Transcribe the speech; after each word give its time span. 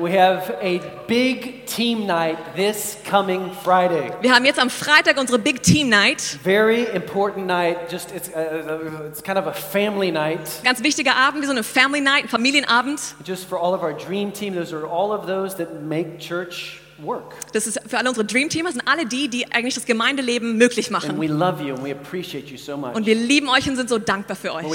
We 0.00 0.12
have 0.12 0.56
a 0.62 0.80
big 1.06 1.66
team 1.66 2.06
night 2.06 2.38
this 2.56 2.96
coming 3.04 3.52
Friday. 3.52 4.10
Wir 4.22 4.34
haben 4.34 4.46
jetzt 4.46 4.58
am 4.58 4.70
Freitag 4.70 5.18
unsere 5.18 5.38
Big 5.38 5.62
Team 5.62 5.90
Night. 5.90 6.38
Very 6.42 6.86
important 6.94 7.46
night. 7.46 7.90
Just 7.90 8.10
it's 8.10 8.30
uh, 8.30 9.06
it's 9.10 9.22
kind 9.22 9.36
of 9.38 9.46
a 9.46 9.52
family 9.52 10.10
night. 10.10 10.62
Ganz 10.64 10.82
wichtiger 10.82 11.14
Abend, 11.14 11.42
wie 11.42 11.46
so 11.46 11.52
eine 11.52 11.62
Family 11.62 12.00
Night, 12.00 12.30
Familienabend. 12.30 13.14
Just 13.26 13.46
for 13.46 13.58
all 13.58 13.74
of 13.74 13.82
our 13.82 13.92
dream 13.92 14.32
team. 14.32 14.54
Those 14.54 14.72
are 14.72 14.86
all 14.86 15.12
of 15.12 15.26
those 15.26 15.56
that 15.56 15.82
make 15.82 16.18
church. 16.18 16.79
Das 17.52 17.66
ist 17.66 17.80
für 17.86 17.98
alle 17.98 18.08
unsere 18.08 18.26
Dream 18.26 18.48
Teamer, 18.48 18.72
sind 18.72 18.82
alle 18.86 19.06
die, 19.06 19.28
die 19.28 19.50
eigentlich 19.52 19.74
das 19.74 19.84
Gemeindeleben 19.86 20.56
möglich 20.56 20.86
And 20.86 20.92
machen. 20.92 21.20
we 21.20 21.26
love 21.26 21.62
you 21.62 21.74
and 21.74 21.84
we 21.84 21.92
appreciate 21.92 22.48
you 22.50 22.56
so 22.58 22.76
much. 22.76 22.94
Und 22.94 23.06
wir 23.06 23.14
lieben 23.14 23.48
euch 23.48 23.68
und 23.68 23.76
sind 23.76 23.88
so 23.88 23.98
dankbar 23.98 24.36
für 24.36 24.54
euch. 24.54 24.66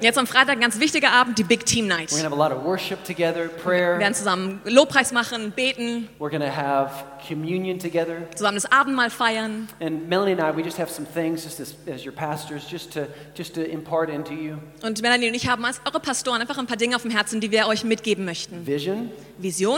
Jetzt 0.00 0.18
am 0.18 0.26
Freitag 0.26 0.54
ein 0.54 0.60
ganz 0.60 0.80
wichtiger 0.80 1.12
Abend, 1.12 1.38
die 1.38 1.44
Big 1.44 1.64
Team 1.66 1.86
Night. 1.86 2.10
We're 2.10 2.16
gonna 2.22 2.30
have 2.30 2.34
a 2.40 2.48
lot 2.48 2.56
of 2.56 2.64
worship 2.64 3.04
together, 3.04 3.48
Wir 3.64 3.98
werden 3.98 4.14
zusammen 4.14 4.60
Lobpreis 4.64 5.12
machen, 5.12 5.52
beten, 5.54 6.08
We're 6.18 6.30
gonna 6.30 6.54
have 6.54 7.04
communion 7.26 7.78
together. 7.78 8.16
zusammen 8.34 8.56
das 8.56 8.70
Abendmahl 8.70 9.10
feiern. 9.10 9.68
And 9.80 10.08
Melanie 10.08 10.32
and 10.32 10.40
I, 10.40 10.56
we 10.56 10.62
just 10.62 10.78
have 10.78 10.90
some 10.90 11.06
things, 11.12 11.44
just 11.44 11.60
as, 11.60 11.74
as 11.92 12.04
your 12.04 12.12
pastors, 12.12 12.62
just 12.70 12.92
to 12.94 13.06
just 13.36 13.54
to 13.54 13.62
impart 13.62 14.10
into 14.10 14.32
you. 14.32 14.56
Und 14.82 15.02
Melanie 15.02 15.28
und 15.28 15.34
ich 15.34 15.48
haben 15.48 15.64
als 15.64 15.80
eure 15.86 16.00
Pastoren 16.00 16.40
einfach 16.40 16.58
ein 16.58 16.66
paar 16.66 16.76
Dinge 16.76 16.96
auf 16.96 17.02
dem 17.02 17.10
Herzen, 17.10 17.40
die 17.40 17.50
wir 17.50 17.66
euch 17.66 17.84
mitgeben 17.84 18.24
möchten. 18.24 18.66
Vision, 18.66 19.10
Vision, 19.38 19.77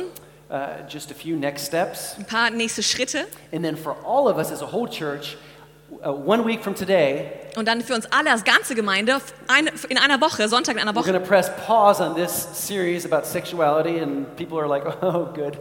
uh, 0.50 0.82
just 0.88 1.10
a 1.10 1.14
few 1.14 1.36
next 1.36 1.64
steps, 1.64 2.16
ein 2.18 2.24
paar 2.24 2.50
nächste 2.50 2.82
Schritte. 2.82 3.26
And 3.52 3.64
then 3.64 3.76
for 3.76 3.96
all 4.04 4.28
of 4.28 4.36
us 4.38 4.50
as 4.50 4.62
a 4.62 4.66
whole 4.72 4.88
church, 4.88 5.36
one 6.02 6.44
week 6.46 6.62
from 6.62 6.74
today, 6.74 7.26
und 7.56 7.66
dann 7.66 7.80
für 7.82 7.94
uns 7.94 8.06
alle 8.12 8.30
als 8.30 8.44
ganze 8.44 8.74
Gemeinde 8.76 9.20
in 9.88 9.98
einer 9.98 10.20
Woche, 10.20 10.48
Sonntag 10.48 10.76
in 10.76 10.80
einer 10.80 10.92
we're 10.92 10.96
Woche, 10.96 11.10
going 11.12 11.20
to 11.22 11.28
press 11.28 11.50
pause 11.66 12.00
on 12.02 12.14
this 12.14 12.46
series 12.52 13.04
about 13.04 13.26
sexuality, 13.26 14.00
and 14.00 14.34
people 14.36 14.56
are 14.58 14.68
like, 14.68 14.84
"Oh, 15.02 15.26
good." 15.34 15.58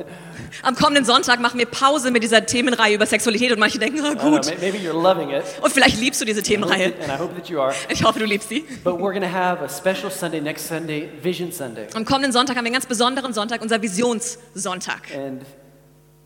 am 0.62 0.76
kommenden 0.76 1.04
Sonntag 1.04 1.40
machen 1.40 1.58
wir 1.60 1.66
Pause 1.66 2.12
mit 2.12 2.22
dieser 2.24 2.46
Themenreihe 2.46 2.96
über 2.96 3.06
Sexualität 3.08 3.52
und 3.52 3.60
manche 3.60 3.80
denken, 3.80 4.00
oh, 4.06 4.12
know, 4.14 4.32
gut. 4.32 4.46
may- 4.46 4.58
maybe 4.72 4.78
you're 4.78 4.94
loving 4.94 5.32
it, 5.32 5.44
Und 5.62 5.72
vielleicht 5.74 6.00
liebst 6.00 6.22
du 6.22 6.26
diese 6.26 6.44
Themenreihe. 6.44 6.94
and 7.02 7.08
I 7.12 7.18
hope 7.22 7.34
that 7.36 7.50
you 7.50 7.60
are. 7.60 7.74
Ich 7.90 8.04
hoffe, 8.04 8.20
du 8.20 8.26
liebst 8.26 8.50
sie. 8.50 8.66
But 8.84 8.96
we're 8.96 9.12
going 9.12 9.22
to 9.22 9.32
have 9.34 9.64
a 9.64 9.68
special 9.70 10.12
Sunday 10.12 10.42
next 10.42 10.68
Sunday, 10.68 11.10
Vision 11.24 11.52
Sunday, 11.52 11.88
Am 11.96 12.06
kommenden 12.06 12.32
Sonntag 12.32 12.56
haben 12.56 12.64
wir 12.66 12.70
einen 12.70 12.74
ganz 12.76 12.86
besonderen 12.86 13.34
Sonntag, 13.34 13.62
unser 13.62 13.82
Visionssonntag. 13.82 15.02
and 15.16 15.42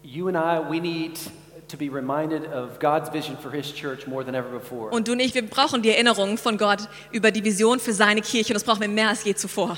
you 0.04 0.28
and 0.28 0.36
I, 0.38 0.60
we 0.70 0.82
need 0.82 1.18
to 1.74 1.78
be 1.78 1.90
reminded 1.90 2.46
of 2.46 2.80
God's 2.80 3.10
vision 3.10 3.36
for 3.36 3.52
His 3.52 3.74
church 3.74 4.06
more 4.08 4.24
than 4.24 4.36
ever 4.36 4.50
before. 4.50 4.92
Und 4.92 5.08
du 5.08 5.14
und 5.14 5.20
ich, 5.20 5.34
wir 5.34 5.42
brauchen 5.42 5.82
die 5.82 5.90
Erinnerung 5.90 6.38
von 6.38 6.58
Gott 6.58 6.88
über 7.12 7.32
die 7.32 7.44
Vision 7.44 7.80
für 7.80 7.94
seine 7.94 8.22
Kirche 8.22 8.54
und 8.54 8.56
das 8.56 8.64
brauchen 8.64 8.82
wir 8.82 8.88
mehr 8.88 9.10
als 9.10 9.24
je 9.24 9.34
zuvor. 9.34 9.78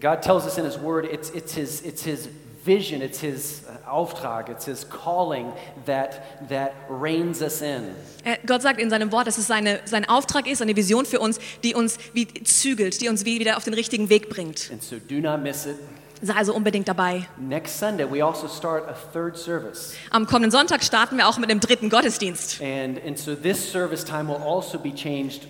God 0.00 0.22
tells 0.22 0.44
us 0.44 0.56
in 0.56 0.64
His 0.64 0.80
Word, 0.80 1.04
it's, 1.04 1.30
it's, 1.30 1.54
his, 1.54 1.82
it's 1.82 2.02
His 2.02 2.28
vision, 2.64 3.02
it's 3.02 3.20
His 3.20 3.62
uh, 3.68 3.90
Auftrag, 3.90 4.48
it's 4.48 4.64
His 4.64 4.86
calling 4.88 5.52
that, 5.86 6.48
that 6.48 6.72
reins 6.88 7.42
us 7.42 7.60
in. 7.60 7.90
Er- 8.24 8.38
Gott 8.46 8.62
sagt 8.62 8.80
in 8.80 8.88
seinem 8.90 9.12
Wort, 9.12 9.26
dass 9.26 9.36
es 9.36 9.46
seine, 9.46 9.80
sein 9.84 10.08
Auftrag 10.08 10.46
ist, 10.46 10.62
eine 10.62 10.76
Vision 10.76 11.04
für 11.04 11.20
uns, 11.20 11.38
die 11.62 11.74
uns 11.74 11.98
wie 12.14 12.26
zügelt, 12.44 13.00
die 13.00 13.08
uns 13.08 13.24
wie 13.24 13.38
wieder 13.40 13.56
auf 13.56 13.64
den 13.64 13.74
richtigen 13.74 14.08
Weg 14.08 14.30
bringt. 14.30 14.70
And 14.70 14.82
so 14.82 14.96
do 14.96 15.16
not 15.16 15.42
miss 15.42 15.66
it. 15.66 15.76
Sei 16.20 16.34
also 16.34 16.52
unbedingt 16.54 16.88
dabei. 16.88 17.28
Next 17.36 17.78
Sunday, 17.78 18.04
we 18.10 18.24
also 18.24 18.48
start 18.48 18.88
a 18.88 18.94
third 19.12 19.36
service. 19.36 19.94
Am 20.10 20.26
kommenden 20.26 20.50
Sonntag 20.50 20.82
starten 20.82 21.16
wir 21.16 21.28
auch 21.28 21.38
mit 21.38 21.48
dem 21.50 21.60
dritten 21.60 21.90
Gottesdienst. 21.90 22.60
And, 22.60 23.00
and 23.06 23.18
so 23.18 23.34
this 23.34 23.70
service 23.70 24.04
time 24.04 24.28
will 24.28 24.42
also 24.42 24.78
be 24.78 24.92
changed 24.94 25.46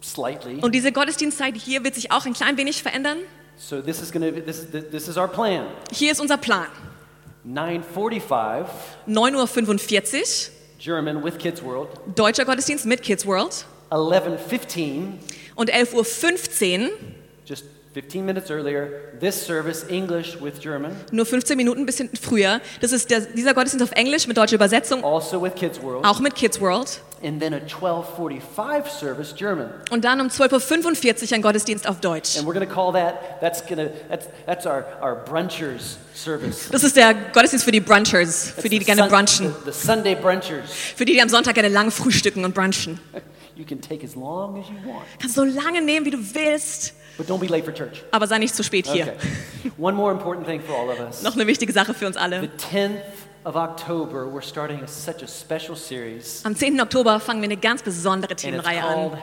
slightly. 0.00 0.60
Und 0.62 0.74
diese 0.74 0.92
Gottesdienstzeit 0.92 1.56
hier 1.56 1.84
wird 1.84 1.94
sich 1.94 2.10
auch 2.10 2.24
ein 2.24 2.32
klein 2.32 2.56
wenig 2.56 2.82
verändern. 2.82 3.18
So 3.56 3.82
this 3.82 4.00
is 4.00 4.10
to 4.10 4.18
this, 4.18 4.60
is- 4.60 4.90
this 4.90 5.08
is 5.08 5.16
our 5.16 5.28
plan. 5.28 5.66
Hier 5.92 6.12
ist 6.12 6.20
unser 6.20 6.36
Plan. 6.38 6.66
9:45 7.46 8.66
9.45 9.06 10.14
Uhr, 10.18 10.52
German 10.78 11.22
with 11.24 11.38
Kids 11.38 11.62
World. 11.62 11.88
deutscher 12.14 12.44
Gottesdienst 12.44 12.86
mit 12.86 13.02
Kids 13.02 13.26
World. 13.26 13.64
11:15 13.90 15.18
Und 15.54 15.70
11.15 15.70 16.82
Uhr, 16.84 16.90
nur 21.10 21.26
15 21.26 21.56
Minuten 21.56 21.80
ein 21.80 21.86
bisschen 21.86 22.10
früher. 22.20 22.60
Das 22.80 22.92
ist 22.92 23.10
der, 23.10 23.20
dieser 23.20 23.54
Gottesdienst 23.54 23.84
auf 23.84 23.96
Englisch 23.96 24.26
mit 24.26 24.36
deutscher 24.36 24.56
Übersetzung, 24.56 25.04
also 25.04 25.42
with 25.42 25.54
Kids 25.54 25.82
World. 25.82 26.04
auch 26.04 26.20
mit 26.20 26.34
Kids 26.34 26.60
World. 26.60 27.00
And 27.20 27.40
then 27.40 27.52
a 27.52 27.58
12:45 27.58 28.86
service 28.88 29.34
German. 29.34 29.70
Und 29.90 30.04
dann 30.04 30.20
um 30.20 30.28
12.45 30.28 31.30
Uhr 31.30 31.34
ein 31.34 31.42
Gottesdienst 31.42 31.88
auf 31.88 32.00
Deutsch. 32.00 32.38
And 32.38 32.46
we're 32.46 32.52
going 32.52 32.68
to 32.68 32.72
call 32.72 32.92
that 32.92 33.40
that's 33.40 33.60
going 33.66 33.78
to 33.78 33.92
that's 34.08 34.28
that's 34.46 34.66
our 34.66 34.84
our 35.02 35.16
brunchers 35.16 35.98
service. 36.14 36.68
Das 36.70 36.84
ist 36.84 36.96
der 36.96 37.14
Gottesdienst 37.14 37.64
für 37.64 37.72
die 37.72 37.80
Brunchers, 37.80 38.52
für 38.56 38.68
die, 38.68 38.78
die 38.78 38.84
gerne 38.84 39.08
brunchen. 39.08 39.52
The, 39.64 39.72
the 39.72 39.86
Sunday 39.86 40.14
brunchers. 40.14 40.70
Für 40.94 41.04
die, 41.04 41.14
die 41.14 41.22
am 41.22 41.28
Sonntag 41.28 41.54
gerne 41.54 41.68
lang 41.68 41.90
frühstücken 41.90 42.44
und 42.44 42.54
brunchen. 42.54 43.00
You 43.58 43.64
can 43.64 43.80
take 43.80 44.04
as 44.04 44.14
long 44.14 44.60
as 44.60 44.68
you 44.68 44.76
want, 44.88 45.04
Kannst 45.18 45.34
so 45.34 45.42
lange 45.42 45.82
nehmen, 45.82 46.06
wie 46.06 46.12
du 46.12 46.18
willst, 46.32 46.94
but 47.18 47.26
don't 47.28 47.40
be 47.40 47.48
late 47.48 47.64
for 47.64 47.72
church. 47.74 48.02
aber 48.12 48.26
sei 48.26 48.38
nicht 48.38 48.54
zu 48.54 48.62
spät 48.64 48.86
hier. 48.86 49.08
Okay. 49.08 49.72
One 49.76 49.94
more 49.94 50.10
important 50.12 50.46
thing 50.46 50.62
for 50.62 50.74
all 50.74 50.88
of 50.88 50.98
us. 51.00 51.22
Noch 51.22 51.34
eine 51.34 51.46
wichtige 51.46 51.72
Sache 51.72 51.92
für 51.92 52.06
uns 52.06 52.16
The 52.16 52.22
alle. 52.22 52.40
10th 52.72 53.00
of 53.44 53.54
October, 53.56 54.26
we're 54.26 54.42
starting 54.42 54.82
a, 54.82 54.86
such 54.86 55.22
a 55.22 55.26
special 55.26 55.76
series, 55.76 56.42
Am 56.44 56.54
10. 56.56 56.80
Oktober 56.80 57.20
fangen 57.20 57.40
wir 57.42 57.48
eine 57.48 57.56
ganz 57.58 57.82
besondere 57.82 58.34
Themenreihe 58.34 58.82
an. 58.82 59.18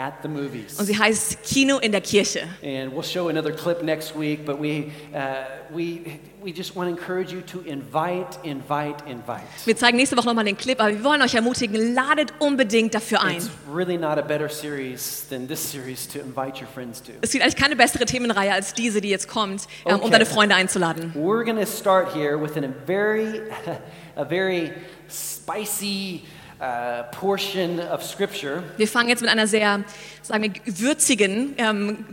At 0.00 0.22
the 0.22 0.28
Movies. 0.28 0.78
Und 0.78 0.86
sie 0.86 0.98
heißt 0.98 1.42
Kino 1.42 1.76
in 1.78 1.92
der 1.92 2.00
Kirche. 2.00 2.48
And 2.62 2.90
we'll 2.94 3.02
show 3.02 3.28
another 3.28 3.52
clip 3.52 3.82
next 3.82 4.18
week, 4.18 4.46
but 4.46 4.58
we, 4.58 4.90
uh, 5.12 5.44
we, 5.70 6.18
we 6.42 6.52
just 6.52 6.74
want 6.74 6.88
to 6.88 6.96
encourage 6.98 7.30
you 7.34 7.42
to 7.42 7.60
invite, 7.68 8.38
invite, 8.42 9.04
invite. 9.06 9.42
Wir 9.66 9.76
zeigen 9.76 9.98
nächste 9.98 10.16
Woche 10.16 10.26
nochmal 10.26 10.46
den 10.46 10.56
Clip, 10.56 10.80
aber 10.80 10.88
wir 10.90 11.04
wollen 11.04 11.20
euch 11.20 11.34
ermutigen, 11.34 11.94
ladet 11.94 12.32
unbedingt 12.38 12.94
dafür 12.94 13.20
ein. 13.22 13.36
It's 13.36 13.50
really 13.70 13.98
not 13.98 14.16
a 14.16 14.22
better 14.22 14.48
series 14.48 15.26
than 15.28 15.46
this 15.46 15.60
series 15.70 16.08
to 16.08 16.18
invite 16.20 16.62
your 16.62 16.68
friends 16.72 17.02
to. 17.02 17.12
Es 17.20 17.32
gibt 17.32 17.44
eigentlich 17.44 17.56
keine 17.56 17.76
bessere 17.76 18.06
Themenreihe 18.06 18.54
als 18.54 18.72
diese, 18.72 19.02
die 19.02 19.10
jetzt 19.10 19.28
kommt, 19.28 19.66
ähm, 19.84 19.96
um 19.96 20.00
Okay. 20.00 20.12
deine 20.12 20.24
Freunde 20.24 20.54
einzuladen. 20.54 21.12
We're 21.14 21.44
going 21.44 21.58
to 21.58 21.66
start 21.66 22.14
here 22.14 22.40
with 22.40 22.56
a 22.56 22.62
very, 22.86 23.42
a 24.16 24.24
very 24.24 24.72
spicy 25.10 26.22
portion 27.18 27.80
of 27.92 28.02
Scripture. 28.04 28.62
Wir 28.76 28.86
fangen 28.88 29.08
jetzt 29.08 29.20
mit 29.22 29.30
einer 29.30 29.46
sehr, 29.46 29.82
sagen 30.22 30.42
wir, 30.42 30.52
würzigen 30.66 31.54
ähm, 31.56 32.04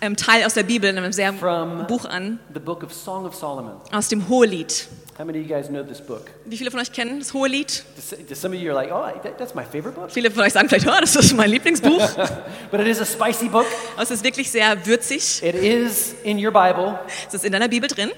ähm, 0.00 0.16
Teil 0.16 0.44
aus 0.44 0.54
der 0.54 0.62
Bibel, 0.64 0.90
in 0.90 0.98
einem 0.98 1.12
sehr 1.12 1.32
Buch 1.32 2.04
an, 2.04 2.38
The 2.52 2.60
book 2.60 2.82
of 2.82 2.92
Song 2.92 3.24
of 3.26 3.34
Solomon. 3.34 3.74
aus 3.92 4.08
dem 4.08 4.28
Hohelied. 4.28 4.88
How 5.16 5.24
many 5.24 5.38
of 5.38 5.48
you 5.48 5.54
guys 5.54 5.68
know 5.68 5.84
this 5.84 6.00
book? 6.00 6.28
Wie 6.44 6.56
viele 6.56 6.72
von 6.72 6.80
euch 6.80 6.90
kennen 6.90 7.20
das 7.20 7.32
Hohelied? 7.32 7.84
Does 7.94 8.16
does 8.28 8.40
some 8.40 8.52
of 8.54 8.60
you 8.60 8.72
are 8.72 8.74
like, 8.74 8.90
oh, 8.92 9.04
that, 9.22 9.38
that's 9.38 9.54
my 9.54 9.62
favorite 9.62 9.92
book? 9.92 10.10
Viele 10.10 10.28
von 10.30 10.42
euch 10.42 10.52
sagen 10.52 10.68
vielleicht, 10.68 10.88
oh, 10.88 11.00
das 11.00 11.14
ist 11.14 11.32
mein 11.36 11.48
Lieblingsbuch. 11.50 12.00
But 12.72 12.80
it 12.80 12.88
is 12.88 13.00
a 13.00 13.04
spicy 13.06 13.48
book. 13.48 13.66
Aber 13.94 14.02
es 14.02 14.10
ist 14.10 14.24
wirklich 14.24 14.50
sehr 14.50 14.84
würzig. 14.84 15.40
It 15.42 15.54
is 15.54 16.16
in 16.24 16.44
your 16.44 16.52
Bible, 16.52 16.98
Es 17.28 17.34
ist 17.34 17.44
in 17.44 17.52
deiner 17.52 17.68
Bibel 17.68 17.88
drin. 17.88 18.10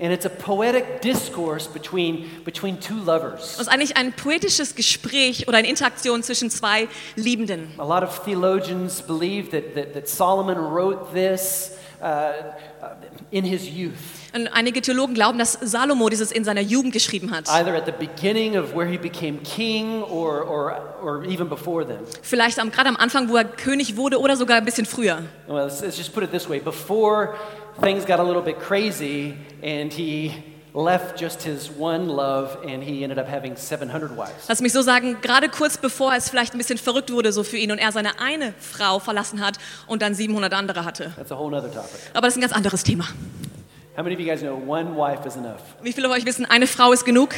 And 0.00 0.12
it's 0.12 0.26
a 0.26 0.30
poetic 0.30 1.00
discourse 1.00 1.66
between, 1.68 2.28
between 2.44 2.78
two 2.80 2.96
lovers. 3.04 3.54
Es 3.54 3.60
ist 3.60 3.68
eigentlich 3.68 3.96
ein 3.96 4.12
poetisches 4.12 4.74
Gespräch 4.74 5.46
oder 5.48 5.58
eine 5.58 5.68
Interaktion 5.68 6.22
zwischen 6.22 6.50
zwei 6.50 6.88
Liebenden. 7.16 7.68
A 7.78 7.84
lot 7.84 8.02
of 8.02 8.24
theologians 8.24 9.00
believe 9.02 9.50
that, 9.50 9.74
that, 9.74 9.94
that 9.94 10.08
Solomon 10.08 10.56
wrote 10.58 11.12
this 11.14 11.72
uh, 12.00 12.04
uh, 12.04 12.88
in 13.30 13.44
his 13.44 13.68
youth, 13.68 13.92
Und 14.34 14.48
einige 14.48 14.82
Theologen 14.82 15.14
glauben, 15.14 15.38
dass 15.38 15.52
Salomo 15.52 16.08
dieses 16.08 16.32
in 16.32 16.42
seiner 16.44 16.60
Jugend 16.60 16.92
geschrieben 16.92 17.30
hat. 17.30 17.48
either 17.48 17.74
at 17.76 17.86
the 17.86 17.92
beginning 17.92 18.56
of 18.56 18.74
where 18.74 18.84
he 18.86 18.98
became 18.98 19.38
king 19.44 20.02
or, 20.02 20.42
or, 20.42 20.76
or 21.00 21.24
even 21.24 21.48
before 21.48 21.86
then. 21.86 22.00
Vielleicht 22.22 22.58
am, 22.58 22.72
gerade 22.72 22.88
am 22.88 22.96
Anfang, 22.96 23.28
wo 23.28 23.36
er 23.36 23.44
König 23.44 23.96
wurde 23.96 24.18
oder 24.18 24.36
sogar 24.36 24.56
ein 24.56 24.64
bisschen 24.64 24.86
früher. 24.86 25.22
Well, 25.46 25.64
let's, 25.66 25.80
let's 25.82 25.96
just 25.96 26.12
put 26.12 26.24
it 26.24 26.32
this 26.32 26.48
way 26.48 26.58
before 26.58 27.36
things 27.80 28.04
got 28.04 28.20
a 28.20 28.22
little 28.22 28.42
bit 28.42 28.58
crazy 28.60 29.34
and 29.62 29.92
he 29.92 30.32
left 30.74 31.16
just 31.16 31.42
his 31.42 31.70
one 31.70 32.08
love 32.08 32.58
and 32.66 32.82
he 32.82 33.04
ended 33.04 33.18
up 33.18 33.28
having 33.28 33.56
700 33.56 34.16
wives. 34.16 34.48
Lass 34.48 34.60
mich 34.60 34.72
so 34.72 34.82
sagen, 34.82 35.18
gerade 35.22 35.48
kurz 35.48 35.78
bevor 35.78 36.12
es 36.14 36.28
vielleicht 36.28 36.54
ein 36.54 36.58
bisschen 36.58 36.78
verrückt 36.78 37.12
wurde 37.12 37.32
so 37.32 37.44
für 37.44 37.56
ihn 37.56 37.70
und 37.70 37.78
er 37.78 37.92
seine 37.92 38.18
eine 38.18 38.54
Frau 38.58 38.98
verlassen 38.98 39.40
hat 39.40 39.58
und 39.86 40.02
dann 40.02 40.14
700 40.14 40.52
andere 40.52 40.84
hatte. 40.84 41.12
That's 41.16 41.30
a 41.30 41.38
whole 41.38 41.56
other 41.56 41.72
topic. 41.72 42.00
Aber 42.12 42.22
das 42.22 42.34
ist 42.34 42.38
ein 42.38 42.40
ganz 42.40 42.52
anderes 42.52 42.82
Thema. 42.82 43.04
How 43.96 44.02
many 44.02 44.16
of 44.16 44.20
you 44.20 44.26
guys 44.26 44.40
know 44.40 44.56
one 44.56 44.96
wife 44.96 45.26
is 45.26 45.36
enough? 45.36 45.60
Wie 45.80 45.92
viele 45.92 46.08
von 46.08 46.16
euch 46.16 46.26
wissen, 46.26 46.44
eine 46.44 46.66
Frau 46.66 46.92
ist 46.92 47.04
genug? 47.04 47.34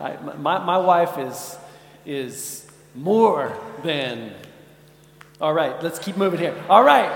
I, 0.00 0.16
my, 0.38 0.58
my 0.60 0.78
wife 0.78 1.20
is, 1.20 1.58
is 2.06 2.66
more 2.94 3.52
than. 3.82 4.30
All 5.38 5.52
right, 5.54 5.74
let's 5.82 5.98
keep 5.98 6.16
moving 6.16 6.38
here. 6.38 6.54
All 6.70 6.82
right. 6.82 7.10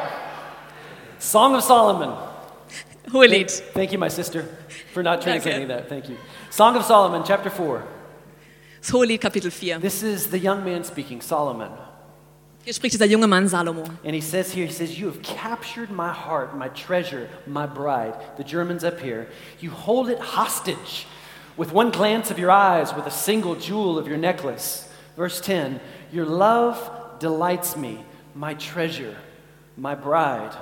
Song 1.19 1.55
of 1.55 1.63
Solomon. 1.63 2.15
Hohelied. 3.09 3.51
Thank 3.51 3.93
you, 3.93 3.99
my 3.99 4.09
sister, 4.09 4.49
for 4.93 5.03
not 5.03 5.23
translating 5.23 5.69
that. 5.69 5.89
Thank 5.89 6.09
you. 6.09 6.17
Song 6.51 6.77
of 6.77 6.85
Solomon, 6.85 7.23
chapter 7.25 7.51
4. 7.51 7.83
Das 8.81 8.91
Hohelied 8.91 9.21
Kapitel 9.21 9.51
4. 9.51 9.79
This 9.79 10.03
is 10.03 10.29
the 10.29 10.39
young 10.39 10.65
man 10.65 10.85
speaking, 10.85 11.21
Solomon. 11.21 11.71
Hier 12.65 12.73
spricht 12.73 12.95
dieser 12.95 13.07
junge 13.07 13.29
Mann 13.29 13.47
Salomo. 13.47 13.85
And 14.05 14.15
he 14.15 14.23
says 14.23 14.53
here, 14.53 14.67
he 14.67 14.73
says, 14.73 14.99
You 14.99 15.07
have 15.07 15.21
captured 15.23 15.91
my 15.91 16.11
heart, 16.11 16.57
my 16.57 16.69
treasure, 16.69 17.29
my 17.47 17.67
bride. 17.67 18.15
The 18.39 18.45
German's 18.45 18.85
up 18.85 19.01
here. 19.01 19.29
You 19.61 19.71
hold 19.71 20.09
it 20.09 20.19
hostage 20.19 21.07
with 21.59 21.73
one 21.73 21.91
glance 21.91 22.31
of 22.31 22.39
your 22.39 22.51
eyes, 22.51 22.95
with 22.95 23.07
a 23.07 23.11
single 23.11 23.55
jewel 23.55 23.99
of 23.99 24.09
your 24.09 24.17
necklace. 24.17 24.89
Verse 25.15 25.43
10 25.43 25.79
Your 26.11 26.25
love 26.25 27.19
delights 27.19 27.77
me, 27.77 28.03
my 28.35 28.55
treasure, 28.55 29.17
my 29.77 29.95
bride. 29.95 30.57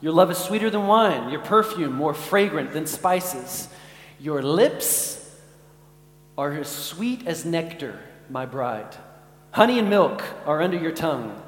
Your 0.00 0.12
love 0.12 0.30
is 0.30 0.38
sweeter 0.38 0.70
than 0.70 0.86
wine, 0.86 1.30
your 1.30 1.40
perfume 1.40 1.92
more 1.92 2.14
fragrant 2.14 2.72
than 2.72 2.86
spices. 2.86 3.68
Your 4.20 4.42
lips 4.42 5.22
are 6.36 6.52
as 6.52 6.68
sweet 6.68 7.26
as 7.26 7.44
nectar, 7.44 7.98
my 8.28 8.44
bride. 8.44 8.94
Honey 9.52 9.78
and 9.78 9.88
milk 9.88 10.22
are 10.44 10.60
under 10.60 10.76
your 10.76 10.92
tongue. 10.92 11.40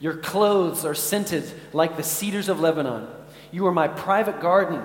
Your 0.00 0.16
clothes 0.16 0.84
are 0.84 0.94
scented 0.94 1.44
like 1.72 1.96
the 1.96 2.02
cedars 2.02 2.48
of 2.48 2.60
Lebanon. 2.60 3.06
You 3.52 3.66
are 3.66 3.72
my 3.72 3.86
private 3.86 4.40
garden, 4.40 4.82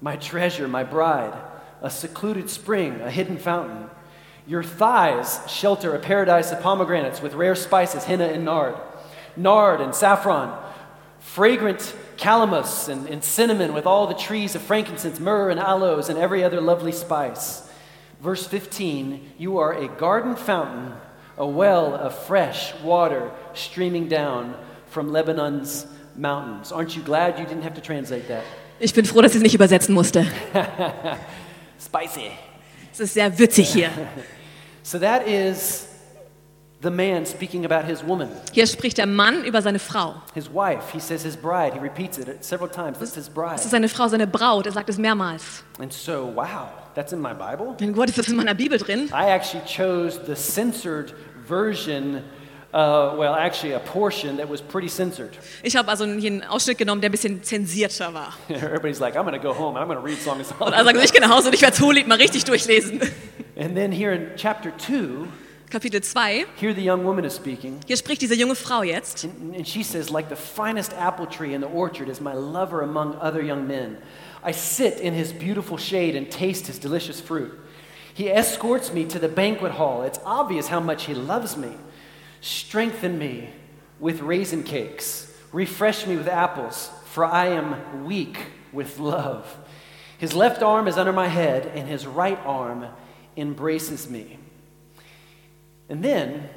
my 0.00 0.16
treasure, 0.16 0.66
my 0.66 0.82
bride, 0.82 1.38
a 1.82 1.90
secluded 1.90 2.48
spring, 2.48 3.00
a 3.02 3.10
hidden 3.10 3.36
fountain. 3.36 3.90
Your 4.46 4.62
thighs 4.62 5.40
shelter 5.46 5.94
a 5.94 5.98
paradise 5.98 6.52
of 6.52 6.62
pomegranates 6.62 7.20
with 7.20 7.34
rare 7.34 7.54
spices, 7.54 8.04
henna 8.04 8.26
and 8.26 8.44
nard, 8.44 8.76
nard 9.36 9.80
and 9.80 9.94
saffron, 9.94 10.58
fragrant 11.20 11.94
calamus 12.24 12.88
and, 12.88 13.06
and 13.06 13.22
cinnamon 13.22 13.74
with 13.74 13.86
all 13.86 14.06
the 14.06 14.14
trees 14.14 14.54
of 14.54 14.62
frankincense, 14.62 15.20
myrrh 15.20 15.50
and 15.50 15.60
aloes, 15.60 16.08
and 16.08 16.18
every 16.18 16.42
other 16.42 16.60
lovely 16.60 16.92
spice. 16.92 17.62
Verse 18.22 18.46
15 18.46 19.20
You 19.38 19.58
are 19.58 19.74
a 19.74 19.88
garden 19.88 20.34
fountain, 20.34 20.94
a 21.36 21.46
well 21.46 21.94
of 21.94 22.18
fresh 22.26 22.74
water 22.82 23.30
streaming 23.52 24.08
down 24.08 24.54
from 24.86 25.12
Lebanon's 25.12 25.86
mountains. 26.16 26.72
Aren't 26.72 26.96
you 26.96 27.02
glad 27.02 27.38
you 27.38 27.44
didn't 27.44 27.64
have 27.64 27.74
to 27.74 27.82
translate 27.82 28.26
that? 28.28 28.44
Ich 28.80 28.94
bin 28.94 29.04
froh, 29.04 29.20
dass 29.20 29.32
ich 29.32 29.36
es 29.36 29.42
nicht 29.42 29.54
übersetzen 29.54 29.94
musste. 29.94 30.24
Spicy. 31.78 32.30
Es 32.92 33.00
ist 33.00 33.14
sehr 33.14 33.38
witzig 33.38 33.72
hier. 33.72 33.90
So 34.86 34.98
that 34.98 35.26
is 35.26 35.88
the 36.84 36.90
man 36.90 37.26
speaking 37.26 37.64
about 37.64 37.84
his 37.84 38.04
woman, 38.06 38.28
Hier 38.52 38.66
spricht 38.68 38.98
der 38.98 39.06
Mann 39.06 39.44
über 39.44 39.60
seine 39.62 39.80
Frau. 39.80 40.14
his 40.34 40.48
wife. 40.48 40.92
He 40.92 41.00
says 41.00 41.24
his 41.24 41.36
bride. 41.36 41.72
He 41.74 41.80
repeats 41.80 42.18
it 42.18 42.28
several 42.44 42.70
times. 42.70 42.98
That's 43.00 43.14
his 43.16 43.28
bride. 43.28 43.54
Das 43.56 43.64
ist 43.64 43.72
seine 43.72 43.88
Frau, 43.88 44.06
seine 44.08 44.26
Braut. 44.28 44.66
Er 44.66 44.72
sagt 44.72 44.88
es 44.88 44.98
mehrmals. 44.98 45.64
And 45.80 45.92
so, 45.92 46.30
wow, 46.34 46.68
that's 46.94 47.12
in 47.12 47.20
my 47.20 47.32
Bible. 47.34 47.74
Mein 47.80 47.92
Gott, 47.92 48.08
ist 48.10 48.18
das 48.18 48.28
in 48.28 48.36
meiner 48.36 48.54
Bibel 48.54 48.78
drin? 48.78 49.06
I 49.12 49.30
actually 49.30 49.64
chose 49.66 50.20
the 50.26 50.36
censored 50.36 51.12
version, 51.48 52.22
uh, 52.72 53.14
well, 53.16 53.34
actually, 53.34 53.74
a 53.74 53.78
portion 53.80 54.36
that 54.36 54.48
was 54.48 54.60
pretty 54.60 54.88
censored. 54.88 55.30
Ich 55.62 55.76
habe 55.76 55.88
also 55.90 56.04
hier 56.06 56.30
einen 56.30 56.42
Ausschnitt 56.44 56.78
genommen, 56.78 57.00
der 57.00 57.10
ein 57.10 57.12
bisschen 57.12 57.42
zensierter 57.42 58.12
war. 58.14 58.34
Everybody's 58.48 59.00
like, 59.00 59.16
I'm 59.16 59.24
going 59.24 59.34
to 59.34 59.42
go 59.42 59.52
home 59.52 59.76
and 59.76 59.82
I'm 59.84 59.88
going 59.88 59.98
to 59.98 60.04
read 60.04 60.18
Song 60.20 60.40
of 60.40 60.50
Und 60.60 60.70
Solomon. 60.72 60.84
sagt, 60.84 61.04
ich 61.04 61.12
gehe 61.12 61.20
nach 61.20 61.30
Hause 61.36 61.48
und 61.48 61.54
ich 61.54 61.62
werde 61.62 61.76
das 61.76 61.80
Hohelied 61.84 62.06
mal 62.08 62.16
richtig 62.18 62.44
durchlesen. 62.44 63.00
And 63.56 63.74
then 63.76 63.92
here 63.92 64.12
in 64.12 64.30
chapter 64.36 64.72
2, 64.76 65.26
Kapitel 65.74 66.00
2. 66.00 66.46
here 66.54 66.72
the 66.72 66.80
young 66.80 67.02
woman 67.02 67.24
is 67.24 67.32
speaking. 67.32 67.80
Hier 67.84 67.96
spricht 67.96 68.20
diese 68.20 68.36
junge 68.36 68.54
Frau 68.54 68.82
jetzt. 68.82 69.24
And 69.24 69.66
she 69.66 69.82
says, 69.82 70.08
like 70.08 70.28
the 70.28 70.36
finest 70.36 70.92
apple 70.92 71.26
tree 71.26 71.52
in 71.52 71.60
the 71.60 71.66
orchard 71.66 72.08
is 72.08 72.20
my 72.20 72.32
lover 72.32 72.82
among 72.82 73.16
other 73.16 73.42
young 73.42 73.66
men. 73.66 73.98
I 74.44 74.52
sit 74.52 75.00
in 75.00 75.14
his 75.14 75.32
beautiful 75.32 75.76
shade 75.76 76.14
and 76.14 76.30
taste 76.30 76.68
his 76.68 76.78
delicious 76.78 77.20
fruit. 77.20 77.58
He 78.14 78.30
escorts 78.30 78.92
me 78.92 79.04
to 79.06 79.18
the 79.18 79.26
banquet 79.26 79.72
hall. 79.72 80.02
It's 80.02 80.20
obvious 80.24 80.68
how 80.68 80.78
much 80.78 81.06
he 81.06 81.14
loves 81.14 81.56
me. 81.56 81.72
Strengthen 82.40 83.18
me 83.18 83.50
with 83.98 84.20
raisin 84.20 84.62
cakes. 84.62 85.34
Refresh 85.52 86.06
me 86.06 86.16
with 86.16 86.28
apples, 86.28 86.88
for 87.06 87.24
I 87.24 87.48
am 87.48 88.04
weak 88.04 88.38
with 88.72 89.00
love. 89.00 89.56
His 90.18 90.34
left 90.34 90.62
arm 90.62 90.86
is 90.86 90.96
under 90.96 91.12
my 91.12 91.26
head, 91.26 91.66
and 91.74 91.88
his 91.88 92.06
right 92.06 92.38
arm 92.44 92.86
embraces 93.36 94.08
me. 94.08 94.38
And 95.88 96.02
then, 96.02 96.48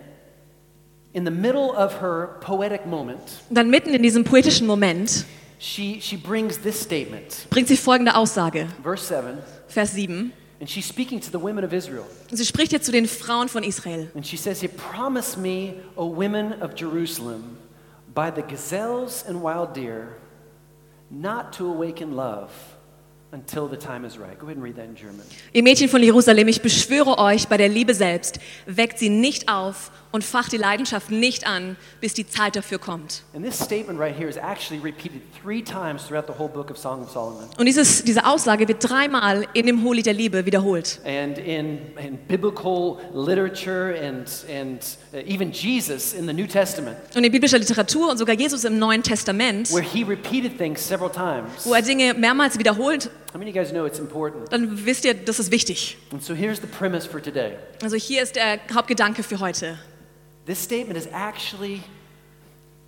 in 1.14 1.26
the 1.26 1.32
middle 1.32 1.74
of 1.76 2.02
her 2.02 2.38
poetic 2.42 2.86
moment, 2.86 3.42
dann 3.50 3.70
mitten 3.70 3.94
in 3.94 4.02
diesem 4.02 4.24
poetischen 4.24 4.68
Moment 4.68 5.26
she, 5.60 6.00
she 6.00 6.16
brings 6.16 6.60
this 6.60 6.80
statement, 6.80 7.48
bringt 7.50 7.68
sie 7.68 7.78
folgende 7.78 8.16
Aussage. 8.16 8.68
verse 8.84 9.04
7, 9.08 9.38
Vers 9.68 9.92
7. 9.92 10.32
and 10.60 10.70
she's 10.70 10.86
speaking 10.86 11.20
to 11.20 11.32
the 11.32 11.40
women 11.40 11.64
of 11.64 11.74
Israel. 11.74 12.06
Und 12.32 12.38
sie 12.38 12.46
spricht 12.46 12.72
jetzt 12.72 12.86
zu 12.86 12.92
den 12.92 13.06
Frauen 13.08 13.48
von 13.50 13.64
Israel. 13.64 14.10
And 14.16 14.26
she 14.26 14.38
says, 14.38 14.62
"He 14.62 14.68
promise 14.68 15.38
me, 15.38 15.76
O 15.96 16.06
women 16.08 16.62
of 16.62 16.76
Jerusalem, 16.76 17.58
by 18.14 18.32
the 18.32 18.42
gazelles 18.42 19.24
and 19.28 19.42
wild 19.42 19.74
deer, 19.74 20.18
not 21.10 21.52
to 21.54 21.68
awaken 21.68 22.16
love 22.16 22.52
until 23.32 23.68
the 23.68 23.78
time 23.78 24.06
is 24.06 24.18
right. 24.18 24.38
Go 24.40 24.48
ahead 24.48 24.58
and 24.58 24.64
read 24.64 24.76
that 24.78 24.86
in 24.86 24.96
German. 24.96 25.22
Ihr 25.54 25.64
Mädchen 25.64 25.90
von 25.90 26.02
Jerusalem, 26.02 26.48
ich 26.48 26.62
beschwöre 26.62 27.18
euch 27.18 27.48
bei 27.48 27.58
der 27.58 27.70
Liebe 27.70 27.94
selbst, 27.94 28.40
weckt 28.66 29.00
sie 29.00 29.10
nicht 29.10 29.50
auf 29.50 29.92
und 30.12 30.24
facht 30.24 30.52
die 30.52 30.58
Leidenschaft 30.58 31.12
nicht 31.12 31.46
an, 31.46 31.76
bis 32.02 32.14
die 32.14 32.28
Zeit 32.28 32.56
dafür 32.56 32.80
kommt. 32.80 33.24
Und 33.34 33.44
dieses, 37.66 38.04
diese 38.04 38.26
Aussage 38.26 38.68
wird 38.68 38.90
dreimal 38.90 39.48
in 39.54 39.66
dem 39.66 39.84
Hohelied 39.84 40.06
der 40.06 40.14
Liebe 40.14 40.46
wiederholt. 40.46 41.00
And 41.06 41.38
in, 41.38 41.80
in 41.98 42.18
biblical 42.28 42.98
literature 43.14 43.96
and, 44.00 44.28
and 44.50 44.82
uh, 45.14 45.18
even 45.28 45.52
Jesus 45.52 46.14
in 46.14 46.28
the 46.28 46.34
New 46.34 46.48
Testament, 46.48 46.98
Und 47.16 47.24
in 47.24 47.32
biblischer 47.32 47.60
Literatur 47.60 48.12
und 48.12 48.18
sogar 48.18 48.36
Jesus 48.36 48.64
im 48.64 48.80
Neuen 48.80 49.04
Testament, 49.04 49.72
where 49.72 49.84
he 49.84 50.04
repeated 50.04 50.58
things 50.58 50.86
several 50.86 51.12
times. 51.12 51.66
wo 51.66 51.74
er 51.74 51.82
Dinge 51.82 52.14
mehrmals 52.14 52.58
wiederholt, 52.58 53.10
How 53.34 53.40
many 53.40 53.50
of 53.52 53.56
you 53.56 53.62
guys 53.62 53.72
know 53.72 53.86
it's 53.86 54.00
important? 54.00 54.52
dann 54.52 54.86
wisst 54.86 55.04
ihr, 55.06 55.14
das 55.14 55.40
ist 55.40 55.52
wichtig. 55.52 55.98
And 56.12 56.24
so 56.24 56.34
here's 56.34 56.62
the 56.62 56.68
premise 56.68 57.06
for 57.06 57.22
today. 57.22 57.58
Also 57.82 57.98
hier 57.98 58.24
ist 58.24 58.36
der 58.36 58.60
Hauptgedanke 58.74 59.22
für 59.24 59.40
heute. 59.40 59.78
This 60.46 60.64
statement 60.64 60.98
is 60.98 61.08
actually 61.12 61.84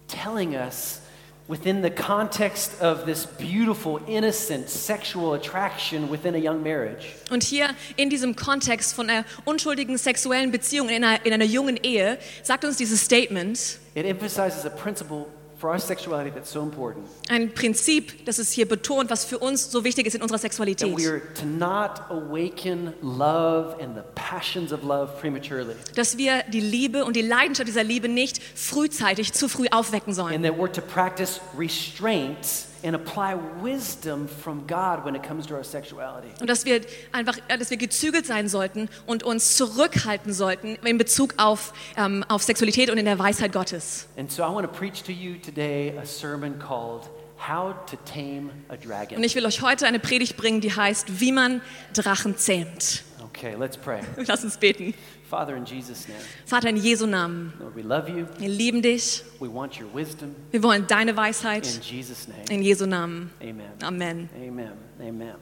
telling 0.08 0.56
us 0.56 1.02
within 1.50 1.82
the 1.82 1.90
context 1.90 2.80
of 2.80 3.06
this 3.06 3.26
beautiful, 3.26 4.00
innocent 4.08 4.70
sexual 4.70 5.34
attraction 5.34 6.10
within 6.10 6.36
a 6.36 6.38
young 6.38 6.64
marriage. 6.64 7.16
Und 7.32 7.44
hier 7.44 7.72
in 7.98 8.10
diesem 8.10 8.36
Kontext 8.36 8.94
von 8.94 9.10
einer 9.10 9.26
unschuldigen 9.46 9.98
sexuellen 9.98 10.52
Beziehung 10.52 10.90
in 10.90 11.04
einer, 11.04 11.26
in 11.26 11.34
einer 11.34 11.46
jungen 11.46 11.76
Ehe 11.76 12.18
sagt 12.44 12.64
uns 12.64 12.78
dieses 12.78 13.02
Statement 13.02 13.80
It 13.96 14.06
emphasizes 14.06 14.66
a 14.66 14.70
principle 14.70 15.26
for 15.60 15.70
our 15.70 15.80
sexuality 15.80 16.32
that's 16.32 16.52
so 16.52 16.62
important 16.64 17.06
ein 17.30 17.54
Prinzip, 17.54 18.26
das 18.26 18.40
es 18.40 18.52
hier 18.52 18.68
betont, 18.68 19.10
was 19.10 19.26
für 19.26 19.38
uns 19.40 19.70
so 19.72 19.84
wichtig 19.84 20.08
ist 20.08 20.16
in 20.16 20.22
unserer 20.22 20.38
that 20.38 20.42
Sexualität. 20.52 20.98
we 20.98 21.08
are 21.08 21.22
to 21.34 21.46
not 21.46 22.02
awaken 22.10 22.94
love 23.02 23.76
and 23.82 23.96
the 23.96 24.04
passions 24.16 24.72
of 24.72 24.84
love 24.84 25.12
prematurely, 25.20 25.76
Dass 25.96 26.18
wir 26.18 26.44
die 26.52 26.62
Liebe 26.62 27.04
und 27.06 27.16
die 27.16 27.22
Leidenschaft 27.22 27.68
dieser 27.68 27.84
Liebe 27.84 28.08
nicht 28.08 28.42
frühzeitig, 28.56 29.34
zu 29.34 29.50
früh 29.50 29.68
aufwecken 29.72 30.14
sollen. 30.14 30.34
and 30.34 30.46
that 30.46 30.56
we're 30.58 30.72
to 30.72 30.82
practice 30.82 31.40
restraint 31.58 32.38
and 32.84 32.96
apply 32.96 33.36
wisdom 33.62 34.28
from 34.28 34.66
God 34.68 35.04
when 35.06 35.16
it 35.16 35.24
comes 35.24 35.46
to 35.48 35.56
our 35.56 35.64
sexuality. 35.64 36.30
Und 36.40 36.50
dass 36.50 36.66
wir 36.66 36.82
einfach, 37.12 37.38
dass 37.48 37.70
wir 37.70 37.78
gezügelt 37.78 38.26
sein 38.26 38.48
sollten 38.48 38.90
und 39.06 39.24
uns 39.24 39.56
zurückhalten 39.58 40.34
sollten 40.34 40.76
in 40.86 40.98
Bezug 40.98 41.34
auf, 41.38 41.74
ähm, 41.98 42.24
auf 42.28 42.44
Sexualität 42.44 42.90
und 42.90 42.98
in 42.98 43.06
der 43.06 43.20
Weisheit 43.20 43.52
Gottes. 43.52 44.08
And 44.18 44.32
so 44.32 44.44
I 44.44 44.48
want 44.48 44.66
to 44.66 44.72
preach 44.72 45.04
to 45.04 45.12
you 45.12 45.36
today 45.36 45.94
a 46.02 46.06
sermon 46.06 46.58
called 46.60 47.10
How 47.48 47.74
to 47.90 47.98
Tame 48.06 48.50
a 48.68 48.74
Und 48.74 48.86
Dragon. 48.86 49.24
ich 49.24 49.36
will 49.36 49.46
euch 49.46 49.62
heute 49.62 49.88
eine 49.88 50.00
Predigt 50.00 50.36
bringen, 50.36 50.60
die 50.62 50.76
heißt, 50.76 51.20
wie 51.22 51.32
man 51.32 51.62
Drachen 51.94 52.38
zähmt. 52.38 53.04
Okay, 53.40 53.56
let's 53.56 53.78
pray. 53.78 54.02
Lass 54.28 54.44
uns 54.44 54.58
beten. 54.58 54.94
Father, 55.30 55.56
in 55.56 55.64
Jesus' 55.64 56.08
name, 56.10 56.18
Vater, 56.46 56.68
in 56.70 56.76
Jesu 56.76 57.06
Namen, 57.06 57.54
Lord, 57.58 57.74
we 57.74 57.84
love 57.84 58.10
you. 58.10 58.26
wir 58.38 58.50
lieben 58.50 58.82
dich. 58.82 59.24
We 59.40 59.48
want 59.48 59.80
your 59.80 59.88
wisdom. 59.94 60.36
Wir 60.52 60.62
wollen 60.62 60.86
deine 60.88 61.12
In 61.12 61.18
Weisheit. 61.18 61.66
Jesus' 61.84 62.28
name, 62.28 62.44
In 62.50 62.62
Jesu 62.64 62.86
Namen. 62.86 63.30
amen. 63.42 63.72
Amen. 63.82 64.30
Amen. 64.36 64.72
Amen. 65.00 65.36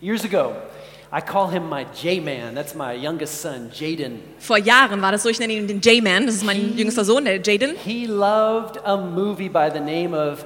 Years 0.00 0.24
ago, 0.24 0.56
I 1.12 1.20
call 1.20 1.48
him 1.48 1.68
my 1.68 1.84
J-Man. 1.94 2.56
That's 2.56 2.74
my 2.74 2.92
youngest 2.92 3.40
son, 3.40 3.70
Jaden. 3.72 4.18
Vor 4.40 4.58
Jahren 4.58 5.00
war 5.00 5.12
das 5.12 5.22
so, 5.22 5.28
ich 5.28 5.38
nenne 5.38 5.52
ihn 5.52 5.68
den 5.68 5.80
J-Man, 5.80 6.26
das 6.26 6.34
ist 6.36 6.44
mein 6.44 6.76
jüngster 6.76 7.04
Sohn, 7.04 7.24
der 7.24 7.40
Jaden. 7.40 7.76
He 7.84 8.06
loved 8.06 8.78
a 8.84 8.96
movie 8.96 9.48
by 9.48 9.70
the 9.72 9.78
name 9.78 10.12
of 10.12 10.44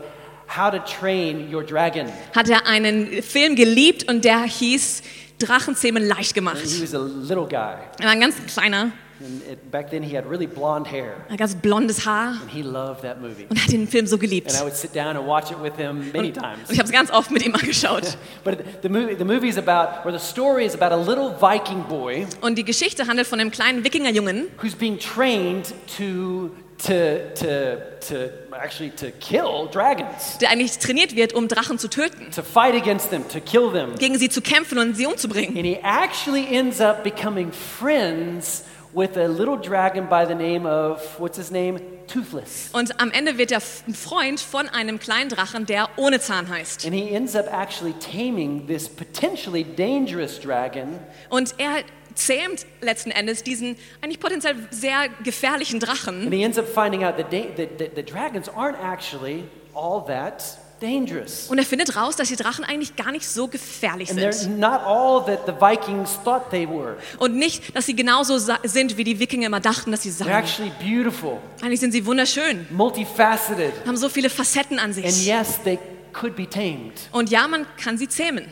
How 0.49 0.71
to 0.71 0.79
Train 0.79 1.55
Your 1.55 1.63
Dragon. 1.63 2.07
Hat 2.35 2.49
er 2.49 2.67
einen 2.67 3.23
Film 3.23 3.55
geliebt 3.55 4.11
und 4.11 4.25
der 4.25 4.43
hieß 4.45 5.03
Drachenzähmen 5.39 6.07
leicht 6.07 6.35
gemacht. 6.35 6.59
He 6.65 6.83
was 6.83 6.95
a 6.95 6.99
little 6.99 7.47
guy. 7.47 7.77
Er 7.99 8.05
war 8.05 8.11
ein 8.11 8.21
ganz 8.21 8.37
kleiner, 8.47 8.93
And 9.21 9.43
it, 9.51 9.73
back 9.73 9.91
then, 9.91 10.05
he 10.05 10.17
had 10.17 10.31
really 10.31 10.47
blonde 10.47 10.89
hair. 10.89 11.17
ein 11.29 11.37
ganz 11.37 11.57
blondes 11.57 12.07
Haar 12.07 12.37
And 12.41 12.49
he 12.53 12.63
loved 12.63 13.03
that 13.03 13.21
movie. 13.21 13.47
und 13.49 13.61
hat 13.61 13.73
den 13.73 13.89
Film 13.89 14.07
so 14.07 14.17
geliebt. 14.17 14.49
And 14.53 14.61
I 14.61 14.63
would 14.63 14.77
sit 14.77 14.95
down 14.95 15.17
and 15.17 15.27
watch 15.27 15.51
it 15.51 15.61
with 15.61 15.73
him 15.77 16.13
many 16.13 16.33
times. 16.33 16.69
Und 16.69 16.73
ich 16.73 16.79
habe 16.79 16.87
es 16.87 16.93
ganz 16.93 17.11
oft 17.11 17.33
mit 17.33 17.45
ihm 17.45 17.53
angeschaut. 17.53 18.17
But 18.45 18.59
the 18.83 18.89
movie, 18.89 19.17
the 19.19 19.25
movie 19.25 19.49
is 19.49 19.59
about, 19.59 20.07
or 20.07 20.13
the 20.17 20.25
story 20.25 20.65
is 20.65 20.75
about 20.81 20.95
a 20.95 20.97
little 20.97 21.35
Viking 21.41 21.83
boy 21.89 22.27
Und 22.43 22.59
die 22.59 22.65
Geschichte 22.65 23.09
handelt 23.09 23.27
von 23.27 23.41
einem 23.41 23.51
kleinen 23.51 23.83
Wikingerjungen, 23.83 24.47
who's 24.63 24.77
being 24.77 24.97
trained 25.01 25.75
to 25.97 26.51
to, 26.79 27.35
to, 27.35 27.79
to 28.09 28.31
actually 28.53 28.91
to 28.91 29.11
kill 29.11 29.69
dragons, 29.71 30.39
der 30.41 30.51
eigentlich 30.51 30.79
trainiert 30.79 31.17
wird, 31.17 31.33
um 31.33 31.49
Drachen 31.49 31.79
zu 31.79 31.89
töten, 31.89 32.31
to 32.31 32.43
fight 32.43 32.75
against 32.75 33.11
them, 33.11 33.27
to 33.29 33.41
kill 33.41 33.71
them. 33.73 33.97
gegen 33.99 34.19
sie 34.19 34.29
zu 34.29 34.41
kämpfen 34.41 34.79
und 34.79 34.97
sie 34.97 35.07
umzubringen. 35.07 35.57
And 35.57 35.67
he 35.67 35.79
actually 35.83 36.47
ends 36.47 36.81
up 36.81 37.03
becoming 37.03 37.53
friends 37.53 38.65
with 38.93 39.17
a 39.17 39.27
little 39.29 39.57
dragon 39.57 40.07
by 40.07 40.25
the 40.25 40.35
name 40.35 40.67
of, 40.67 41.01
what's 41.19 41.37
his 41.37 41.51
name? 41.51 41.81
Toothless. 42.07 42.71
Und 42.73 42.99
am 43.01 43.11
Ende 43.11 43.37
wird 43.37 43.53
er 43.53 43.61
ein 43.87 43.95
Freund 43.95 44.41
von 44.41 44.69
einem 44.69 44.99
kleinen 44.99 45.29
Drachen, 45.29 45.67
der 45.67 45.91
ohne 45.97 46.21
Zahn 46.21 46.49
heißt. 46.49 46.87
And 46.87 46.95
he 46.95 47.11
ends 47.11 47.37
up 47.37 47.47
actually 47.53 47.93
taming 47.95 48.67
this 48.67 48.89
potentially 48.89 49.63
dangerous 49.63 50.41
dragon 50.41 50.99
Und 51.29 51.55
er 51.59 51.83
zähmt 52.15 52.67
letzten 52.81 53.11
Endes 53.11 53.43
diesen 53.43 53.77
eigentlich 54.01 54.21
potenziell 54.21 54.57
sehr 54.71 55.09
gefährlichen 55.23 55.81
Drachen. 55.81 56.23
And 56.23 56.33
he 56.33 56.43
ends 56.43 56.59
up 56.59 56.67
finding 56.67 57.05
out 57.05 57.17
that, 57.19 57.31
that, 57.31 57.79
that 57.79 57.95
the 57.95 58.03
dragons 58.03 58.49
aren't 58.49 58.79
actually 58.83 59.45
all 59.75 60.05
that 60.07 60.59
dangerous. 60.81 61.47
Und 61.49 61.59
er 61.59 61.65
findet 61.65 61.97
raus, 61.97 62.17
dass 62.17 62.29
die 62.29 62.37
Drachen 62.37 62.65
eigentlich 62.65 62.97
gar 62.97 63.11
nicht 63.13 63.29
so 63.29 63.49
gefährlich 63.49 64.11
And 64.11 64.19
they're 64.21 64.33
sind. 64.33 64.59
not 64.59 64.81
all 64.85 65.25
that 65.27 65.47
the 65.47 65.53
Vikings 65.53 66.19
thought 66.25 66.51
they 66.51 66.69
were. 66.69 66.97
Und 67.19 67.37
nicht, 67.37 67.75
dass 67.77 67.87
sie 67.87 67.95
genauso 67.97 68.39
sa- 68.39 68.59
sind, 68.65 68.97
wie 68.97 69.05
die 69.05 69.19
Wikinger 69.19 69.47
immer 69.47 69.61
dachten, 69.61 69.91
dass 69.91 70.03
sie 70.03 70.11
They're 70.11 70.25
seien. 70.25 70.29
actually 70.45 70.73
beautiful, 70.81 71.39
Eigentlich 71.63 71.81
sind 71.81 71.93
sie 71.93 72.05
wunderschön, 72.07 72.67
multifaceted, 72.71 73.73
haben 73.87 73.97
so 73.97 74.09
viele 74.09 74.31
Facetten 74.31 74.79
an 74.79 74.87
and 74.87 74.95
sich. 74.95 75.27
yes, 75.27 75.59
they 75.65 75.79
could 76.13 76.35
be 76.37 76.49
tamed. 76.49 76.93
Und 77.13 77.31
ja, 77.31 77.47
man 77.49 77.67
kann 77.83 77.99
sie 77.99 78.09
zähmen. 78.09 78.47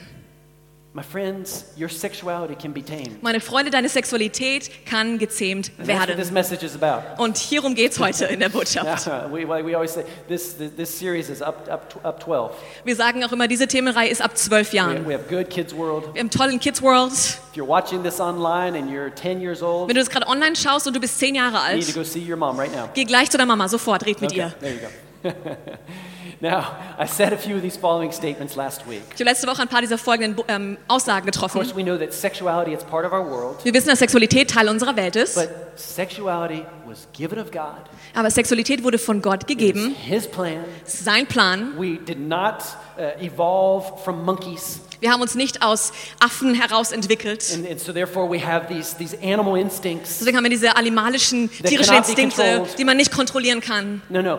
My 0.96 1.02
friends, 1.02 1.66
your 1.78 1.90
sexuality 1.90 2.54
can 2.54 2.72
be 2.72 2.80
tamed. 2.82 3.22
Meine 3.22 3.38
Freunde, 3.40 3.70
deine 3.70 3.90
Sexualität 3.90 4.70
kann 4.86 5.18
gezähmt 5.18 5.70
And 5.76 5.86
that's 5.86 5.98
what 5.98 6.06
this 6.16 6.16
werden. 6.16 6.32
message 6.32 6.62
is 6.64 6.74
about. 6.74 7.22
Und 7.22 7.36
hierum 7.36 7.74
geht 7.74 7.92
es 7.92 8.00
heute 8.00 8.24
in 8.24 8.40
der 8.40 8.48
Botschaft. 8.48 9.06
Yeah, 9.06 9.30
we, 9.30 9.46
we 9.46 9.74
always 9.74 9.92
say 9.92 10.04
this, 10.26 10.56
this, 10.56 10.70
this 10.74 10.98
series 10.98 11.28
is 11.28 11.42
up, 11.42 11.68
up, 11.70 12.00
up 12.02 12.18
12. 12.24 12.50
Wir 12.84 12.96
sagen 12.96 13.22
auch 13.24 13.32
immer, 13.32 13.46
diese 13.46 13.68
Themenreihe 13.68 14.08
ist 14.08 14.22
ab 14.22 14.38
zwölf 14.38 14.72
We, 14.72 14.76
Jahren. 14.78 15.06
we 15.06 15.12
have 15.12 15.24
Good 15.28 15.50
Kids 15.50 15.76
World. 15.76 16.14
Wir 16.14 16.20
haben 16.20 16.30
tollen 16.30 16.58
Kids 16.58 16.80
World. 16.80 17.12
If 17.12 17.56
you're 17.56 17.68
watching 17.68 18.02
this 18.02 18.18
online 18.18 18.74
and 18.74 18.90
you're 18.90 19.14
10 19.14 19.42
years 19.42 19.62
old, 19.62 19.88
Wenn 19.90 19.96
du 19.96 20.00
das 20.00 20.08
gerade 20.08 20.26
online 20.26 20.56
schaust 20.56 20.86
und 20.86 20.96
du 20.96 21.00
bist 21.00 21.18
zehn 21.18 21.34
Jahre 21.34 21.58
you 21.72 21.76
need 21.76 21.84
to 21.84 21.88
alt, 21.88 21.94
go 21.94 22.02
see 22.04 22.26
your 22.26 22.38
mom 22.38 22.58
right 22.58 22.74
now. 22.74 22.88
geh 22.94 23.04
gleich 23.04 23.30
zu 23.30 23.36
deiner 23.36 23.48
Mama, 23.48 23.68
sofort, 23.68 24.06
red 24.06 24.18
mit 24.22 24.32
Okay, 24.32 24.40
ihr. 24.40 24.54
there 24.60 24.72
you 24.72 24.80
go. 24.80 24.88
now, 26.40 26.64
I 26.98 27.06
said 27.06 27.32
a 27.32 27.36
few 27.38 27.56
of 27.56 27.62
these 27.62 27.78
following 27.78 28.12
statements 28.12 28.56
last 28.56 28.86
week. 28.88 29.02
Ich 29.14 29.20
habe 29.20 29.24
letzte 29.30 29.46
Woche 29.46 29.62
ein 29.62 29.68
paar 29.68 29.80
dieser 29.80 29.98
folgenden 29.98 30.44
ähm, 30.48 30.76
Aussagen 30.88 31.28
Of 31.28 31.34
course, 31.38 31.56
getroffen. 31.58 31.76
we 31.76 31.82
know 31.82 31.96
that 31.96 32.12
sexuality 32.12 32.72
is 32.74 32.84
part 32.84 33.06
of 33.06 33.12
our 33.12 33.24
world, 33.24 33.64
Wir 33.64 33.72
wissen, 33.72 33.88
dass 33.88 33.98
Sexualität 34.00 34.50
Teil 34.50 34.68
unserer 34.68 34.96
Welt 34.96 35.16
ist, 35.16 35.34
but 35.36 35.48
sexuality 35.76 36.64
was 36.86 37.08
given 37.12 37.38
of 37.38 37.50
God. 37.50 37.76
aber 38.14 38.30
Sexualität 38.30 38.84
wurde 38.84 38.98
von 38.98 39.22
Gott 39.22 39.46
gegeben. 39.46 39.94
His 40.04 40.26
plan. 40.26 40.64
Es 40.86 40.94
ist 40.94 41.04
sein 41.04 41.26
Plan. 41.26 41.72
We 41.78 41.96
did 41.98 42.18
not 42.20 42.56
uh, 42.98 43.22
evolve 43.24 43.92
from 44.04 44.24
monkeys, 44.24 44.80
Wir 45.00 45.12
haben 45.12 45.20
uns 45.20 45.34
nicht 45.34 45.62
aus 45.62 45.92
Affen 46.20 46.54
heraus 46.54 46.92
entwickelt. 46.92 47.44
and, 47.54 47.68
and 47.70 47.80
so 47.80 47.92
therefore 47.92 48.30
we 48.30 48.38
have 48.44 48.66
these, 48.68 48.96
these 48.96 49.16
animal 49.22 49.56
instincts. 49.58 50.18
Deswegen 50.18 50.36
haben 50.36 50.44
wir 50.44 50.50
diese 50.50 50.76
animalischen, 50.76 51.50
tierischen 51.50 51.96
Instinkte, 51.96 52.64
die 52.78 52.84
man 52.84 52.96
nicht 52.96 53.12
kontrollieren 53.12 53.60
kann. 53.60 54.02
No, 54.08 54.22
no. 54.22 54.38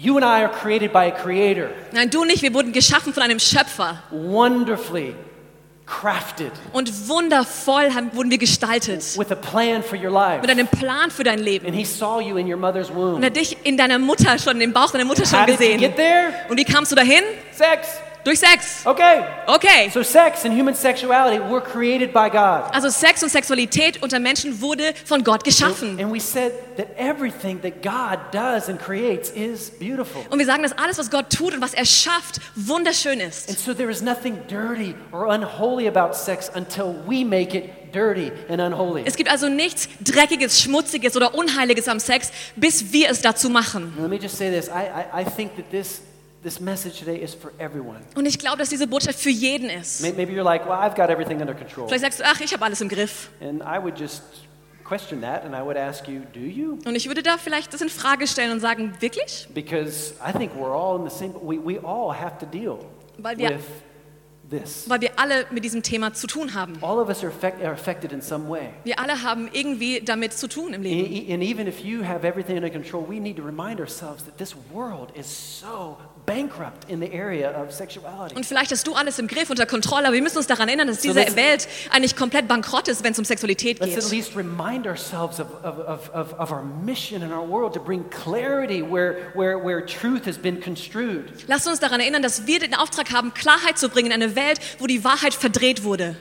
You 0.00 0.16
and 0.16 0.24
I 0.24 0.44
are 0.44 0.48
created 0.48 0.92
by 0.92 1.06
a 1.06 1.10
creator, 1.10 1.70
Nein, 1.92 2.08
du 2.08 2.24
nicht, 2.24 2.40
wir 2.42 2.54
wurden 2.54 2.72
geschaffen 2.72 3.12
von 3.12 3.20
einem 3.22 3.40
Schöpfer. 3.40 4.00
wonderfully 4.12 5.16
crafted, 5.86 6.52
Und 6.72 7.08
wundervoll 7.08 7.92
haben, 7.94 8.10
wurden 8.14 8.30
wir 8.30 8.38
gestaltet. 8.38 9.18
with 9.18 9.32
a 9.32 9.34
plan 9.34 9.82
for 9.82 9.98
your 9.98 10.10
life. 10.12 10.40
Mit 10.42 10.50
einem 10.50 10.68
Plan 10.68 11.10
für 11.10 11.24
dein 11.24 11.38
And 11.38 11.44
Leben. 11.44 11.72
He 11.72 11.84
saw 11.84 12.20
you 12.20 12.36
in 12.36 12.46
your 12.48 12.58
mother's 12.58 12.90
womb. 12.94 13.14
Und 13.16 13.22
er 13.24 13.30
hat 13.30 13.36
dich 13.36 13.56
in 13.64 13.76
deiner 13.76 13.98
Mutter 13.98 14.38
schon, 14.38 14.60
im 14.60 14.72
Bauch 14.72 14.92
deiner 14.92 15.04
Mutter 15.04 15.26
schon 15.26 15.40
How 15.40 15.46
did 15.46 15.54
you 15.58 15.66
gesehen. 15.66 15.80
get 15.80 15.96
there? 15.96 16.32
Und 16.48 16.58
wie 16.58 16.64
kamst 16.64 16.92
du 16.92 16.96
dahin? 16.96 17.24
Sex. 17.52 17.88
Durch 18.28 18.40
Sex. 18.40 18.84
Okay. 18.84 19.24
Okay. 19.46 19.88
So 19.90 20.02
sex 20.02 20.44
and 20.44 20.52
human 20.54 20.74
sexuality 20.74 21.38
were 21.38 21.62
created 21.62 22.12
by 22.12 22.28
God. 22.28 22.64
Also 22.74 22.90
Sex 22.90 23.22
und 23.22 23.30
Sexualität 23.30 24.02
unter 24.02 24.18
Menschen 24.18 24.60
wurde 24.60 24.92
von 25.06 25.24
Gott 25.24 25.44
geschaffen. 25.44 25.98
And 25.98 26.12
we 26.12 26.20
said 26.20 26.52
that 26.76 26.88
everything 26.98 27.58
that 27.62 27.82
God 27.82 28.18
does 28.30 28.68
and 28.68 28.78
creates 28.78 29.30
is 29.30 29.70
beautiful. 29.70 30.20
Und 30.28 30.38
wir 30.38 30.44
sagen, 30.44 30.62
dass 30.62 30.76
alles, 30.76 30.98
was 30.98 31.10
Gott 31.10 31.30
tut 31.30 31.54
und 31.54 31.62
was 31.62 31.72
er 31.72 31.86
schafft, 31.86 32.42
wunderschön 32.54 33.18
ist. 33.20 33.48
And 33.48 33.58
so 33.58 33.72
there 33.72 33.90
is 33.90 34.02
nothing 34.02 34.36
dirty 34.46 34.94
or 35.10 35.32
unholy 35.32 35.88
about 35.88 36.14
sex 36.14 36.50
until 36.54 36.96
we 37.06 37.24
make 37.24 37.56
it 37.56 37.70
dirty 37.94 38.30
and 38.50 38.60
unholy. 38.60 39.04
Es 39.06 39.16
gibt 39.16 39.30
also 39.30 39.48
nichts 39.48 39.88
Dreckiges, 40.00 40.60
Schmutziges 40.60 41.16
oder 41.16 41.34
Unheiliges 41.34 41.88
am 41.88 41.98
Sex, 41.98 42.30
bis 42.56 42.92
wir 42.92 43.08
es 43.08 43.22
dazu 43.22 43.48
machen. 43.48 43.94
Let 43.98 44.10
me 44.10 44.18
just 44.20 44.36
say 44.36 44.50
this. 44.50 44.68
I, 44.68 44.90
I, 45.14 45.22
I 45.22 45.24
think 45.24 45.56
that 45.56 45.70
this, 45.70 46.02
this 46.42 46.60
message 46.60 46.98
today 46.98 47.16
is 47.22 47.34
for 47.34 47.50
everyone. 47.58 48.00
Und 48.14 48.26
ich 48.26 48.38
glaube, 48.38 48.58
dass 48.58 48.68
diese 48.68 48.86
Botschaft 48.86 49.18
für 49.18 49.30
jeden 49.30 49.68
ist. 49.70 50.00
May- 50.02 50.12
Maybe 50.12 50.32
you're 50.32 50.44
like, 50.44 50.64
well, 50.66 50.78
I've 50.78 50.94
got 50.94 51.10
everything 51.10 51.40
under 51.40 51.54
control. 51.54 51.88
Vielleicht 51.88 52.04
sagst 52.04 52.20
du, 52.20 52.24
ach, 52.24 52.40
ich 52.40 52.52
habe 52.52 52.64
alles 52.64 52.80
im 52.80 52.88
Griff. 52.88 53.30
And 53.40 53.60
I 53.62 53.82
would 53.82 53.98
just 53.98 54.22
question 54.84 55.20
that 55.20 55.44
and 55.44 55.54
I 55.54 55.60
would 55.62 55.76
ask 55.76 56.06
you, 56.08 56.20
do 56.32 56.40
you? 56.40 56.78
Und 56.86 56.94
ich 56.94 57.08
würde 57.08 57.22
da 57.22 57.36
vielleicht 57.38 57.74
das 57.74 57.80
in 57.82 57.88
Frage 57.90 58.26
stellen 58.26 58.52
und 58.52 58.60
sagen, 58.60 58.94
wirklich? 59.00 59.46
Because 59.52 60.14
I 60.26 60.32
think 60.32 60.52
we're 60.54 60.72
all 60.72 60.98
in 60.98 61.08
the 61.08 61.14
same, 61.14 61.34
we, 61.42 61.58
we 61.62 61.78
all 61.84 62.12
have 62.14 62.38
to 62.38 62.46
deal 62.46 62.78
Weil 63.18 63.36
wir- 63.36 63.50
with. 63.50 63.60
Weil 64.86 65.00
wir 65.00 65.10
alle 65.16 65.46
mit 65.50 65.64
diesem 65.64 65.82
Thema 65.82 66.14
zu 66.14 66.26
tun 66.26 66.54
haben. 66.54 66.78
All 66.80 66.98
of 66.98 67.08
us 67.08 67.22
are, 67.22 67.28
affect, 67.28 67.62
are 67.62 67.72
affected 67.72 68.12
in 68.12 68.22
some 68.22 68.48
way. 68.48 68.70
Wir 68.84 68.98
alle 68.98 69.22
haben 69.22 69.48
irgendwie 69.52 70.00
damit 70.00 70.32
zu 70.32 70.48
tun 70.48 70.72
im 70.72 70.82
Leben. 70.82 71.14
And, 71.14 71.30
and 71.30 71.42
even 71.42 71.66
if 71.66 71.84
you 71.84 72.02
have 72.02 72.26
everything 72.26 72.56
under 72.56 72.70
control, 72.70 73.04
we 73.06 73.20
need 73.20 73.36
to 73.36 73.42
remind 73.42 73.80
ourselves 73.80 74.24
that 74.24 74.38
this 74.38 74.54
world 74.72 75.10
is 75.14 75.26
so 75.26 75.96
bankrupt 76.24 76.90
in 76.90 77.00
the 77.00 77.12
area 77.12 77.50
of 77.50 77.72
sexuality. 77.72 78.34
Und 78.34 78.46
vielleicht 78.46 78.70
hast 78.70 78.86
du 78.86 78.94
alles 78.94 79.18
im 79.18 79.26
Griff, 79.26 79.50
unter 79.50 79.66
Kontrolle, 79.66 80.06
aber 80.06 80.14
wir 80.14 80.22
müssen 80.22 80.38
uns 80.38 80.46
daran 80.46 80.68
erinnern, 80.68 80.88
dass 80.88 81.00
diese 81.00 81.36
Welt 81.36 81.68
eigentlich 81.90 82.16
komplett 82.16 82.48
bankrott 82.48 82.88
ist, 82.88 83.04
wenn 83.04 83.12
es 83.12 83.18
um 83.18 83.24
Sexualität 83.24 83.80
Let's 83.80 83.96
at 83.96 84.02
geht. 84.02 84.12
least 84.12 84.36
remind 84.36 84.86
ourselves 84.86 85.40
of, 85.40 85.48
of, 85.64 86.10
of, 86.14 86.34
of, 86.38 86.50
our 86.50 86.62
mission 86.62 87.22
in 87.22 87.32
our 87.32 87.46
world 87.46 87.74
to 87.74 87.80
bring 87.80 88.04
clarity 88.10 88.82
where, 88.82 89.32
where, 89.34 89.58
where 89.62 89.84
truth 89.84 90.26
has 90.26 90.38
been 90.38 90.60
construed. 90.60 91.24
Lasst 91.46 91.66
uns 91.66 91.80
daran 91.80 92.00
erinnern, 92.00 92.22
dass 92.22 92.46
wir 92.46 92.58
den 92.60 92.74
Auftrag 92.74 93.12
haben, 93.12 93.34
Klarheit 93.34 93.78
zu 93.78 93.88
bringen 93.88 94.08
in 94.08 94.22
eine 94.22 94.34
Welt, 94.34 94.37
wo 94.78 94.86
die 94.86 95.04
Wahrheit 95.04 95.34
verdreht 95.34 95.82
wurde. 95.82 96.16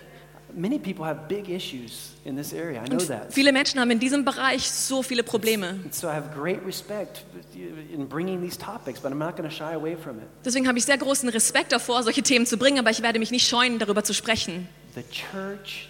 Many 0.54 0.80
people 0.80 1.06
have 1.06 1.28
big 1.28 1.50
issues 1.50 2.14
in 2.26 2.36
this 2.36 2.52
area. 2.52 2.82
I 2.84 2.88
know 2.88 2.98
that. 2.98 3.32
viele 3.32 3.52
Menschen 3.52 3.80
haben 3.80 3.92
in 3.92 4.00
diesem 4.00 4.26
Bereich 4.26 4.68
so 4.70 5.04
viele 5.04 5.22
Probleme. 5.22 5.80
So 5.92 6.08
I 6.08 6.14
have 6.14 6.34
great 6.34 6.66
respect 6.66 7.26
in 7.94 8.08
bringing 8.08 8.42
these 8.42 8.58
topics, 8.58 9.00
but 9.00 9.12
I'm 9.12 9.20
not 9.20 9.36
going 9.36 9.48
to 9.48 9.56
shy 9.56 9.74
away 9.76 9.96
from 9.96 10.18
it. 10.18 10.26
Deswegen 10.44 10.68
habe 10.68 10.80
ich 10.80 10.86
sehr 10.86 10.98
großen 10.98 11.30
Respekt 11.30 11.74
davor, 11.74 12.02
solche 12.02 12.24
Themen 12.24 12.46
zu 12.46 12.58
bringen, 12.58 12.80
aber 12.80 12.90
ich 12.90 13.04
werde 13.04 13.20
mich 13.20 13.30
nicht 13.30 13.48
scheuen, 13.48 13.78
darüber 13.78 14.04
zu 14.04 14.14
sprechen. 14.14 14.68
The 14.96 15.04
church, 15.12 15.90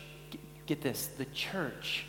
get 0.66 0.82
this, 0.82 1.12
the 1.18 1.26
church 1.34 2.06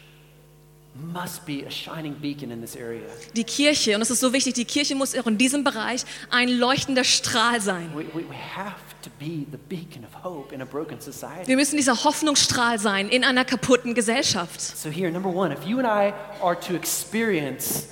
Die 3.34 3.44
Kirche, 3.44 3.94
und 3.94 4.00
das 4.00 4.10
ist 4.10 4.20
so 4.20 4.32
wichtig, 4.32 4.54
die 4.54 4.64
Kirche 4.64 4.94
muss 4.94 5.16
auch 5.16 5.26
in 5.26 5.38
diesem 5.38 5.64
Bereich 5.64 6.04
ein 6.30 6.48
leuchtender 6.48 7.04
Strahl 7.04 7.60
sein. 7.60 7.90
We, 7.94 8.04
we, 8.12 8.28
we 8.28 8.34
have 8.34 8.74
to 9.02 9.10
be 9.18 9.46
the 9.50 9.58
beacon 9.68 10.04
of 10.04 10.24
hope 10.24 10.54
in 10.54 10.60
a 10.60 10.64
broken 10.64 11.00
society. 11.00 11.46
Wir 11.46 11.56
müssen 11.56 11.76
dieser 11.76 12.04
Hoffnungsstrahl 12.04 12.78
sein 12.78 13.08
in 13.08 13.24
einer 13.24 13.44
kaputten 13.44 13.94
Gesellschaft. 13.94 14.60
So, 14.60 14.90
here, 14.90 15.10
number 15.10 15.30
one, 15.30 15.52
if 15.52 15.64
you 15.64 15.78
and 15.78 15.86
I 15.86 16.12
are 16.42 16.58
to 16.58 16.74
experience 16.74 17.88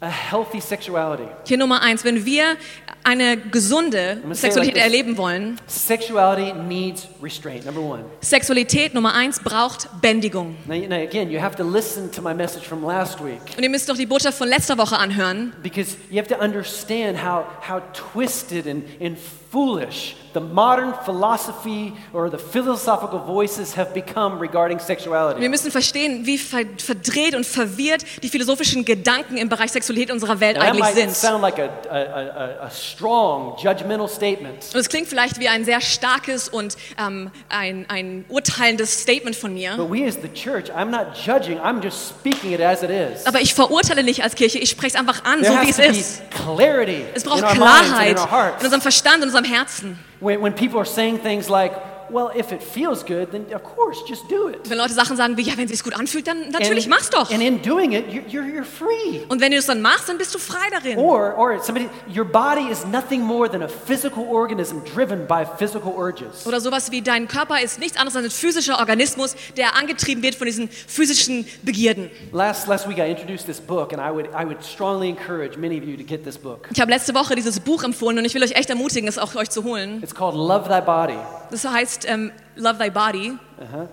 a 0.00 0.08
healthy 0.08 0.60
sexuality, 0.60 1.26
Hier 1.46 1.56
Nummer 1.56 1.80
eins, 1.80 2.04
wenn 2.04 2.26
wir 2.26 2.56
eine 3.02 3.38
gesunde 3.38 4.20
Sexualität 4.32 4.74
like 4.74 4.84
erleben 4.84 5.16
wollen, 5.16 5.58
sexuality 5.66 6.52
needs 6.52 7.08
restraint. 7.22 7.64
Number 7.64 7.80
one. 7.80 8.04
Sexualität 8.20 8.92
Nummer 8.92 9.14
eins 9.14 9.40
braucht 9.40 9.88
Bändigung. 10.02 10.56
Now, 10.66 10.76
now, 10.76 10.96
again, 10.96 11.30
you 11.30 11.40
have 11.40 11.56
to 11.56 11.64
listen 11.64 12.10
to 12.12 12.20
my 12.20 12.34
message 12.34 12.66
from 12.66 12.84
last 12.84 13.24
week 13.24 13.40
Und 13.56 13.62
ihr 13.62 13.70
müsst 13.70 13.88
doch 13.88 13.96
die 13.96 14.06
Botschaft 14.06 14.36
von 14.36 14.48
letzter 14.48 14.76
Woche 14.76 14.98
anhören, 14.98 15.54
because 15.62 15.96
you 16.10 16.18
have 16.18 16.28
to 16.28 16.38
understand 16.38 17.24
how, 17.24 17.44
how 17.66 17.80
twisted 17.94 18.66
and, 18.66 18.84
and 19.00 19.16
foolish 19.50 20.16
the 20.36 20.40
modern 20.40 20.92
philosophy 21.04 21.94
or 22.12 22.30
the 22.30 22.36
philosophical 22.36 23.18
voices 23.18 23.74
have 23.74 23.94
become 23.94 24.38
regarding 24.38 24.78
Wir 24.78 24.84
sexuality. 24.84 25.48
müssen 25.48 25.70
verstehen, 25.70 26.26
wie 26.26 26.36
ver 26.36 26.64
verdreht 26.76 27.34
und 27.34 27.46
verwirrt 27.46 28.04
die 28.22 28.28
philosophischen 28.28 28.84
Gedanken 28.84 29.38
im 29.38 29.48
Bereich 29.48 29.72
Sexualität 29.72 30.10
unserer 30.10 30.38
Welt 30.40 30.58
Now, 30.58 30.64
eigentlich 30.64 30.86
sind. 30.88 31.16
sound 31.16 31.40
like 31.40 31.58
a, 31.58 31.70
a, 31.90 32.66
a, 32.66 32.70
strong, 32.70 33.56
judgmental 33.58 34.08
statement. 34.08 34.62
Und 34.74 34.80
es 34.80 34.88
klingt 34.90 35.08
vielleicht 35.08 35.40
wie 35.40 35.48
ein 35.48 35.64
sehr 35.64 35.80
starkes 35.80 36.48
und 36.50 36.76
ähm, 36.98 37.30
ein, 37.48 37.86
ein 37.88 38.26
urteilendes 38.28 39.00
Statement 39.02 39.36
von 39.36 39.54
mir. 39.54 39.74
But 39.76 39.90
we 39.90 40.06
as 40.06 40.18
the 40.20 40.28
church, 40.28 40.70
I'm 40.70 40.90
not 40.90 41.16
judging, 41.16 41.58
I'm 41.60 41.82
just 41.82 42.10
speaking 42.10 42.52
it 42.52 42.60
as 42.60 42.82
it 42.82 42.90
is. 42.90 43.24
Aber 43.26 43.40
ich 43.40 43.54
verurteile 43.54 44.02
nicht 44.02 44.22
als 44.22 44.34
Kirche, 44.34 44.58
ich 44.58 44.68
spreche 44.68 44.94
es 44.94 45.00
einfach 45.00 45.24
an, 45.24 45.40
There 45.40 45.54
so 45.54 45.62
wie 45.62 45.70
es 45.70 45.78
ist. 45.78 46.22
clarity 46.30 47.04
Es 47.14 47.24
braucht 47.24 47.46
Klarheit 47.46 48.18
in 48.18 48.26
in 48.58 48.64
unserem 48.64 48.82
Verstand, 48.82 49.18
in 49.18 49.24
unserem 49.24 49.44
Herzen. 49.44 49.98
When, 50.20 50.40
when 50.40 50.52
people 50.52 50.78
are 50.78 50.84
saying 50.86 51.18
things 51.18 51.50
like, 51.50 51.74
well, 52.10 52.30
if 52.36 52.52
it 52.52 52.62
feels 52.62 53.04
good, 53.04 53.30
then 53.32 53.46
of 53.54 53.62
course, 53.62 53.98
just 54.08 54.28
do 54.28 54.48
it. 54.48 54.68
Wenn 54.68 54.78
Leute 54.78 54.94
Sachen 54.94 55.16
sagen 55.16 55.36
wie, 55.36 55.42
ja, 55.42 55.56
wenn 55.56 55.64
es 55.64 55.70
sich 55.70 55.82
gut 55.82 55.94
anfühlt, 55.94 56.26
dann 56.26 56.50
natürlich 56.50 56.86
mach's 56.88 57.10
doch. 57.10 57.30
And 57.30 57.42
in 57.42 57.60
doing 57.62 57.92
it, 57.92 58.06
you're, 58.08 58.44
you're 58.44 58.64
free. 58.64 59.20
Und 59.28 59.40
wenn 59.40 59.52
du 59.52 59.58
es 59.58 59.66
dann 59.66 59.82
machst, 59.82 60.08
dann 60.08 60.18
bist 60.18 60.34
du 60.34 60.38
frei 60.38 60.68
darin. 60.70 60.98
Or, 60.98 61.34
or 61.36 61.62
somebody, 61.62 61.88
your 62.14 62.24
body 62.24 62.70
is 62.70 62.84
nothing 62.86 63.20
more 63.22 63.50
than 63.50 63.62
a 63.62 63.68
physical 63.68 64.24
organism 64.24 64.78
driven 64.84 65.26
by 65.26 65.44
physical 65.58 65.92
urges. 65.96 66.46
Oder 66.46 66.60
sowas 66.60 66.90
wie 66.90 67.02
dein 67.02 67.28
Körper 67.28 67.60
ist 67.60 67.78
nichts 67.78 67.96
anderes 67.96 68.16
als 68.16 68.26
ein 68.26 68.30
physischer 68.30 68.78
Organismus, 68.78 69.34
der 69.56 69.76
angetrieben 69.76 70.22
wird 70.22 70.34
von 70.34 70.46
diesen 70.46 70.68
physischen 70.68 71.46
Begierden. 71.62 72.10
Last, 72.32 72.66
last 72.66 72.88
week 72.88 72.98
I 72.98 73.10
introduced 73.10 73.46
this 73.46 73.60
book, 73.60 73.92
and 73.92 74.00
I 74.00 74.10
would, 74.14 74.26
I 74.28 74.44
would 74.44 74.62
strongly 74.64 75.08
encourage 75.08 75.56
many 75.56 75.78
of 75.78 75.84
you 75.84 75.96
to 75.96 76.04
get 76.04 76.24
this 76.24 76.38
book. 76.38 76.68
Ich 76.72 76.80
habe 76.80 76.90
letzte 76.90 77.14
Woche 77.14 77.34
dieses 77.34 77.60
Buch 77.60 77.82
empfohlen 77.82 78.18
und 78.18 78.24
ich 78.24 78.34
will 78.34 78.42
euch 78.42 78.52
echt 78.52 78.70
ermutigen, 78.70 79.08
es 79.08 79.18
auch 79.18 79.34
euch 79.34 79.50
zu 79.50 79.64
holen. 79.64 80.02
It's 80.02 80.14
called 80.14 80.34
Love 80.34 80.68
Thy 80.68 80.80
Body. 80.80 81.18
Das 81.50 81.64
heißt 81.64 81.95
ähm, 82.04 82.32
Love 82.56 82.78
Thy 82.78 82.90
Body. 82.90 83.38
Uh-huh. 83.58 83.88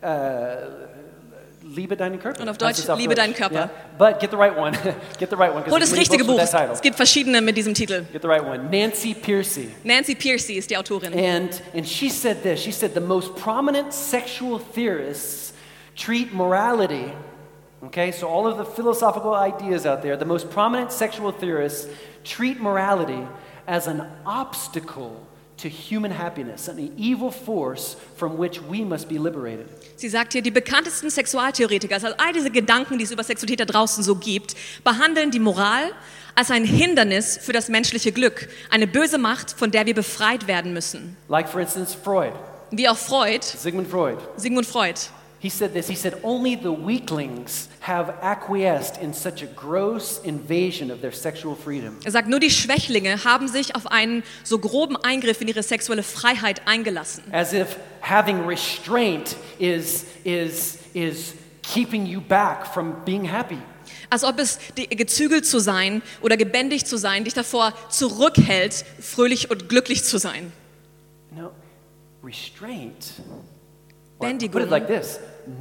Uh, 0.00 0.88
liebe 1.68 1.96
deinen 1.96 2.20
Körper. 2.20 2.42
Und 2.42 2.48
auf 2.48 2.56
Heißt 2.60 2.80
Deutsch, 2.80 2.90
auf 2.90 2.98
Liebe 2.98 3.14
deinen 3.14 3.34
Körper. 3.34 3.54
Yeah? 3.54 3.70
But 3.98 4.20
get 4.20 4.30
the 4.30 4.36
right 4.36 4.56
one. 4.56 4.72
get 5.18 5.30
the 5.30 5.36
right 5.36 5.52
one. 5.52 5.64
Hol 5.70 5.80
das 5.80 5.94
richtige 5.94 6.24
Buch. 6.24 6.40
Es 6.40 6.80
gibt 6.80 6.96
verschiedene 6.96 7.40
mit 7.40 7.56
diesem 7.56 7.74
Titel. 7.74 8.04
Get 8.12 8.22
the 8.22 8.28
right 8.28 8.44
one. 8.44 8.68
Nancy 8.70 9.14
Piercy. 9.14 9.70
Nancy 9.84 10.14
Piercy 10.14 10.54
ist 10.54 10.70
die 10.70 10.76
Autorin. 10.76 11.12
And, 11.12 11.62
and 11.74 11.86
she 11.86 12.08
said 12.08 12.42
this 12.42 12.60
she 12.60 12.72
said, 12.72 12.94
the 12.94 13.00
most 13.00 13.34
prominent 13.36 13.92
sexual 13.92 14.58
theorists 14.58 15.52
treat 15.94 16.32
morality, 16.32 17.12
okay, 17.84 18.12
so 18.12 18.28
all 18.28 18.46
of 18.46 18.56
the 18.56 18.64
philosophical 18.64 19.34
ideas 19.34 19.84
out 19.84 20.02
there, 20.02 20.16
the 20.16 20.24
most 20.24 20.50
prominent 20.50 20.92
sexual 20.92 21.32
theorists 21.32 21.88
treat 22.24 22.60
morality 22.60 23.26
as 23.66 23.86
an 23.86 24.06
obstacle 24.24 25.27
to 25.58 25.68
human 25.68 26.10
happiness, 26.10 26.68
an 26.68 26.92
evil 26.96 27.30
force 27.30 27.96
from 28.16 28.38
which 28.38 28.60
we 28.62 28.84
must 28.84 29.08
be 29.08 29.18
liberated. 29.18 29.66
Sie 29.96 30.08
sagt 30.08 30.32
hier, 30.32 30.42
die 30.42 30.50
bekanntesten 30.50 31.10
Sexualtheoretiker, 31.10 31.94
also 31.94 32.08
all 32.18 32.32
diese 32.32 32.50
Gedanken, 32.50 32.98
die 32.98 33.04
es 33.04 33.10
über 33.10 33.24
Sexualität 33.24 33.60
da 33.60 33.64
draußen 33.64 34.02
so 34.02 34.14
gibt, 34.14 34.54
behandeln 34.84 35.30
die 35.30 35.40
Moral 35.40 35.92
als 36.34 36.50
ein 36.50 36.64
Hindernis 36.64 37.38
für 37.42 37.52
das 37.52 37.68
menschliche 37.68 38.12
Glück, 38.12 38.48
eine 38.70 38.86
böse 38.86 39.18
Macht, 39.18 39.50
von 39.50 39.70
der 39.70 39.86
wir 39.86 39.94
befreit 39.94 40.46
werden 40.46 40.72
müssen. 40.72 41.16
Like, 41.28 41.48
for 41.48 41.60
instance, 41.60 41.96
Freud, 41.96 42.32
Wie 42.70 42.88
auch 42.88 42.96
Freud, 42.96 43.44
Sigmund 43.44 43.88
Freud. 43.88 44.18
Sigmund 44.36 44.66
Freud. 44.66 44.94
He 45.40 45.50
said 45.50 45.72
this. 45.72 45.88
He 45.88 45.94
said, 45.94 46.18
Only 46.24 46.56
the 46.56 46.72
weaklings 46.72 47.68
have 47.80 48.12
acquiesced 48.22 49.00
in 49.00 49.14
such 49.14 49.42
a 49.42 49.46
gross 49.46 50.20
invasion 50.24 50.90
of 50.90 51.00
their 51.00 51.12
sexual 51.12 51.54
freedom. 51.54 51.96
Er 52.04 52.10
sagt, 52.10 52.28
nur 52.28 52.40
die 52.40 52.50
Schwächlinge 52.50 53.24
haben 53.24 53.46
sich 53.46 53.76
auf 53.76 53.86
einen 53.86 54.24
so 54.42 54.58
groben 54.58 54.96
Eingriff 54.96 55.40
in 55.40 55.48
ihre 55.48 55.62
sexuelle 55.62 56.02
Freiheit 56.02 56.66
eingelassen. 56.66 57.22
As 57.30 57.52
if 57.52 57.76
having 58.00 58.46
restraint 58.46 59.36
is, 59.60 60.06
is, 60.24 60.78
is 60.92 61.34
keeping 61.62 62.04
you 62.04 62.20
back 62.20 62.66
from 62.66 62.96
being 63.04 63.24
happy. 63.24 63.58
Als 64.10 64.24
ob 64.24 64.40
es 64.40 64.58
gezügelt 64.74 65.46
zu 65.46 65.60
sein 65.60 66.02
oder 66.20 66.36
gebändigt 66.36 66.88
zu 66.88 66.96
sein 66.96 67.24
dich 67.24 67.34
davor 67.34 67.74
zurückhält, 67.90 68.84
fröhlich 69.00 69.50
und 69.50 69.68
glücklich 69.68 70.02
zu 70.02 70.18
sein. 70.18 70.52
No, 71.30 71.52
restraint. 72.24 73.12
Or 74.18 74.28
Bändigung. 74.28 74.52
Put 74.52 74.62
it 74.62 74.70
like 74.70 74.86
this 74.86 75.18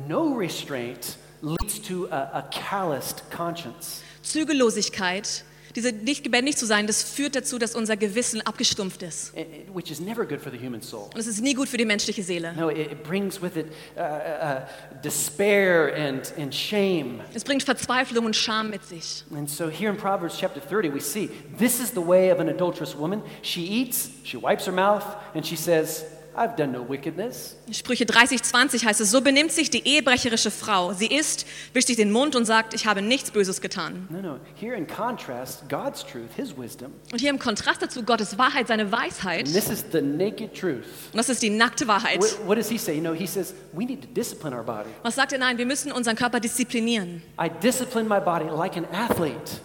no 0.07 0.35
restraint 0.35 1.17
leads 1.41 1.79
to 1.79 2.07
a, 2.11 2.29
a 2.33 2.49
calloused 2.51 3.29
conscience. 3.31 4.01
Zügellosigkeit, 4.21 5.45
diese 5.75 5.91
nicht 5.91 6.23
gebändigt 6.23 6.57
zu 6.57 6.65
sein, 6.65 6.87
das 6.87 7.03
führt 7.03 7.35
dazu, 7.35 7.59
dass 7.59 7.75
unser 7.75 7.95
Gewissen 7.95 8.41
abgestumpft 8.41 9.03
ist. 9.03 9.33
Which 9.73 9.91
is 9.91 9.99
never 10.01 10.25
good 10.25 10.41
for 10.41 10.51
the 10.51 10.57
human 10.57 10.81
soul. 10.81 11.09
Und 11.13 11.19
es 11.19 11.27
ist 11.27 11.41
nie 11.41 11.53
gut 11.53 11.69
für 11.69 11.77
die 11.77 11.85
menschliche 11.85 12.23
Seele. 12.23 12.53
No, 12.53 12.69
it, 12.69 12.91
it 12.91 13.03
brings 13.03 13.41
with 13.41 13.55
it 13.55 13.67
uh, 13.95 14.01
uh, 14.01 14.61
despair 15.01 15.93
and, 15.95 16.33
and 16.37 16.53
shame. 16.53 17.21
Es 17.33 17.43
bringt 17.43 17.63
Verzweiflung 17.63 18.25
und 18.25 18.35
Scham 18.35 18.71
mit 18.71 18.83
sich. 18.83 19.23
And 19.33 19.49
so 19.49 19.69
here 19.69 19.89
in 19.89 19.97
Proverbs 19.97 20.37
chapter 20.37 20.59
30, 20.59 20.93
we 20.93 20.99
see 20.99 21.29
this 21.57 21.79
is 21.79 21.91
the 21.91 22.05
way 22.05 22.31
of 22.31 22.39
an 22.39 22.49
adulterous 22.49 22.97
woman. 22.97 23.21
She 23.43 23.61
eats, 23.61 24.09
she 24.23 24.37
wipes 24.37 24.65
her 24.65 24.73
mouth, 24.73 25.05
and 25.35 25.45
she 25.45 25.55
says, 25.55 26.03
I've 26.37 26.55
done 26.55 26.71
no 26.71 26.87
wickedness. 26.87 27.55
In 27.65 27.73
Sprüche 27.73 28.05
30, 28.05 28.43
20 28.43 28.85
heißt 28.85 29.01
es, 29.01 29.09
so 29.09 29.21
benimmt 29.21 29.51
sich 29.51 29.71
die 29.71 29.85
ehebrecherische 29.87 30.51
Frau. 30.51 30.93
Sie 30.93 31.07
isst, 31.07 31.47
wischt 31.73 31.87
sich 31.87 31.95
den 31.97 32.11
Mund 32.11 32.35
und 32.35 32.45
sagt, 32.45 32.75
ich 32.75 32.85
habe 32.85 33.01
nichts 33.01 33.31
Böses 33.31 33.59
getan. 33.59 34.07
No, 34.11 34.21
no. 34.21 34.39
Here 34.55 34.75
in 34.75 34.85
contrast, 34.85 35.67
God's 35.67 36.05
truth, 36.05 36.29
His 36.35 36.55
wisdom, 36.55 36.91
Und 37.11 37.19
hier 37.19 37.31
im 37.31 37.39
Kontrast 37.39 37.81
dazu 37.81 38.03
Gottes 38.03 38.37
Wahrheit, 38.37 38.67
seine 38.67 38.91
Weisheit. 38.91 39.47
and 39.47 39.53
this 39.55 39.69
is 39.69 39.83
the 39.91 39.99
naked 40.01 40.53
truth. 40.53 40.83
Und 41.11 41.15
das 41.17 41.29
ist 41.29 41.41
die 41.41 41.49
nackte 41.49 41.87
Wahrheit. 41.87 42.19
What, 42.19 42.37
what 42.47 42.57
does 42.57 42.69
He 42.69 42.77
say? 42.77 42.93
You 42.93 43.01
know, 43.01 43.13
He 43.13 43.25
says, 43.25 43.55
we 43.73 43.85
need 43.85 44.01
to 44.03 44.07
discipline 44.13 44.55
our 44.55 44.63
body. 44.63 44.89
Was 45.01 45.15
sagt 45.15 45.31
er? 45.33 45.39
Nein, 45.39 45.57
wir 45.57 45.65
müssen 45.65 45.91
unseren 45.91 46.15
Körper 46.15 46.39
disziplinieren. 46.39 47.23
I 47.41 47.49
discipline 47.63 48.07
my 48.07 48.19
body 48.19 48.45
like 48.45 48.77
an 48.77 48.85
athlete, 48.93 49.59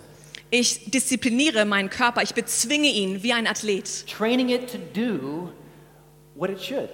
Ich 0.51 0.91
diszipliniere 0.91 1.65
meinen 1.65 1.91
Körper, 1.91 2.23
ich 2.23 2.35
bezwinge 2.35 2.89
ihn 2.89 3.23
wie 3.23 3.33
ein 3.33 3.47
Athlet, 3.47 4.07
training 4.07 4.49
it 4.51 4.71
to 4.73 4.79
do 4.95 5.51
what 6.35 6.51
it 6.51 6.61
should. 6.61 6.89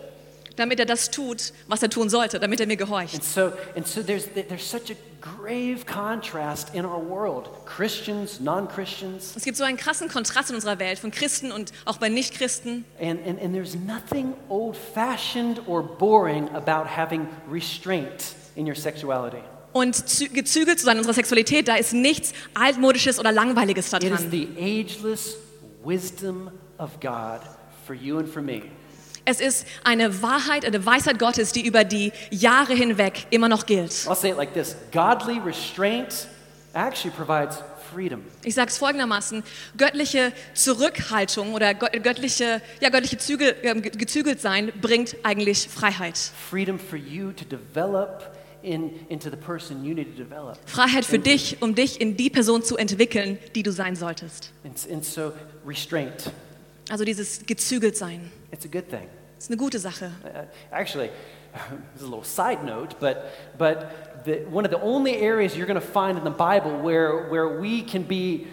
damit 0.57 0.81
er 0.81 0.87
das 0.87 1.11
tut, 1.11 1.53
was 1.69 1.83
er 1.83 1.89
tun 1.89 2.09
sollte, 2.09 2.41
damit 2.41 2.59
er 2.61 2.67
mir 2.67 2.77
gehorcht. 2.77 3.23
So, 3.23 3.53
and 3.77 3.87
so 3.87 4.03
there's, 4.03 4.25
there's 4.35 4.69
such 4.69 4.91
a 4.91 4.97
grave 5.21 5.85
contrast 5.87 6.75
in 6.75 6.85
our 6.85 7.01
world 7.01 7.49
Christians, 7.65 8.41
Christians. 8.75 9.35
Es 9.37 9.45
gibt 9.45 9.57
so 9.57 9.65
einen 9.65 9.77
krassen 9.77 10.09
Kontrast 10.09 10.51
in 10.51 10.57
unserer 10.57 10.79
Welt 10.81 10.99
von 10.99 11.11
Christen 11.11 11.53
und 11.53 11.73
auch 11.85 11.99
bei 11.99 12.09
Nichtchristen. 12.09 12.85
And, 13.01 13.25
and, 13.25 13.41
and 13.41 13.55
there's 13.55 13.77
nothing 13.77 14.35
old 14.49 14.77
fashioned 14.77 15.61
or 15.69 15.83
boring 15.83 16.49
about 16.55 16.89
having 16.89 17.29
restraint 17.51 18.35
in 18.57 18.67
your 18.67 18.77
sexuality. 18.77 19.43
Und 19.73 19.95
zü- 19.95 20.33
gezügelt 20.33 20.81
zu 20.81 20.87
sein 20.87 20.95
in 20.95 20.99
unserer 20.99 21.15
Sexualität, 21.15 21.69
da 21.69 21.77
ist 21.77 21.93
nichts 21.93 22.33
altmodisches 22.55 23.21
oder 23.21 23.31
langweiliges 23.31 23.93
It 23.93 24.03
is 24.03 24.11
daran. 24.11 24.31
the 24.31 24.49
ageless 24.59 25.37
wisdom 25.85 26.51
of 26.79 26.99
God 27.01 27.41
for 27.87 27.95
you 27.95 28.19
and 28.19 28.29
for 28.29 28.43
me. 28.43 28.63
Es 29.31 29.41
ist 29.41 29.67
eine 29.85 30.23
Wahrheit, 30.23 30.65
eine 30.65 30.87
Weisheit 30.87 31.19
Gottes, 31.19 31.53
die 31.53 31.67
über 31.67 31.85
die 31.85 32.13
Jahre 32.31 32.73
hinweg 32.73 33.27
immer 33.29 33.51
noch 33.51 33.67
gilt. 33.67 33.91
I'll 33.93 34.15
say 34.17 34.31
it 34.31 34.39
like 34.39 34.55
this 34.55 34.75
Godly 34.91 35.39
restraint 35.39 36.27
actually 36.73 37.15
provides 37.15 37.59
freedom. 37.93 38.23
Ich 38.43 38.55
sage 38.55 38.71
es 38.71 38.79
folgendermaßen: 38.79 39.43
Göttliche 39.77 40.33
Zurückhaltung 40.55 41.53
oder 41.53 41.73
gö- 41.73 42.01
göttliche, 42.01 42.63
ja, 42.81 42.89
göttliche 42.89 43.19
Zügel, 43.19 43.55
ähm, 43.65 43.83
ge- 43.83 43.93
gezügelt 43.93 44.41
sein 44.41 44.73
bringt 44.81 45.15
eigentlich 45.25 45.69
Freiheit. 45.69 46.19
Freedom 46.51 46.79
for 46.79 46.99
you 46.99 47.31
to 47.33 47.45
develop 47.45 48.31
in, 48.63 48.93
into 49.11 49.29
the 49.29 49.37
person 49.37 49.85
you 49.85 49.93
need 49.95 50.17
to 50.17 50.23
develop. 50.25 50.57
Freiheit 50.65 51.05
für 51.05 51.19
dich, 51.19 51.59
um 51.61 51.75
dich 51.75 52.01
in 52.01 52.17
die 52.17 52.31
Person 52.31 52.63
zu 52.63 52.79
entwickeln, 52.79 53.39
die 53.55 53.63
du 53.63 53.73
sein 53.73 53.95
solltest. 53.95 54.53
And, 54.65 54.75
and 54.91 55.05
so, 55.05 55.33
restraint, 55.67 56.31
Also 56.89 57.05
dieses 57.05 57.45
gezügelt 57.45 57.95
sein. 57.97 58.31
it's 58.53 58.65
a 58.65 58.69
good 58.69 58.89
thing. 58.89 59.07
Ist 59.39 59.51
eine 59.51 59.57
gute 59.57 59.79
Sache. 59.79 60.11
Uh, 60.25 60.45
actually, 60.73 61.11
this 61.95 62.03
is 62.03 62.03
a 62.03 62.11
little 62.11 62.25
side 62.25 62.65
note, 62.65 62.97
but, 63.01 63.33
but 63.57 64.25
the, 64.25 64.45
one 64.51 64.65
of 64.65 64.71
the 64.71 64.81
only 64.81 65.17
areas 65.17 65.57
you're 65.57 65.67
going 65.67 65.81
to 65.81 65.87
find 65.87 66.19
in 66.19 66.25
the 66.25 66.31
Bible 66.31 66.79
where, 66.81 67.29
where 67.29 67.61
we 67.61 67.83
can 67.83 68.03
be 68.03 68.47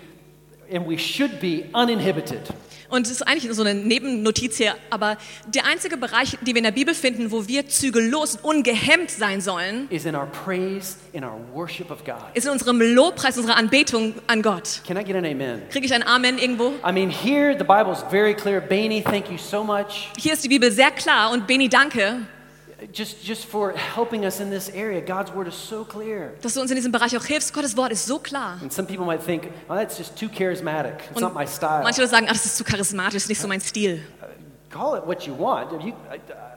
and 0.70 0.86
we 0.86 0.98
should 0.98 1.40
be 1.40 1.70
uninhibited 1.74 2.50
Und 2.90 3.06
es 3.06 3.12
ist 3.12 3.22
eigentlich 3.24 3.52
so 3.54 3.64
eine 3.64 3.74
Nebennotiz 3.76 4.58
hier, 4.58 4.76
aber 4.90 5.18
der 5.48 5.66
einzige 5.66 5.98
Bereich, 5.98 6.38
den 6.42 6.48
wir 6.48 6.58
in 6.58 6.64
der 6.64 6.72
Bibel 6.72 6.94
finden, 6.94 7.32
wo 7.32 7.48
wir 7.48 7.68
zügellos 7.68 8.36
und 8.38 8.56
ungehemmt 8.56 9.12
sein 9.12 9.42
sollen, 9.42 9.88
is 9.90 10.06
in 10.06 10.16
our 10.16 10.28
praise, 10.28 10.96
in 11.14 11.24
our 11.24 11.40
worship 11.54 11.92
of 11.92 12.04
God. 12.04 12.16
ist 12.34 12.46
in 12.46 12.52
unserem 12.52 12.82
Lobpreis, 12.82 13.38
unserer 13.38 13.58
Anbetung 13.58 14.16
an 14.28 14.42
Gott. 14.42 14.82
Can 14.88 14.98
I 14.98 15.04
get 15.04 15.16
an 15.16 15.26
amen? 15.26 15.62
Kriege 15.70 15.86
ich 15.86 15.94
ein 15.94 16.04
Amen 16.04 16.38
irgendwo? 16.38 16.74
I 16.88 16.92
mean, 16.92 17.10
here 17.10 17.56
the 17.58 17.64
Bible 17.64 17.92
is 17.92 18.04
very 18.10 18.34
clear. 18.34 18.62
Bainey, 18.62 19.04
thank 19.04 19.30
you 19.30 19.38
so 19.38 19.64
much. 19.64 20.10
Hier 20.18 20.34
ist 20.34 20.44
die 20.44 20.50
Bibel 20.50 20.72
sehr 20.72 20.92
klar 20.92 21.32
und 21.32 21.46
Beni, 21.48 21.70
danke, 21.70 22.22
Just, 22.94 23.24
just 23.24 23.46
for 23.46 23.74
helping 23.76 24.26
us 24.26 24.40
in 24.40 24.50
this 24.50 24.70
area. 24.70 25.02
God's 25.02 25.34
word 25.34 25.48
is 25.48 25.56
so 25.56 25.84
clear. 25.84 26.34
dass 26.42 26.54
du 26.54 26.62
uns 26.62 26.70
in 26.72 26.76
diesem 26.76 26.92
Bereich 26.92 27.16
auch 27.18 27.26
hilfst. 27.26 27.54
Gottes 27.54 27.76
Wort 27.76 27.92
ist 27.92 28.06
so 28.06 28.20
klar. 28.20 28.58
And 28.62 28.72
some 28.72 28.88
people 28.88 29.06
might 29.06 29.22
think, 29.24 29.50
oh, 29.70 29.74
that's 29.76 29.98
just 29.98 30.18
too 30.18 30.28
charismatic. 30.30 30.96
It's 31.10 31.16
Und 31.16 31.22
not 31.22 31.34
my 31.34 31.46
style. 31.48 31.84
manche 31.84 32.02
Leute 32.02 32.12
sagen, 32.12 32.28
ach, 32.30 32.34
das 32.34 32.46
ist 32.46 32.58
zu 32.58 32.64
charismatisch, 32.64 33.16
ist 33.16 33.30
nicht 33.30 33.42
so 33.42 33.48
mein 33.48 33.62
Stil. 33.62 34.02
Call 34.70 34.98
it 34.98 35.06
what 35.08 35.26
you 35.26 35.34
want. 35.38 35.72
You, 35.84 35.94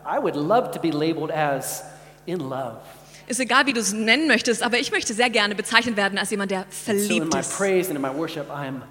I, 0.04 0.18
would 0.18 0.34
love 0.34 0.70
to 0.72 0.80
be 0.80 0.90
labeled 0.90 1.30
as 1.30 1.82
in 2.26 2.40
love. 2.40 2.78
Ist 3.28 3.40
egal, 3.40 3.66
wie 3.66 3.72
du 3.72 3.80
es 3.80 3.92
nennen 3.92 4.26
möchtest, 4.26 4.62
aber 4.62 4.78
ich 4.78 4.90
möchte 4.90 5.12
sehr 5.14 5.30
gerne 5.30 5.54
bezeichnet 5.54 5.96
werden 5.96 6.18
als 6.18 6.30
jemand, 6.30 6.50
der 6.50 6.60
And 6.60 6.72
so 6.72 6.92
in 6.92 6.98
verliebt 6.98 7.32
my 7.34 7.40
ist. 7.40 7.56
praise 7.56 7.88
and 7.90 7.96
in 7.96 8.02
my 8.02 8.12
worship, 8.16 8.46
I 8.48 8.66
am. 8.68 8.82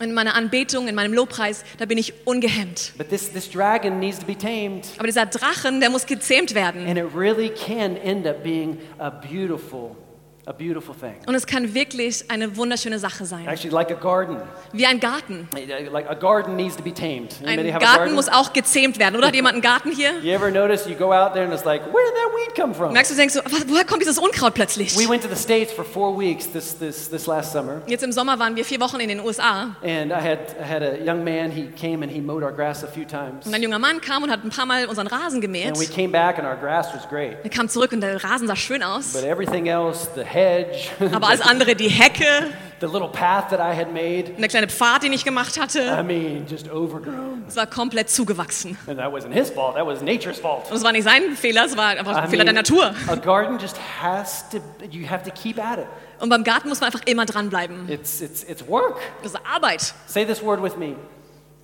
In 0.00 0.14
meiner 0.14 0.34
Anbetung, 0.34 0.88
in 0.88 0.94
meinem 0.94 1.12
Lobpreis, 1.12 1.64
da 1.78 1.84
bin 1.84 1.98
ich 1.98 2.14
ungehemmt. 2.24 2.92
But 2.96 3.10
this, 3.10 3.30
this 3.32 3.50
dragon 3.50 3.98
needs 3.98 4.18
to 4.18 4.26
be 4.26 4.36
tamed. 4.36 4.86
Aber 4.96 5.06
dieser 5.06 5.26
Drachen, 5.26 5.80
der 5.80 5.90
muss 5.90 6.06
gezähmt 6.06 6.54
werden. 6.54 6.86
And 6.86 6.98
it 6.98 7.06
really 7.14 7.50
can 7.50 7.96
end 7.96 8.26
up 8.26 8.42
being 8.42 8.78
a 8.98 9.10
beautiful 9.10 9.96
a 10.44 10.52
beautiful 10.52 10.94
thing. 10.94 11.14
Und 11.26 11.34
es 11.34 11.46
kann 11.46 11.72
wirklich 11.72 12.28
eine 12.28 12.56
wunderschöne 12.56 12.98
Sache 12.98 13.24
sein. 13.24 13.46
Actually, 13.46 13.72
like 13.72 13.90
a 13.92 13.94
garden. 13.94 14.38
Wie 14.72 14.84
ein 14.86 14.98
Garten. 14.98 15.48
Like 15.92 16.10
a 16.10 16.14
garden 16.14 16.56
needs 16.56 16.76
to 16.76 16.82
be 16.82 16.92
tamed. 16.92 17.36
Ein 17.44 17.64
Garten 17.64 17.78
garden? 17.78 18.14
muss 18.14 18.28
auch 18.28 18.52
gezähmt 18.52 18.98
werden, 18.98 19.16
oder? 19.16 19.28
Hat 19.28 19.34
jemand 19.34 19.54
einen 19.54 19.62
Garten 19.62 19.92
hier? 19.92 20.18
You 20.20 20.32
ever 20.32 20.50
notice 20.50 20.88
you 20.88 20.96
go 20.96 21.12
out 21.12 21.34
there 21.34 21.44
and 21.44 21.54
it's 21.54 21.64
like, 21.64 21.82
where 21.92 22.04
did 22.04 22.14
that 22.14 22.32
weed 22.34 22.54
come 22.60 22.74
from? 22.74 22.92
Merkst 22.92 23.12
du, 23.12 23.16
denkst 23.16 23.34
du, 23.34 23.40
woher 23.68 23.84
kommt 23.84 24.02
dieses 24.02 24.18
Unkraut 24.18 24.54
plötzlich? 24.54 24.98
We 24.98 25.08
went 25.08 25.22
to 25.22 25.28
the 25.28 25.40
States 25.40 25.72
for 25.72 25.84
four 25.84 26.18
weeks 26.18 26.50
this, 26.50 26.76
this, 26.76 27.08
this 27.08 27.26
last 27.26 27.52
summer. 27.52 27.82
Jetzt 27.86 28.02
im 28.02 28.10
Sommer 28.10 28.38
waren 28.38 28.56
wir 28.56 28.64
vier 28.64 28.80
Wochen 28.80 28.98
in 28.98 29.08
den 29.08 29.20
USA 29.20 29.76
And 29.82 30.10
I 30.10 30.14
had, 30.14 30.56
I 30.58 30.68
had 30.68 30.82
a 30.82 30.96
young 31.04 31.22
man, 31.22 31.52
he 31.52 31.68
came 31.68 32.02
and 32.02 32.10
he 32.10 32.20
mowed 32.20 32.42
our 32.42 32.52
grass 32.52 32.82
a 32.82 32.88
few 32.88 33.04
times. 33.04 33.46
und 33.46 33.54
ein 33.54 33.62
junger 33.62 33.78
Mann 33.78 34.00
kam 34.00 34.24
und 34.24 34.30
hat 34.30 34.42
ein 34.44 34.50
paar 34.50 34.66
Mal 34.66 34.86
unseren 34.86 35.06
Rasen 35.06 35.40
gemäht. 35.40 35.68
And 35.68 35.78
we 35.78 35.86
came 35.86 36.08
back 36.08 36.38
and 36.40 36.48
our 36.48 36.56
grass 36.56 36.88
was 36.92 37.08
great. 37.08 37.36
Er 37.44 37.50
kam 37.50 37.68
zurück 37.68 37.92
und 37.92 38.00
der 38.00 38.22
Rasen 38.24 38.48
sah 38.48 38.56
schön 38.56 38.82
aus. 38.82 39.12
But 39.12 39.22
everything 39.22 39.66
else, 39.66 40.08
the 40.16 40.31
hedge, 40.32 40.88
Aber 41.12 41.28
alles 41.28 41.40
andere, 41.40 41.74
die 41.74 41.88
Hecke, 41.88 42.52
the 42.80 42.86
little 42.86 43.08
path 43.08 43.50
that 43.50 43.60
I 43.60 43.76
had 43.76 43.92
made, 43.92 44.34
der 44.38 44.48
kleine 44.48 44.68
Pfad, 44.68 45.02
den 45.02 45.12
ich 45.12 45.24
gemacht 45.24 45.60
hatte, 45.60 45.80
I 45.80 46.02
mean, 46.02 46.46
just 46.48 46.70
overgrown. 46.70 47.44
es 47.46 47.56
war 47.56 47.66
komplett 47.66 48.10
zugewachsen. 48.10 48.76
And 48.86 48.98
that 48.98 49.12
wasn't 49.12 49.32
his 49.32 49.50
fault, 49.50 49.76
that 49.76 49.86
was 49.86 50.02
nature's 50.02 50.38
fault. 50.38 50.70
Und 50.70 50.76
es 50.76 50.84
war 50.84 50.92
nicht 50.92 51.04
sein 51.04 51.36
Fehler, 51.36 51.66
es 51.66 51.76
war 51.76 51.88
einfach 51.88 52.16
ein 52.16 52.28
I 52.28 52.30
Fehler 52.30 52.44
der 52.44 52.54
mean, 52.54 52.64
Natur. 52.64 52.94
A 53.08 53.14
garden 53.16 53.58
just 53.58 53.76
has 54.00 54.48
to, 54.50 54.58
you 54.90 55.08
have 55.08 55.22
to 55.24 55.30
keep 55.30 55.58
at 55.58 55.78
it. 55.78 55.86
Und 56.20 56.28
beim 56.28 56.44
Garten 56.44 56.68
muss 56.68 56.80
man 56.80 56.86
einfach 56.92 57.04
immer 57.06 57.26
dranbleiben. 57.26 57.88
It's, 57.88 58.20
it's, 58.20 58.44
it's 58.44 58.66
work. 58.68 59.00
Das 59.22 59.32
ist 59.32 59.40
Arbeit. 59.44 59.92
Say 60.06 60.24
this 60.24 60.42
word 60.42 60.62
with 60.62 60.76
me. 60.76 60.94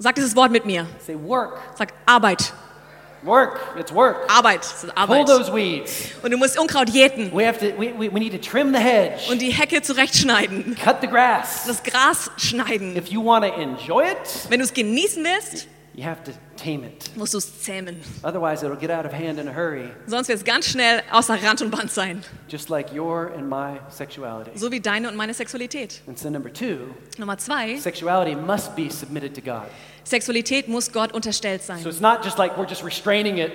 Sag 0.00 0.14
dieses 0.16 0.34
Wort 0.36 0.50
mit 0.50 0.64
mir. 0.66 0.86
Say 1.04 1.16
work. 1.16 1.58
Sag 1.76 1.92
Arbeit. 2.06 2.52
Work. 3.22 3.60
It's 3.78 3.92
work. 3.92 4.28
Arbeit. 4.28 4.60
Das 4.60 4.84
ist 4.84 4.94
Pull 4.94 5.24
those 5.24 5.52
weeds. 5.52 6.10
Und 6.22 6.30
du 6.30 6.36
musst 6.36 6.58
Unkraut 6.58 6.88
jäten 6.90 7.32
We 7.34 7.46
have 7.46 7.58
to, 7.58 7.76
we, 7.78 7.92
we, 7.98 8.12
we 8.12 8.20
need 8.20 8.32
to 8.32 8.38
trim 8.38 8.72
the 8.72 8.80
hedge, 8.80 9.30
und 9.30 9.40
die 9.42 9.50
Hecke 9.50 9.82
zurechtschneiden. 9.82 10.76
cut 10.82 11.00
the 11.00 11.08
grass. 11.08 11.64
Das 11.66 11.82
Gras 11.82 12.30
schneiden. 12.36 12.96
If 12.96 13.08
you 13.08 13.24
want 13.24 13.44
to 13.44 13.52
enjoy 13.60 14.04
it, 14.04 14.16
Wenn 14.48 14.60
du 14.60 14.64
es 14.64 14.72
genießen 14.72 15.24
willst, 15.24 15.66
you 15.98 16.04
have 16.04 16.22
to 16.22 16.30
tame 16.56 16.84
it. 16.86 17.10
musst 17.16 17.34
du 17.34 17.38
es 17.38 17.60
zähmen. 17.62 17.96
Otherwise, 18.22 18.64
it'll 18.64 18.78
get 18.78 18.90
out 18.90 19.04
of 19.04 19.12
hand 19.12 19.38
in 19.40 19.48
a 19.48 19.52
hurry, 19.52 19.90
Sonst 20.06 20.28
wird 20.28 20.38
es 20.38 20.44
ganz 20.44 20.66
schnell 20.66 21.02
außer 21.10 21.42
Rand 21.42 21.60
und 21.62 21.70
Band 21.70 21.90
sein. 21.90 22.22
just 22.48 22.68
like 22.68 22.92
your 22.94 23.32
and 23.36 23.48
my 23.48 23.80
sexuality. 23.90 24.52
So 24.56 24.70
wie 24.70 24.80
deine 24.80 25.08
und 25.08 25.16
meine 25.16 25.34
Sexualität. 25.34 26.00
And 26.06 26.16
so, 26.16 26.30
number 26.30 26.52
two, 26.52 26.94
Nummer 27.18 27.36
zwei, 27.36 27.76
sexuality 27.78 28.36
must 28.36 28.76
be 28.76 28.88
submitted 28.90 29.34
to 29.34 29.40
God. 29.40 29.66
Sexualität 30.04 30.68
muss 30.68 30.92
Gott 30.92 31.12
unterstellt 31.12 31.62
sein. 31.62 31.82
So 31.82 31.88
it's 31.88 32.00
not 32.00 32.24
just 32.24 32.38
like 32.38 32.56
we're 32.56 32.68
just 32.68 32.84
restraining 32.84 33.38
it 33.38 33.50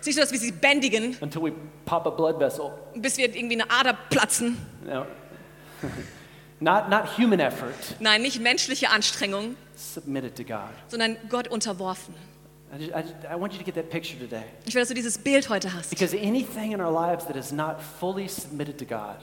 Es 0.00 0.06
ist 0.06 0.06
nicht 0.06 0.14
so, 0.16 0.20
dass 0.22 0.32
wir 0.32 0.38
sie 0.38 0.52
bändigen, 0.52 1.16
until 1.20 1.42
we 1.42 1.52
pop 1.84 2.06
a 2.06 2.10
blood 2.10 2.38
vessel. 2.38 2.70
bis 2.94 3.18
wir 3.18 3.34
irgendwie 3.34 3.60
eine 3.60 3.70
Ader 3.70 3.98
platzen. 4.08 4.56
No. 4.86 5.04
not, 6.60 6.88
not 6.88 7.18
human 7.18 7.40
effort, 7.40 7.74
Nein, 8.00 8.22
nicht 8.22 8.40
menschliche 8.40 8.90
Anstrengung, 8.90 9.56
submitted 9.76 10.36
to 10.36 10.44
God. 10.44 10.70
sondern 10.88 11.16
Gott 11.28 11.48
unterworfen. 11.48 12.14
I, 12.72 12.78
just, 12.78 12.90
I, 12.94 13.02
just, 13.02 13.14
I 13.28 13.34
want 13.34 13.52
you 13.52 13.58
to 13.58 13.64
get 13.64 13.74
that 13.74 13.90
picture 13.90 14.16
today. 14.18 14.44
Ich 14.64 14.74
will, 14.74 14.82
dass 14.82 14.88
du 14.88 14.94
dieses 14.94 15.18
Bild 15.18 15.48
heute 15.48 15.72
hast. 15.74 15.90
Because 15.90 16.16
anything 16.16 16.72
in 16.72 16.80
our 16.80 16.92
lives 16.92 17.26
that 17.26 17.34
is 17.36 17.50
not 17.50 17.78
fully 17.98 18.28
submitted 18.28 18.78
to 18.78 18.84
God 18.84 19.16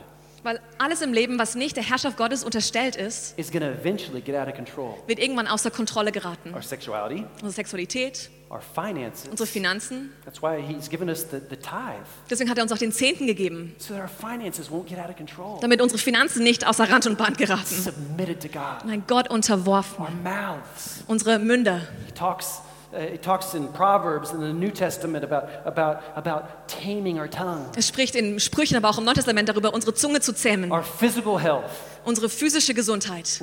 Weil 0.44 0.60
alles 0.78 1.02
im 1.02 1.14
Leben, 1.14 1.40
was 1.40 1.56
nicht 1.56 1.76
der 1.76 1.84
Herrschaft 1.84 2.18
Gottes 2.18 2.44
unterstellt 2.44 2.96
ist, 2.96 3.38
is 3.40 3.52
going 3.52 3.62
to 3.64 3.70
eventually 3.70 4.22
get 4.22 4.36
out 4.36 4.48
of 4.48 4.54
control. 4.54 4.96
wird 5.08 5.20
irgendwann 5.20 5.48
außer 5.48 5.72
Kontrolle 5.72 6.12
geraten. 6.12 6.54
Our 6.54 6.62
sexuality, 6.62 7.26
Unsere 7.36 7.52
Sexualität, 7.54 8.30
our 8.50 8.62
finances. 8.62 9.28
unsere 9.30 9.48
Finanzen. 9.48 10.12
That's 10.26 10.42
why 10.42 10.62
He's 10.62 10.90
given 10.90 11.10
us 11.10 11.24
the, 11.30 11.40
the 11.50 11.56
tithe, 11.58 12.06
Deswegen 12.30 12.50
hat 12.50 12.58
er 12.58 12.64
uns 12.64 12.72
auch 12.72 12.78
den 12.78 12.92
Zehnten 12.92 13.28
gegeben, 13.28 13.76
so 13.78 13.94
that 13.94 14.02
our 14.02 14.08
finances 14.10 14.70
won't 14.72 14.86
get 14.88 15.00
out 15.00 15.10
of 15.10 15.16
control. 15.18 15.60
damit 15.62 15.82
unsere 15.82 16.00
Finanzen 16.00 16.44
nicht 16.44 16.66
außer 16.66 16.90
Rand 16.90 17.08
und 17.08 17.18
Band 17.18 17.38
geraten. 17.38 17.66
Submitted 17.66 18.42
to 18.42 18.48
God. 18.48 18.86
Nein, 18.86 19.04
Gott 19.08 19.30
unterworfen. 19.30 20.04
Our 20.06 20.12
mouths. 20.24 21.04
Unsere 21.08 21.40
Münder. 21.40 21.82
He 22.06 22.12
talks, 22.14 22.62
uh, 22.94 22.98
he 23.00 23.18
talks 23.18 23.54
in 23.54 23.68
Proverbs 23.74 24.32
in 24.32 24.40
the 24.40 24.54
New 24.54 24.72
Testament 24.72 25.24
about, 25.26 25.48
about, 25.66 26.00
about 26.16 26.48
taming 26.68 27.20
our 27.20 27.30
tongue, 27.30 27.66
Es 27.76 27.88
spricht 27.88 28.16
in 28.16 28.40
Sprüchen, 28.40 28.78
aber 28.78 28.90
auch 28.90 28.98
im 28.98 29.04
Neuen 29.04 29.16
Testament 29.16 29.50
darüber, 29.50 29.74
unsere 29.74 29.94
Zunge 29.94 30.22
zu 30.22 30.34
zähmen, 30.34 30.72
our 30.72 30.84
physical 30.84 31.38
health. 31.42 31.66
unsere 32.06 32.30
physische 32.30 32.74
Gesundheit. 32.74 33.42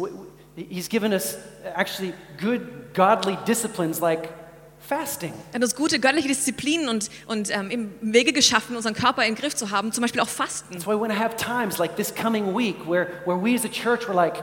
He's 0.56 0.88
given 0.88 1.12
us 1.12 1.36
actually 1.74 2.14
good, 2.40 2.62
godly 2.94 3.36
disciplines 3.44 4.00
like 4.00 4.28
fasting. 4.88 5.32
Er 5.52 5.56
hat 5.56 5.62
uns 5.62 5.74
gute 5.74 5.98
göttliche 5.98 6.28
Disziplinen 6.28 6.88
und, 6.88 7.10
und 7.26 7.50
ähm, 7.50 7.92
Wege 8.00 8.32
geschaffen, 8.32 8.76
unseren 8.76 8.94
Körper 8.94 9.22
in 9.24 9.34
den 9.34 9.40
Griff 9.40 9.54
zu 9.54 9.70
haben, 9.70 9.92
zum 9.92 10.02
Beispiel 10.02 10.20
auch 10.20 10.28
Fasten. 10.28 10.72
That's 10.72 10.86
why 10.86 10.92
we 10.92 11.00
want 11.00 11.12
to 11.12 11.18
have 11.18 11.36
times 11.36 11.78
like 11.78 11.96
this 11.96 12.14
coming 12.14 12.54
week 12.56 12.76
where, 12.86 13.08
where 13.24 13.40
we 13.40 13.54
as 13.54 13.64
a 13.64 13.68
church 13.68 14.06
were 14.08 14.14
like, 14.14 14.42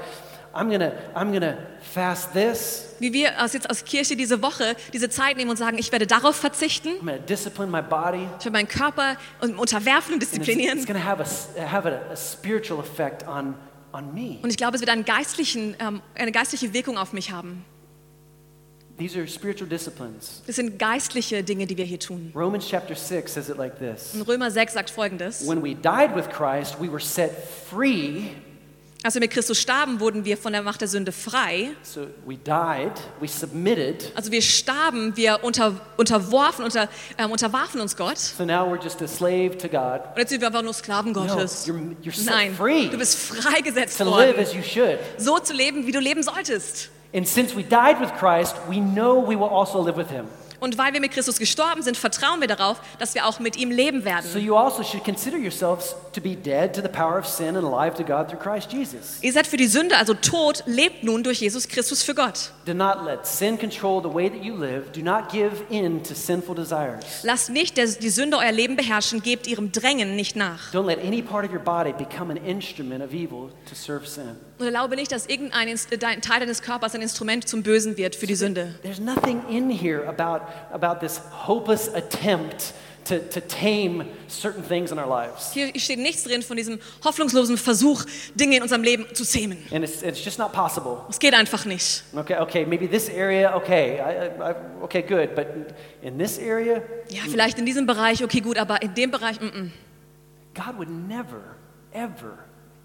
I'm 0.53 0.69
gonna, 0.69 0.91
I'm 1.15 1.31
gonna 1.31 1.55
fast 1.93 2.33
this, 2.33 2.89
Wie 2.99 3.13
wir 3.13 3.41
aus, 3.41 3.53
jetzt 3.53 3.69
aus 3.69 3.85
Kirche 3.85 4.17
diese 4.17 4.41
Woche 4.41 4.75
diese 4.91 5.09
Zeit 5.09 5.37
nehmen 5.37 5.49
und 5.49 5.55
sagen, 5.55 5.77
ich 5.77 5.91
werde 5.93 6.05
darauf 6.07 6.35
verzichten, 6.35 6.89
I'm 6.89 6.99
gonna 6.99 7.17
discipline 7.19 7.71
my 7.71 7.81
body. 7.81 8.23
ich 8.37 8.45
werde 8.45 8.51
meinen 8.51 8.67
Körper 8.67 9.15
unterwerfen 9.39 10.15
und 10.15 10.21
And 10.21 10.23
it's, 10.23 10.31
disziplinieren. 10.31 10.77
it's 10.77 10.85
gonna 10.85 11.03
have, 11.03 11.23
a, 11.23 11.71
have 11.71 11.87
a, 11.87 12.11
a 12.11 12.15
spiritual 12.17 12.81
effect 12.81 13.25
on, 13.27 13.53
on 13.93 14.13
me. 14.13 14.39
Und 14.43 14.49
ich 14.49 14.57
glaube, 14.57 14.75
es 14.75 14.81
wird 14.81 14.89
einen 14.91 15.05
geistlichen, 15.05 15.73
ähm, 15.79 16.01
eine 16.15 16.33
geistliche 16.33 16.73
Wirkung 16.73 16.97
auf 16.97 17.13
mich 17.13 17.31
haben. 17.31 17.63
These 19.01 19.17
are 19.17 19.27
spiritual 19.27 19.67
disciplines. 19.67 20.43
Das 20.45 20.57
sind 20.57 20.77
geistliche 20.77 21.41
Dinge, 21.41 21.65
die 21.65 21.75
wir 21.75 21.85
hier 21.85 21.99
tun. 21.99 22.31
Romans 22.35 22.67
chapter 22.69 22.93
6 22.95 23.33
says 23.33 23.49
it 23.49 23.57
like 23.57 23.79
this 23.79 24.13
In 24.13 24.21
Römer 24.21 24.51
6 24.51 24.73
sagt 24.73 24.91
folgendes. 24.91 25.47
When 25.47 25.63
we 25.63 25.73
died 25.73 26.15
with 26.15 26.29
Christ, 26.29 26.79
we 26.79 26.87
were 26.87 26.99
set 26.99 27.31
free. 27.67 28.25
Als 29.01 29.15
wir 29.15 29.21
mit 29.21 29.31
Christus 29.31 29.57
starben, 29.59 29.99
wurden 29.99 30.23
wir 30.23 30.37
von 30.37 30.53
der 30.53 30.61
Macht 30.61 30.81
der 30.81 30.87
Sünde 30.87 31.11
frei. 31.11 31.71
So 31.81 32.01
we 32.27 32.37
died, 32.37 32.91
we 33.19 33.27
submitted. 33.27 34.11
Also 34.13 34.31
wir 34.31 34.43
starben, 34.43 35.17
wir 35.17 35.43
unter, 35.43 35.81
unterworfen, 35.97 36.63
unter, 36.63 36.87
ähm, 37.17 37.31
unterwarfen 37.31 37.81
uns 37.81 37.97
Gott. 37.97 38.19
So 38.19 38.45
now 38.45 38.71
we're 38.71 38.83
just 38.83 39.01
a 39.01 39.07
slave 39.07 39.57
to 39.57 39.67
God. 39.67 40.01
Und 40.13 40.19
jetzt 40.19 40.29
sind 40.29 40.41
wir 40.41 40.47
einfach 40.49 40.61
nur 40.61 40.75
Sklaven 40.75 41.11
No, 41.13 41.25
Gottes. 41.25 41.67
you're, 41.67 41.95
you're 42.03 42.15
set 42.15 42.27
Nein, 42.27 42.53
free 42.53 42.89
du 42.89 42.99
bist 42.99 43.17
freigesetzt 43.17 43.97
to 43.97 44.03
live 44.03 44.37
worden, 44.37 44.39
as 44.39 44.53
you 44.53 44.61
should. 44.61 44.99
so 45.17 45.39
zu 45.39 45.53
leben, 45.53 45.87
wie 45.87 45.91
du 45.91 45.99
leben 45.99 46.21
solltest. 46.21 46.91
And 47.13 47.27
since 47.27 47.55
we 47.55 47.63
died 47.63 47.99
with 47.99 48.11
Christ, 48.17 48.55
we 48.69 48.77
know 48.79 49.21
we 49.21 49.35
will 49.37 49.49
also 49.49 49.81
live 49.83 49.97
with 49.97 50.09
him. 50.09 50.25
Und 50.61 50.77
weil 50.77 50.93
wir 50.93 50.99
mit 51.01 51.11
Christus 51.11 51.39
gestorben 51.39 51.81
sind, 51.81 51.97
vertrauen 51.97 52.39
wir 52.39 52.47
darauf, 52.47 52.79
dass 52.99 53.15
wir 53.15 53.25
auch 53.25 53.39
mit 53.39 53.57
ihm 53.57 53.71
leben 53.71 54.01
So 54.01 54.05
werden. 54.05 54.41
you 54.45 54.55
also 54.55 54.83
should 54.83 55.03
consider 55.03 55.35
yourselves 55.35 55.95
to 56.13 56.21
be 56.21 56.35
dead 56.35 56.71
to 56.75 56.83
the 56.83 56.87
power 56.87 57.17
of 57.17 57.25
sin 57.25 57.55
and 57.55 57.65
alive 57.65 57.95
to 57.95 58.03
God 58.03 58.29
through 58.29 58.39
Christ 58.39 58.71
Jesus. 58.71 59.17
Ihr 59.23 59.33
seid 59.33 59.47
für 59.47 59.57
die 59.57 59.65
Sünde 59.65 59.97
also 59.97 60.13
tot, 60.13 60.61
lebt 60.67 61.03
nun 61.03 61.23
durch 61.23 61.39
Jesus 61.41 61.67
Christus 61.67 62.03
für 62.03 62.13
Gott. 62.13 62.51
Do 62.67 62.75
not 62.75 63.03
let 63.03 63.25
sin 63.25 63.57
control 63.57 64.03
the 64.03 64.13
way 64.13 64.29
that 64.29 64.43
you 64.43 64.55
live. 64.55 64.91
Do 64.91 65.01
not 65.01 65.29
give 65.31 65.63
in 65.71 66.03
to 66.03 66.13
sinful 66.13 66.53
desires. 66.53 67.23
Lasst 67.23 67.49
nicht 67.49 67.75
die 67.77 68.09
Sünde 68.11 68.37
euer 68.37 68.51
Leben 68.51 68.75
beherrschen, 68.75 69.23
gebt 69.23 69.47
ihrem 69.47 69.71
Drängen 69.71 70.15
nicht 70.15 70.35
nach. 70.35 70.71
Don't 70.71 70.85
let 70.85 71.03
any 71.03 71.23
part 71.23 71.43
of 71.43 71.51
your 71.51 71.59
body 71.59 71.91
become 71.91 72.29
an 72.31 72.37
instrument 72.37 73.03
of 73.03 73.13
evil 73.15 73.49
to 73.67 73.73
serve 73.73 74.07
sin. 74.07 74.35
Und 74.61 74.67
erlaube 74.67 74.95
nicht, 74.95 75.11
dass 75.11 75.25
irgendein 75.25 75.67
Inst- 75.67 75.87
dein 75.97 76.21
Teil 76.21 76.39
deines 76.39 76.61
Körpers 76.61 76.93
ein 76.95 77.01
Instrument 77.01 77.47
zum 77.47 77.63
Bösen 77.63 77.97
wird 77.97 78.15
für 78.15 78.27
die 78.27 78.35
Sünde. 78.35 78.75
There's 78.83 78.99
nothing 78.99 79.41
in 79.49 79.69
here 79.71 80.07
about, 80.07 80.45
about 80.71 80.99
this 81.05 81.19
hopeless 81.47 81.91
attempt 81.93 82.73
to, 83.05 83.17
to 83.17 83.39
tame 83.41 84.05
certain 84.29 84.63
things 84.63 84.91
in 84.91 84.99
our 84.99 85.07
lives. 85.07 85.51
Hier 85.53 85.71
steht 85.79 85.97
nichts 85.97 86.23
drin 86.23 86.43
von 86.43 86.55
diesem 86.57 86.77
hoffnungslosen 87.03 87.57
Versuch, 87.57 88.03
Dinge 88.35 88.57
in 88.57 88.61
unserem 88.61 88.83
Leben 88.83 89.07
zu 89.15 89.23
zähmen. 89.25 89.57
And 89.71 89.83
it's, 89.83 90.03
it's 90.03 90.23
just 90.23 90.37
not 90.37 90.51
possible. 90.53 90.97
Es 91.09 91.17
geht 91.17 91.33
einfach 91.33 91.65
nicht. 91.65 92.03
Okay, 92.15 92.37
okay, 92.39 92.63
maybe 92.63 92.87
this 92.87 93.09
area, 93.09 93.55
okay, 93.55 93.95
I, 93.99 94.51
I- 94.51 94.55
okay, 94.83 95.01
good, 95.01 95.33
but 95.35 95.47
in 96.03 96.19
this 96.19 96.37
area, 96.37 96.83
Ja, 97.09 97.21
vielleicht 97.27 97.57
in 97.57 97.65
diesem 97.65 97.87
Bereich, 97.87 98.23
okay, 98.23 98.41
gut, 98.41 98.59
aber 98.59 98.79
in 98.83 98.93
dem 98.93 99.09
Bereich, 99.09 99.41
mm, 99.41 99.45
mm. 99.45 99.71
God 100.53 100.77
would 100.77 100.89
never, 100.89 101.41
ever 101.91 102.37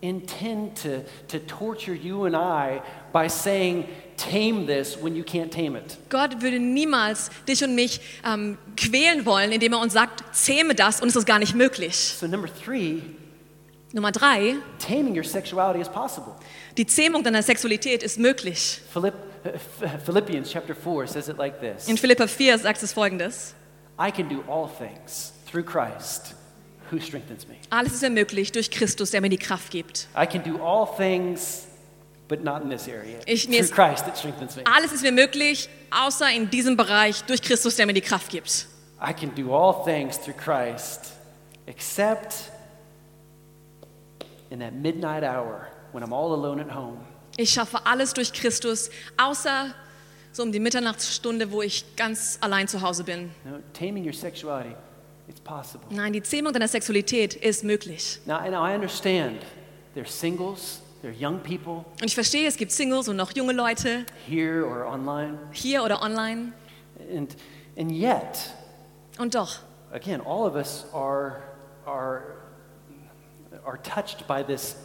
intend 0.02 0.76
to, 0.82 1.04
to 1.28 1.38
torture 1.46 1.94
you 1.94 2.26
and 2.26 2.36
I 2.36 2.82
by 3.12 3.28
saying, 3.28 3.86
tame 4.16 4.66
this 4.66 4.96
when 4.96 5.14
you 5.14 5.24
can't 5.24 5.50
tame 5.50 5.76
it. 5.76 5.96
Gott 6.08 6.40
würde 6.42 6.58
niemals 6.58 7.30
dich 7.48 7.62
und 7.64 7.74
mich 7.74 8.00
ähm, 8.24 8.58
quälen 8.76 9.26
wollen, 9.26 9.52
indem 9.52 9.72
er 9.72 9.80
uns 9.80 9.92
sagt, 9.92 10.22
zähme 10.34 10.74
das 10.74 11.00
und 11.00 11.08
es 11.08 11.16
ist 11.16 11.26
gar 11.26 11.38
nicht 11.38 11.54
möglich. 11.54 11.94
So, 12.18 12.26
number 12.26 12.48
three, 12.48 13.02
Nummer 13.92 14.12
drei, 14.12 14.56
taming 14.78 15.16
your 15.16 15.24
sexuality 15.24 15.80
is 15.80 15.88
possible. 15.88 16.34
die 16.76 16.86
Zähmung 16.86 17.22
deiner 17.22 17.42
Sexualität 17.42 18.02
ist 18.02 18.18
möglich. 18.18 18.80
Philipp, 18.92 19.14
Philippians 20.04 20.50
chapter 20.50 20.74
4 20.74 21.06
says 21.06 21.28
it 21.28 21.38
like 21.38 21.60
this 21.60 21.88
In 21.88 21.96
Philippa 21.96 22.26
4 22.26 22.58
sagt 22.58 22.82
es 22.82 22.92
folgendes. 22.92 23.54
I 23.98 24.10
can 24.10 24.28
do 24.28 24.42
all 24.48 24.68
things 24.68 25.32
through 25.50 25.64
Christ 25.64 26.34
who 26.90 26.98
strengthens 27.00 27.46
me. 27.48 27.54
Alles 27.70 27.92
ist 27.94 28.02
mir 28.02 28.10
möglich 28.10 28.52
durch 28.52 28.70
Christus, 28.70 29.10
der 29.10 29.20
mir 29.20 29.28
die 29.30 29.38
Kraft 29.38 29.70
gibt. 29.70 30.08
I 30.16 30.26
can 30.26 30.42
do 30.42 30.62
all 30.64 30.86
things, 30.96 31.66
but 32.28 32.42
not 32.44 32.62
in 32.62 32.70
this 32.70 32.88
area. 32.88 33.18
Ich- 33.26 33.44
through 33.46 33.54
ist- 33.56 33.72
Christ 33.74 34.04
that 34.06 34.18
strengthens 34.18 34.56
me. 34.56 34.62
Alles 34.66 34.92
ist 34.92 35.02
mir 35.02 35.12
möglich, 35.12 35.68
außer 35.90 36.30
in 36.30 36.50
diesem 36.50 36.76
Bereich 36.76 37.22
durch 37.24 37.42
Christus, 37.42 37.76
der 37.76 37.86
mir 37.86 37.94
die 37.94 38.00
Kraft 38.00 38.30
gibt. 38.30 38.66
I 39.00 39.12
can 39.12 39.34
do 39.34 39.54
all 39.54 39.84
things 39.84 40.18
through 40.20 40.36
Christ, 40.36 41.12
except 41.66 42.34
in 44.50 44.60
that 44.60 44.72
midnight 44.74 45.22
hour 45.22 45.66
when 45.92 46.02
I'm 46.02 46.12
all 46.14 46.32
alone 46.32 46.60
at 46.60 46.74
home. 46.74 46.98
Ich 47.36 47.50
schaffe 47.50 47.84
alles 47.84 48.14
durch 48.14 48.32
Christus, 48.32 48.88
außer 49.18 49.74
so 50.32 50.42
um 50.42 50.52
die 50.52 50.60
Mitternachtsstunde, 50.60 51.50
wo 51.50 51.62
ich 51.62 51.96
ganz 51.96 52.38
allein 52.40 52.68
zu 52.68 52.80
Hause 52.80 53.04
bin. 53.04 53.30
Know, 53.44 53.58
taming 53.72 54.06
your 54.06 54.12
sexuality. 54.14 54.74
Nein, 55.90 56.12
die 56.12 56.22
Zähmung 56.22 56.52
deiner 56.52 56.68
Sexualität 56.68 57.34
ist 57.34 57.64
möglich. 57.64 58.20
Now, 58.26 58.40
now 58.48 58.66
I 58.66 58.74
understand. 58.74 59.38
There's 59.94 60.10
singles, 60.10 60.80
there 61.02 61.12
are 61.12 61.18
young 61.18 61.40
people. 61.40 61.84
Und 62.00 62.04
ich 62.04 62.14
verstehe, 62.14 62.46
es 62.46 62.56
gibt 62.56 62.70
Singles 62.72 63.08
und 63.08 63.16
noch 63.16 63.32
junge 63.34 63.52
Leute, 63.52 64.04
here 64.28 64.64
or 64.64 64.86
online, 64.86 65.38
hier 65.52 65.82
oder 65.82 66.02
online. 66.02 66.52
and, 67.14 67.36
and 67.76 67.90
yet, 67.92 68.52
Und 69.18 69.34
doch, 69.34 69.60
again, 69.92 70.20
all 70.20 70.46
of 70.46 70.54
us 70.54 70.84
are, 70.92 71.42
are, 71.86 72.42
are 73.64 73.78
touched 73.82 74.26
by 74.26 74.42
this 74.44 74.76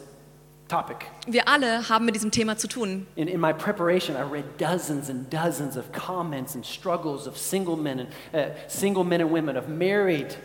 topic. 0.68 1.06
wir 1.26 1.48
alle 1.48 1.88
haben 1.88 2.04
mit 2.04 2.14
diesem 2.14 2.30
Thema 2.30 2.56
zu 2.56 2.68
tun. 2.68 3.06
In, 3.16 3.28
in 3.28 3.40
my 3.40 3.52
preparation, 3.52 4.16
I 4.16 4.22
read 4.22 4.44
dozens 4.58 5.10
and 5.10 5.32
dozens 5.32 5.76
of 5.76 5.92
comments 5.92 6.54
and 6.54 6.64
struggles 6.64 7.26
of 7.26 7.36
single 7.36 7.76
men 7.76 8.00
and 8.00 8.08
uh, 8.34 8.54
single 8.68 9.04
men 9.04 9.20
and 9.20 9.30
women, 9.30 9.56
of 9.56 9.68
married 9.68 10.36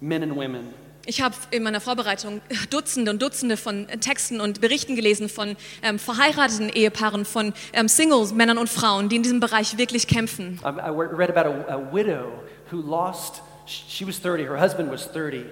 men 0.00 0.22
and 0.22 0.36
women. 0.36 0.74
Ich 1.06 1.22
habe 1.22 1.34
in 1.50 1.62
meiner 1.62 1.80
Vorbereitung 1.80 2.40
Dutzende 2.68 3.10
und 3.10 3.22
Dutzende 3.22 3.56
von 3.56 3.86
Texten 4.00 4.40
und 4.40 4.60
Berichten 4.60 4.96
gelesen 4.96 5.28
von 5.28 5.56
ähm, 5.82 5.98
verheirateten 5.98 6.68
Ehepaaren, 6.68 7.24
von 7.24 7.52
ähm, 7.72 7.88
Singles, 7.88 8.32
Männern 8.32 8.58
und 8.58 8.68
Frauen, 8.68 9.08
die 9.08 9.16
in 9.16 9.22
diesem 9.22 9.40
Bereich 9.40 9.78
wirklich 9.78 10.06
kämpfen. 10.06 10.60
I, 10.62 10.68
I 10.68 10.90
read 10.90 11.30
about 11.30 11.48
a, 11.48 11.74
a 11.74 11.92
widow 11.92 12.44
who 12.70 12.76
lost, 12.76 13.42
she 13.66 14.06
was 14.06 14.20
30, 14.20 14.46
her 14.46 14.60
husband 14.60 14.90
was 14.90 15.10
30, 15.10 15.44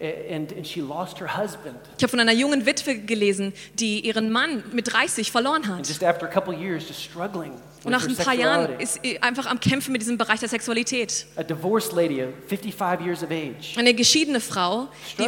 a- 0.00 0.34
and, 0.34 0.52
and 0.52 0.66
she 0.66 0.80
lost 0.80 1.20
her 1.20 1.36
husband. 1.36 1.76
Ich 1.98 2.02
habe 2.02 2.10
von 2.10 2.20
einer 2.20 2.32
jungen 2.32 2.66
Witwe 2.66 2.98
gelesen, 2.98 3.52
die 3.74 4.00
ihren 4.06 4.30
Mann 4.30 4.62
mit 4.72 4.92
30 4.92 5.30
verloren 5.30 5.62
And 5.64 5.68
hat. 5.80 5.86
just 5.88 6.02
after 6.04 6.26
a 6.26 6.30
couple 6.30 6.54
years, 6.54 6.86
just 6.88 7.02
struggling 7.02 7.52
Und 7.52 7.60
with 7.84 7.90
nach 7.92 8.02
her 8.02 8.08
ein 8.08 8.16
paar 8.16 8.34
Jahren 8.34 8.80
ist 8.80 9.00
sie 9.02 9.20
einfach 9.22 9.46
am 9.46 9.58
Kämpfen 9.60 9.92
mit 9.92 10.02
diesem 10.02 10.18
Bereich 10.18 10.40
der 10.40 10.48
Sexualität. 10.48 11.26
A 11.36 11.42
divorced 11.42 11.92
lady 11.92 12.22
of 12.22 12.30
55 12.48 13.00
years 13.06 13.22
of 13.22 13.30
age, 13.30 13.76
Eine 13.76 13.94
geschiedene 13.94 14.40
Frau, 14.40 14.88
die 15.18 15.22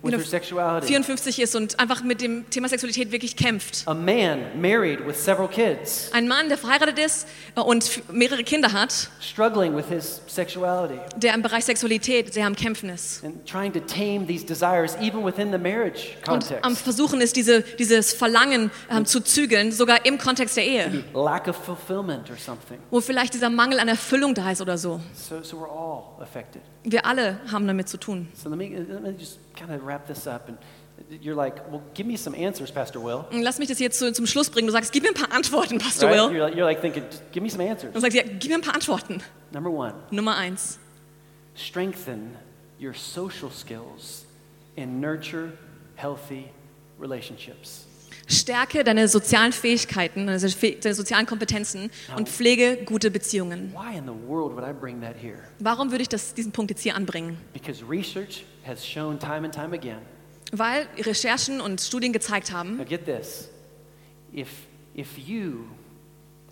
struggling 0.00 0.18
with 0.18 0.24
her 0.24 0.30
sexuality. 0.30 0.86
54 0.86 1.40
ist 1.40 1.56
und 1.56 1.78
einfach 1.80 2.02
mit 2.02 2.20
dem 2.20 2.48
Thema 2.50 2.68
Sexualität 2.68 3.12
wirklich 3.12 3.36
kämpft. 3.36 3.82
A 3.86 3.94
man 3.94 4.60
married 4.60 5.06
with 5.06 5.16
several 5.22 5.48
kids, 5.48 6.10
Ein 6.12 6.28
Mann, 6.28 6.48
der 6.48 6.58
verheiratet 6.58 6.98
ist 6.98 7.26
äh, 7.56 7.60
und 7.60 8.02
mehrere 8.12 8.44
Kinder 8.44 8.72
hat, 8.72 9.10
struggling 9.20 9.76
with 9.76 9.86
his 9.88 10.20
sexuality 10.26 10.98
der 11.16 11.34
im 11.34 11.42
Bereich 11.42 11.64
Sexualität 11.64 12.32
sehr 12.34 12.46
am 12.46 12.54
Kämpfen 12.54 12.88
ist. 12.90 13.24
and 13.24 13.44
trying 13.46 13.72
to 13.72 13.80
tame 13.80 14.26
these 14.26 14.44
desires 14.44 14.96
even 15.00 15.24
within 15.24 15.50
the 15.52 15.58
marriage 15.58 16.16
Und 16.28 16.44
am. 16.62 16.76
Versuchen 16.76 17.20
ist, 17.20 17.36
diese, 17.36 17.62
dieses 17.62 18.12
Verlangen 18.12 18.70
ähm, 18.90 19.06
zu 19.06 19.20
zügeln, 19.20 19.72
sogar 19.72 20.04
im 20.06 20.18
Kontext 20.18 20.56
der 20.56 20.64
Ehe, 20.66 21.04
Lack 21.14 21.48
of 21.48 21.56
fulfillment 21.56 22.30
or 22.30 22.36
something. 22.36 22.78
wo 22.90 23.00
vielleicht 23.00 23.34
dieser 23.34 23.50
Mangel 23.50 23.80
an 23.80 23.88
Erfüllung 23.88 24.34
da 24.34 24.50
ist 24.50 24.60
oder 24.60 24.78
so. 24.78 25.00
So, 25.14 25.42
so 25.42 25.56
we're 25.56 25.68
all 25.70 26.22
affected. 26.22 26.62
Wir 26.84 27.04
alle 27.06 27.40
haben 27.50 27.66
damit 27.66 27.88
zu 27.88 27.96
tun. 27.98 28.28
So 28.34 28.48
let 28.48 28.58
me, 28.58 28.68
let 28.68 29.02
me 29.02 29.14
just 29.18 29.38
kind 29.56 29.70
of 29.72 29.85
wrap 29.86 30.06
this 30.06 30.26
up. 30.26 30.48
And 30.48 30.58
you're 31.22 31.34
like, 31.34 31.70
well, 31.70 31.82
give 31.94 32.06
me 32.06 32.16
some 32.16 32.34
answers, 32.34 32.70
Pastor 32.70 33.00
Will. 33.00 33.26
Lass 33.32 33.58
mich 33.58 33.68
das 33.68 33.78
jetzt 33.78 33.98
zu, 33.98 34.12
zum 34.12 34.26
Schluss 34.26 34.50
bringen. 34.50 34.66
Du 34.66 34.72
sagst, 34.72 34.92
gib 34.92 35.02
mir 35.02 35.10
ein 35.10 35.14
paar 35.14 35.32
Antworten, 35.32 35.78
Pastor 35.78 36.08
Right? 36.08 36.16
Will. 36.18 36.32
You're, 36.32 36.44
like, 36.46 36.56
you're 36.56 36.64
like 36.66 36.80
thinking, 36.80 37.04
give 37.32 37.42
me 37.42 37.48
some 37.48 37.62
answers. 37.62 37.92
Du 37.92 38.00
sagst, 38.00 38.16
ja, 38.16 38.22
gib 38.22 38.48
mir 38.50 38.56
ein 38.56 38.60
paar 38.62 38.74
Antworten. 38.74 39.22
Number 39.52 39.70
one, 39.70 39.94
Nummer 40.10 40.36
eins. 40.36 40.78
strengthen 41.54 42.36
your 42.78 42.92
social 42.94 43.50
skills 43.50 44.24
and 44.76 45.00
nurture 45.00 45.52
healthy 45.96 46.50
relationships. 46.98 47.85
Stärke 48.28 48.82
deine 48.82 49.06
sozialen 49.08 49.52
Fähigkeiten, 49.52 50.28
Fäh- 50.28 50.80
deine 50.80 50.94
sozialen 50.94 51.26
Kompetenzen 51.26 51.90
und 52.16 52.28
pflege 52.28 52.78
gute 52.84 53.10
Beziehungen. 53.10 53.72
Warum 55.60 55.90
würde 55.90 56.02
ich 56.02 56.08
das, 56.08 56.34
diesen 56.34 56.52
Punkt 56.52 56.70
jetzt 56.70 56.82
hier 56.82 56.96
anbringen? 56.96 57.38
Weil 60.52 60.86
Recherchen 60.98 61.60
und 61.60 61.80
Studien 61.80 62.12
gezeigt 62.12 62.52
haben, 62.52 62.76
Now 62.76 62.84
get 62.84 63.04
this. 63.04 63.48
If, 64.34 64.48
if 64.96 65.16
you 65.18 65.64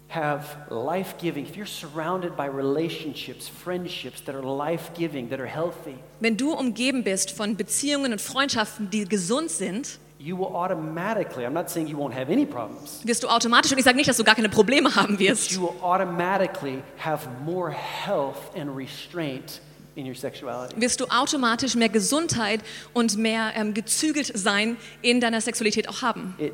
have 0.08 0.56
life 0.70 1.14
giving, 1.20 1.44
if 1.44 1.56
you're 1.56 1.66
surrounded 1.66 2.36
by 2.36 2.46
relationships, 2.46 3.48
friendships 3.48 4.22
that 4.24 4.34
are 4.34 4.44
life 4.44 4.90
giving, 4.96 5.28
that 5.30 5.40
are 5.40 5.48
healthy, 5.48 5.94
wenn 6.20 6.36
du 6.36 6.52
umgeben 6.52 7.02
bist 7.04 7.30
von 7.32 7.56
Beziehungen 7.56 8.12
und 8.12 8.20
Freundschaften, 8.20 8.90
die 8.90 9.04
gesund 9.06 9.50
sind, 9.50 9.98
you 10.24 10.36
will 10.36 10.56
automatically, 10.56 11.44
I'm 11.44 11.52
not 11.52 11.68
saying 11.68 11.86
you 11.86 11.98
won't 11.98 12.14
have 12.14 12.32
any 12.32 12.46
problems, 12.46 13.02
wirst 13.04 13.22
du 13.22 13.28
automatisch, 13.28 13.72
und 13.72 13.78
ich 13.78 13.84
sage 13.84 13.96
nicht, 13.96 14.08
dass 14.08 14.16
du 14.16 14.24
gar 14.24 14.34
keine 14.34 14.48
Probleme 14.48 14.94
haben 14.96 15.18
wirst, 15.18 15.52
you 15.52 15.60
will 15.60 15.74
automatically 15.82 16.82
have 16.96 17.28
more 17.44 17.70
health 17.70 18.38
and 18.56 18.74
restraint. 18.74 19.60
Wirst 19.96 21.00
du 21.00 21.06
automatisch 21.06 21.74
mehr 21.74 21.88
Gesundheit 21.88 22.60
und 22.92 23.16
mehr 23.16 23.52
ähm, 23.54 23.74
gezügelt 23.74 24.30
sein 24.34 24.76
in 25.02 25.20
deiner 25.20 25.40
Sexualität 25.40 25.88
auch 25.88 26.02
haben. 26.02 26.34
Da 26.38 26.46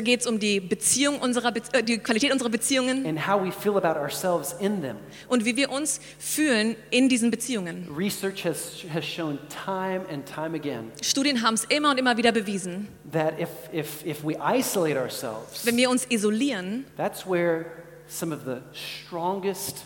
geht 0.00 0.20
es 0.20 0.26
um 0.26 0.38
die 0.38 0.60
Beziehung 0.60 1.20
unserer, 1.20 1.52
Be 1.52 1.60
äh, 1.72 1.82
die 1.82 1.98
Qualität 1.98 2.32
unserer 2.32 2.48
Beziehungen 2.48 3.06
and 3.06 3.26
how 3.26 3.42
we 3.42 3.52
feel 3.52 3.76
about 3.76 3.98
ourselves 3.98 4.54
in 4.60 4.80
them. 4.80 4.96
und 5.28 5.44
wie 5.44 5.56
wir 5.56 5.70
uns 5.70 6.00
fühlen 6.18 6.76
in 6.90 7.08
diesen 7.08 7.30
Beziehungen. 7.30 7.88
Research 7.96 8.44
has, 8.44 8.84
has 8.92 9.04
shown 9.04 9.38
time 9.64 10.02
and 10.10 10.24
time 10.26 10.56
again 10.56 10.90
Studien 11.02 11.42
haben 11.42 11.54
es 11.54 11.64
immer 11.64 11.90
und 11.90 11.98
immer 11.98 12.16
wieder 12.16 12.32
bewiesen. 12.32 12.88
that 13.12 13.38
if, 13.38 13.48
if, 13.72 14.04
if 14.06 14.24
we 14.24 14.36
isolate 14.38 14.98
ourselves, 14.98 15.64
Wenn 15.64 15.76
wir 15.76 15.90
uns 15.90 16.06
isolieren, 16.08 16.84
that's 16.96 17.26
where 17.26 17.66
some 18.08 18.34
of 18.34 18.42
the 18.44 18.56
strongest 18.72 19.84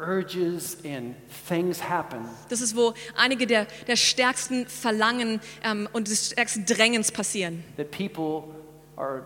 urges 0.00 0.76
and 0.84 1.14
things 1.48 1.82
happen 1.88 2.20
das 2.48 2.60
ist, 2.60 2.74
wo 2.76 2.94
einige 3.16 3.46
der, 3.46 3.66
der 3.86 3.96
stärksten 3.96 4.66
Verlangen 4.66 5.40
ähm, 5.62 5.88
und 5.92 6.08
des 6.08 6.30
stärksten 6.30 6.64
Drängens 6.64 7.12
passieren. 7.12 7.62
that 7.76 7.90
people 7.90 8.44
are 8.96 9.22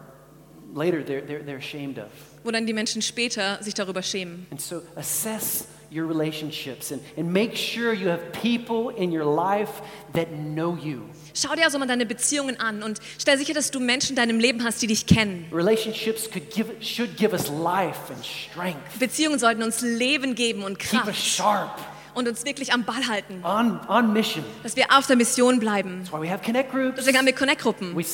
later 0.75 0.99
they're, 0.99 1.25
they're, 1.25 1.45
they're 1.45 1.59
ashamed 1.59 1.99
of. 1.99 2.09
wo 2.43 2.51
dann 2.51 2.67
die 2.67 2.73
Menschen 2.73 3.01
später 3.03 3.63
sich 3.63 3.75
darüber 3.75 4.03
schämen. 4.03 4.47
And 4.51 4.61
so 4.61 4.83
assess 4.97 5.67
your 5.91 6.07
relationships 6.09 6.91
and, 6.93 7.01
and 7.17 7.33
make 7.33 7.57
sure 7.57 7.93
you 7.95 8.09
have 8.09 8.21
people 8.33 8.91
in 8.97 9.13
your 9.17 9.25
life 9.25 9.81
that 10.13 10.27
know 10.31 10.77
you. 10.77 11.03
Schau 11.37 11.53
dir 11.57 11.65
also 11.65 11.79
mal 11.81 11.87
deine 11.87 12.07
Beziehungen 12.07 12.61
an 12.61 12.85
und 12.85 13.01
stell 13.19 13.37
sicher, 13.39 13.55
dass 13.55 13.73
du 13.73 13.81
Menschen 13.81 14.11
in 14.11 14.17
deinem 14.17 14.39
Leben 14.39 14.63
hast, 14.63 14.81
die 14.83 14.87
dich 14.87 15.05
kennen. 15.05 15.47
Relationships 15.53 16.31
could 16.31 16.49
give, 16.51 16.71
should 16.81 17.17
give 17.17 17.33
us 17.33 17.49
life 17.49 18.13
and 18.13 18.25
strength, 18.25 18.99
Beziehungen 19.01 19.41
sollten 19.41 19.65
uns 19.65 19.81
Leben 19.81 20.37
geben 20.37 20.63
und 20.63 20.79
keep 20.79 20.95
us 20.95 21.03
Kraft 21.03 21.25
sharp, 21.25 21.81
und 22.15 22.29
uns 22.29 22.45
wirklich 22.45 22.73
am 22.73 22.85
Ball 22.85 23.09
halten, 23.09 23.43
on, 23.45 23.81
on 23.89 24.13
mission. 24.13 24.45
dass 24.63 24.77
wir 24.77 24.87
auf 24.97 25.09
der 25.09 25.17
Mission 25.17 25.59
bleiben. 25.59 26.05
That's 26.05 26.13
why 26.13 26.25
we 26.25 26.31
have 26.31 26.45
connect 26.45 26.71
groups. 26.71 26.97
Deswegen 26.99 27.19
haben 27.19 27.27
wir 27.27 27.35
Connect-Gruppen. 27.35 27.97
Wir 27.97 28.05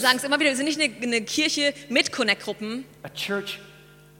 sagen 0.00 0.16
es 0.16 0.22
immer 0.24 0.38
wieder, 0.38 0.50
wir 0.50 0.56
sind 0.56 0.66
nicht 0.66 0.80
eine, 0.80 0.94
eine 1.02 1.22
Kirche 1.22 1.74
mit 1.88 2.12
Connect-Gruppen, 2.12 2.84
a 3.02 3.08
church 3.08 3.58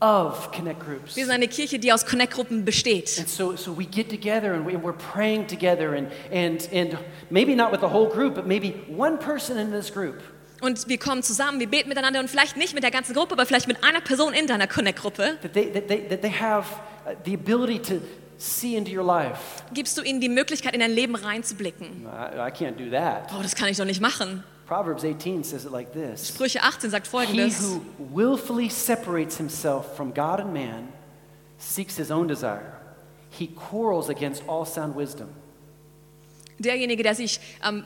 of 0.01 0.51
connect 0.53 0.81
groups. 0.81 1.17
wir 1.17 1.25
sind 1.25 1.35
eine 1.35 1.49
Kirche, 1.49 1.79
die 1.79 1.93
aus 1.93 2.07
Connect-Gruppen 2.07 2.65
besteht. 2.65 3.19
And 3.19 3.29
so, 3.29 3.57
so 3.57 3.77
we 3.77 3.85
get 3.85 4.09
together 4.09 4.55
and, 4.55 4.67
we, 4.67 4.77
we're 4.77 4.93
praying 4.93 5.47
together, 5.47 5.95
and, 5.95 6.09
and, 6.33 6.69
and 6.73 6.99
maybe 7.31 7.55
not 7.55 7.73
with 7.73 7.81
the 7.81 7.89
whole 7.89 8.09
group, 8.09 8.35
but 8.35 8.47
maybe 8.47 8.75
one 8.89 9.19
person 9.19 9.59
in 9.59 9.71
this 9.71 9.93
group 9.93 10.23
Und 10.61 10.89
wir 10.89 10.99
kommen 10.99 11.23
zusammen, 11.23 11.61
wir 11.61 11.69
beten 11.69 11.89
miteinander 11.89 12.21
und 12.21 12.29
vielleicht 12.29 12.57
nicht 12.57 12.75
mit 12.75 12.83
der 12.83 12.91
ganzen 12.91 13.15
Gruppe, 13.15 13.35
aber 13.35 13.47
vielleicht 13.47 13.69
mit 13.69 13.85
einer 13.85 14.01
Person 14.01 14.35
in 14.35 14.47
deiner 14.47 14.67
Connect-Gruppe. 14.67 15.39
that 15.43 15.53
they, 15.53 15.73
that 15.73 15.89
they, 15.89 16.09
that 16.09 16.21
they 16.21 16.33
have 16.33 16.67
uh, 17.07 17.15
the 17.25 17.35
ability 17.35 17.79
to 17.79 18.01
see 18.39 18.77
into 18.77 18.91
your 18.91 19.05
life. 19.05 19.63
Gibst 19.73 19.97
du 19.99 20.03
ihnen 20.03 20.21
die 20.21 20.29
Möglichkeit, 20.29 20.75
in 20.75 20.81
dein 20.81 20.91
Leben 20.91 21.15
reinzublicken. 21.15 22.07
I, 22.07 22.49
I 22.49 22.51
can't 22.51 22.77
do 22.77 22.91
that. 22.91 23.31
Oh, 23.37 23.43
das 23.43 23.55
kann 23.55 23.69
ich 23.69 23.77
doch 23.77 23.85
nicht 23.85 24.01
machen. 24.01 24.43
Proverbs 24.69 25.03
18 25.03 25.45
says 25.45 25.65
it 25.65 25.73
like 25.73 25.93
this 25.95 26.29
Sprüche 26.29 26.61
18 26.63 26.91
sagt 26.91 27.07
He 27.07 27.11
folgendes. 27.11 27.59
who 27.61 27.81
willfully 28.15 28.69
separates 28.69 29.39
himself 29.39 29.97
from 29.97 30.13
God 30.13 30.41
and 30.41 30.53
man 30.53 30.89
seeks 31.59 31.97
his 31.97 32.11
own 32.11 32.29
desire. 32.29 32.75
He 33.31 33.47
quarrels 33.49 34.11
against 34.11 34.43
all 34.47 34.67
sound 34.67 34.95
wisdom. 34.95 35.29
Derjenige, 36.59 37.03
der 37.03 37.15
sich, 37.15 37.41
ähm, 37.67 37.85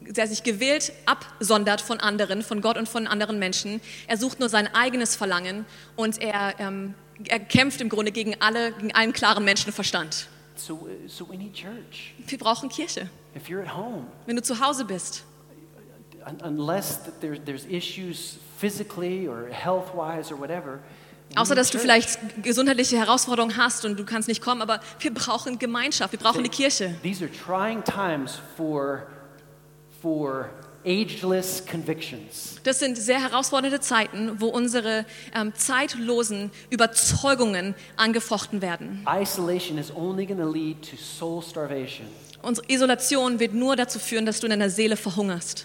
der 0.00 0.26
sich 0.26 0.42
gewählt 0.42 0.92
absondert 1.06 1.80
von 1.80 2.00
anderen, 2.00 2.42
von 2.42 2.60
Gott 2.60 2.76
und 2.76 2.88
von 2.88 3.06
anderen 3.06 3.38
Menschen, 3.38 3.80
er 4.08 4.16
sucht 4.16 4.40
nur 4.40 4.48
sein 4.48 4.68
eigenes 4.74 5.14
Verlangen 5.14 5.66
und 5.94 6.20
er, 6.20 6.54
ähm, 6.58 6.94
er 7.28 7.38
kämpft 7.38 7.80
im 7.80 7.88
Grunde 7.88 8.10
gegen, 8.10 8.40
alle, 8.40 8.72
gegen 8.72 8.94
allen 8.94 9.12
klaren 9.12 9.44
Menschenverstand. 9.44 10.26
So, 10.56 10.88
so 11.06 11.28
we 11.28 11.36
need 11.36 11.54
church. 11.54 12.14
Wir 12.26 12.38
brauchen 12.38 12.68
Kirche. 12.68 13.08
If 13.36 13.48
you're 13.48 13.62
at 13.62 13.76
home, 13.76 14.06
Wenn 14.26 14.36
du 14.36 14.42
zu 14.42 14.60
Hause 14.60 14.84
bist, 14.84 15.24
unless 16.42 17.04
that 17.04 17.20
there, 17.20 17.38
there's 17.38 17.66
issues 17.66 18.38
physically 18.58 19.26
or 19.26 19.48
health 19.48 19.94
wise 19.94 20.32
or 20.32 20.38
whatever, 20.38 20.80
Außer, 21.34 21.54
dass 21.54 21.70
du 21.70 21.78
vielleicht 21.78 22.42
gesundheitliche 22.42 22.98
Herausforderungen 22.98 23.56
hast 23.56 23.84
und 23.84 23.98
du 23.98 24.04
kannst 24.04 24.28
nicht 24.28 24.42
kommen, 24.42 24.60
aber 24.60 24.80
wir 24.98 25.14
brauchen 25.14 25.58
Gemeinschaft, 25.58 26.12
wir 26.12 26.18
brauchen 26.18 26.44
die 26.44 26.50
Kirche. 26.50 26.94
These 27.02 27.24
are 27.24 27.32
trying 27.32 27.82
times 27.84 28.38
for, 28.56 29.06
for 30.02 30.50
ageless 30.84 31.64
convictions. 31.64 32.58
Das 32.64 32.80
sind 32.80 32.98
sehr 32.98 33.20
herausfordernde 33.20 33.80
Zeiten, 33.80 34.40
wo 34.40 34.48
unsere 34.48 35.06
ähm, 35.34 35.54
zeitlosen 35.54 36.50
Überzeugungen 36.70 37.74
angefochten 37.96 38.60
werden. 38.60 39.06
Isolation 39.08 39.78
is 39.78 39.94
only 39.94 40.26
going 40.26 40.40
to 40.40 40.50
lead 40.50 40.82
to 40.82 40.96
soul 40.96 41.42
starvation, 41.42 42.06
Unsere 42.42 42.66
Isolation 42.68 43.38
wird 43.38 43.54
nur 43.54 43.76
dazu 43.76 44.00
führen, 44.00 44.26
dass 44.26 44.40
du 44.40 44.46
in 44.46 44.50
deiner 44.50 44.68
Seele 44.68 44.96
verhungerst. 44.96 45.64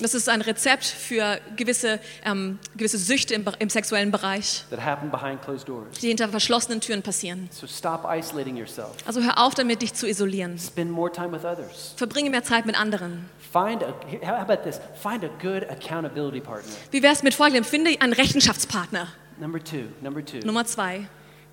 Das 0.00 0.14
ist 0.14 0.28
ein 0.28 0.40
Rezept 0.40 0.84
für 0.84 1.40
gewisse, 1.56 1.98
ähm, 2.24 2.60
gewisse 2.76 2.98
Süchte 2.98 3.34
im, 3.34 3.44
im 3.58 3.68
sexuellen 3.68 4.12
Bereich, 4.12 4.64
that 4.70 4.80
happen 4.84 5.10
behind 5.10 5.42
closed 5.42 5.68
doors. 5.68 5.98
die 6.00 6.08
hinter 6.08 6.28
verschlossenen 6.28 6.80
Türen 6.80 7.02
passieren. 7.02 7.48
So 7.50 7.66
stop 7.66 8.06
isolating 8.08 8.56
yourself. 8.56 8.92
Also 9.04 9.20
hör 9.20 9.38
auf 9.38 9.54
damit, 9.54 9.82
dich 9.82 9.94
zu 9.94 10.06
isolieren. 10.06 10.58
Spend 10.58 10.92
more 10.92 11.10
time 11.10 11.32
with 11.32 11.44
others. 11.44 11.94
Verbringe 11.96 12.30
mehr 12.30 12.44
Zeit 12.44 12.66
mit 12.66 12.78
anderen. 12.78 13.28
Find 13.52 13.82
a, 13.82 13.94
how 14.22 14.38
about 14.38 14.62
this? 14.62 14.80
Find 15.02 15.24
a 15.24 15.30
good 15.42 15.68
accountability 15.68 16.40
partner. 16.40 16.72
Wie 16.92 17.02
wär's 17.02 17.24
mit 17.24 17.34
folgendem? 17.34 17.64
Finde 17.64 18.00
einen 18.00 18.12
Rechenschaftspartner. 18.12 19.08
Number 19.40 19.62
two, 19.62 19.88
number 20.00 20.24
two. 20.24 20.38
Nummer 20.44 20.64
zwei. 20.64 21.08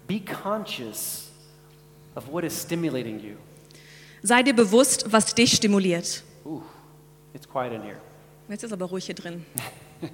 Be 0.08 0.20
conscious 0.20 1.31
of 2.16 2.28
what 2.30 2.44
is 2.44 2.54
stimulating 2.54 3.20
you. 3.20 3.38
Sei 4.24 4.44
dir 4.44 4.54
bewusst, 4.54 5.12
was 5.12 5.34
dich 5.34 5.56
stimuliert. 5.56 6.24
Ooh, 6.46 6.62
it's 7.34 7.48
quiet 7.48 7.74
in 7.74 7.82
here. 7.82 8.00
Jetzt 8.50 8.64
ist 8.64 8.74
aber 8.74 8.86
ruhig 8.86 9.06
hier 9.06 9.16
drin. 9.16 9.46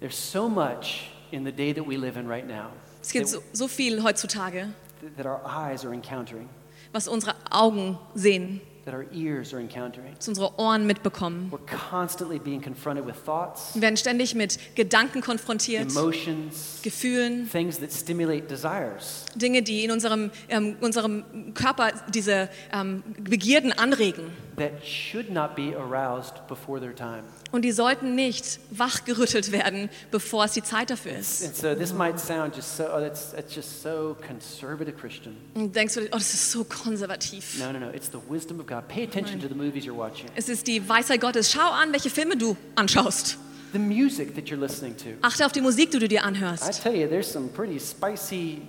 There's 0.00 0.16
so 0.16 0.48
much 0.48 1.10
in 1.30 1.44
the 1.44 1.52
day 1.52 1.72
that 1.72 1.86
we 1.86 1.96
live 1.96 2.16
in 2.16 2.26
right 2.26 2.46
now 2.46 2.70
Es 3.02 3.10
gibt 3.10 3.28
so, 3.28 3.42
so 3.52 3.66
viel 3.66 4.02
heutzutage, 4.02 4.68
that 5.16 5.26
our 5.26 5.40
eyes 5.44 5.84
are 5.84 5.92
encountering, 5.92 6.48
was 6.92 7.08
unsere 7.08 7.34
Augen 7.50 7.98
sehen, 8.14 8.60
that 8.84 8.94
our 8.94 9.06
ears 9.12 9.52
are 9.52 9.60
encountering. 9.60 10.14
was 10.16 10.28
unsere 10.28 10.58
Ohren 10.58 10.86
mitbekommen. 10.86 11.50
We're 11.50 11.58
constantly 11.66 12.38
being 12.38 12.60
confronted 12.60 13.06
with 13.06 13.16
thoughts, 13.24 13.74
Wir 13.74 13.82
werden 13.82 13.96
ständig 13.96 14.34
mit 14.34 14.58
Gedanken 14.74 15.20
konfrontiert, 15.20 15.90
emotions, 15.90 16.80
Gefühlen, 16.82 17.48
things 17.48 17.78
that 17.78 17.92
stimulate 17.92 18.48
desires. 18.48 19.26
Dinge, 19.34 19.62
die 19.62 19.84
in 19.84 19.90
unserem, 19.90 20.30
ähm, 20.48 20.76
unserem 20.80 21.54
Körper 21.54 21.92
diese 22.08 22.48
ähm, 22.72 23.02
Begierden 23.18 23.72
anregen. 23.72 24.24
That 24.56 24.84
should 24.84 25.30
not 25.30 25.54
be 25.56 25.74
aroused 25.74 26.46
before 26.48 26.80
their 26.80 26.94
time. 26.94 27.22
Und 27.52 27.62
die 27.62 27.72
sollten 27.72 28.14
nicht 28.14 28.60
wachgerüttelt 28.70 29.52
werden, 29.52 29.90
bevor 30.10 30.44
es 30.44 30.52
die 30.52 30.62
Zeit 30.62 30.90
dafür 30.90 31.12
ist. 31.12 31.44
And 31.44 31.56
so 31.56 31.74
this 31.74 31.92
might 31.92 32.18
sound 32.18 32.54
just 32.56 32.76
so, 32.76 32.84
oh, 32.84 33.00
that's, 33.00 33.32
that's 33.32 33.54
just 33.54 33.82
so 33.82 34.16
conservative 34.26 34.96
Christian. 34.96 35.36
Und 35.54 35.74
denkst 35.74 35.94
du, 35.94 36.00
oh, 36.06 36.08
das 36.12 36.34
ist 36.34 36.50
so 36.50 36.64
konservativ. 36.64 37.58
No, 37.58 37.72
no, 37.72 37.78
no. 37.78 37.90
It's 37.90 38.10
the 38.10 38.20
wisdom 38.28 38.60
of 38.60 38.66
God. 38.66 38.88
Pay 38.88 39.04
attention 39.04 39.40
to 39.40 39.48
the 39.48 39.54
movies 39.54 39.84
you're 39.84 39.96
watching, 39.96 40.28
Es 40.34 40.48
ist 40.48 40.66
die 40.66 40.86
Weisheit 40.88 41.20
Gottes. 41.20 41.52
Schau 41.52 41.70
an, 41.70 41.92
welche 41.92 42.10
Filme 42.10 42.36
du 42.36 42.56
anschaust. 42.74 43.38
the 43.72 43.78
music 43.78 44.34
that 44.34 44.50
you're 44.50 44.60
listening 44.60 44.94
to. 44.98 45.10
Achte 45.22 45.46
auf 45.46 45.52
die 45.52 45.60
Musik, 45.62 45.90
die 45.90 45.98
du 45.98 46.06
dir 46.08 46.20
I 46.20 46.24
anhörst. 46.24 46.82
tell 46.82 46.94
you, 46.94 47.08
there's 47.08 47.30
some 47.30 47.48
pretty 47.48 47.78
spicy 47.78 48.62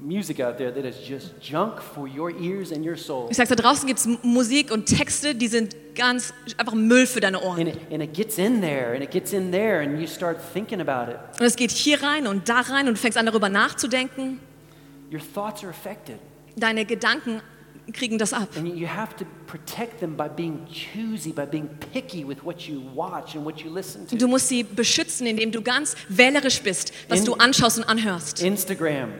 music 0.00 0.40
out 0.40 0.56
there 0.56 0.72
that 0.72 0.84
is 0.84 0.96
just 1.06 1.34
junk 1.40 1.80
for 1.82 2.06
your 2.08 2.30
ears 2.40 2.72
and 2.72 2.84
your 2.84 2.96
soul. 2.96 3.28
Ich 3.30 3.36
sag's, 3.36 3.48
da 3.50 3.54
draußen 3.54 3.86
gibt 3.86 3.98
es 4.00 4.08
Musik 4.22 4.70
und 4.70 4.86
Texte, 4.86 5.34
die 5.34 5.48
sind 5.48 5.76
ganz 5.94 6.32
einfach 6.56 6.74
Müll 6.74 7.06
für 7.06 7.20
deine 7.20 7.40
Ohren. 7.42 7.60
And 7.60 7.68
it, 7.68 7.92
and 7.92 8.02
it 8.02 8.14
gets 8.14 8.38
in 8.38 8.60
there 8.60 8.92
and 8.94 9.02
it 9.02 9.10
gets 9.10 9.32
in 9.32 9.50
there, 9.52 9.80
and 9.80 10.00
you 10.00 10.06
start 10.06 10.38
thinking 10.52 10.80
about 10.80 11.10
it. 11.10 11.18
Und 11.38 11.46
es 11.46 11.56
geht 11.56 11.70
hier 11.70 12.02
rein 12.02 12.26
und 12.26 12.48
da 12.48 12.60
rein 12.60 12.88
und 12.88 12.94
du 12.94 13.00
fängst 13.00 13.18
an, 13.18 13.26
darüber 13.26 13.48
nachzudenken. 13.48 14.40
Your 15.12 15.20
thoughts 15.34 15.62
are 15.62 15.70
affected. 15.70 16.16
Deine 16.56 16.84
Gedanken 16.84 17.42
kriegen 17.92 18.18
das 18.18 18.32
ab. 18.32 18.48
And 18.56 18.66
you 18.76 18.88
have 18.88 19.14
to 19.16 19.24
protect 19.46 20.00
them 20.00 20.16
by 20.16 20.28
being 20.28 20.66
choosy, 20.66 21.32
by 21.32 21.44
being 21.46 21.68
picky 21.92 22.26
with 22.26 22.38
what 22.44 22.62
you 22.62 22.80
watch 22.94 23.36
and 23.36 23.44
what 23.44 23.60
you 23.60 23.72
listen 23.72 24.06
to. 24.08 24.16
Du 24.16 24.26
musst 24.26 24.48
sie 24.48 24.64
beschützen, 24.64 25.26
indem 25.26 25.52
du 25.52 25.60
ganz 25.62 25.94
wählerisch 26.08 26.60
bist, 26.62 26.92
was 27.08 27.20
In- 27.20 27.26
du 27.26 27.34
anschaust 27.34 27.78
und 27.78 27.84
anhörst. 27.84 28.42
Instagram. 28.42 29.10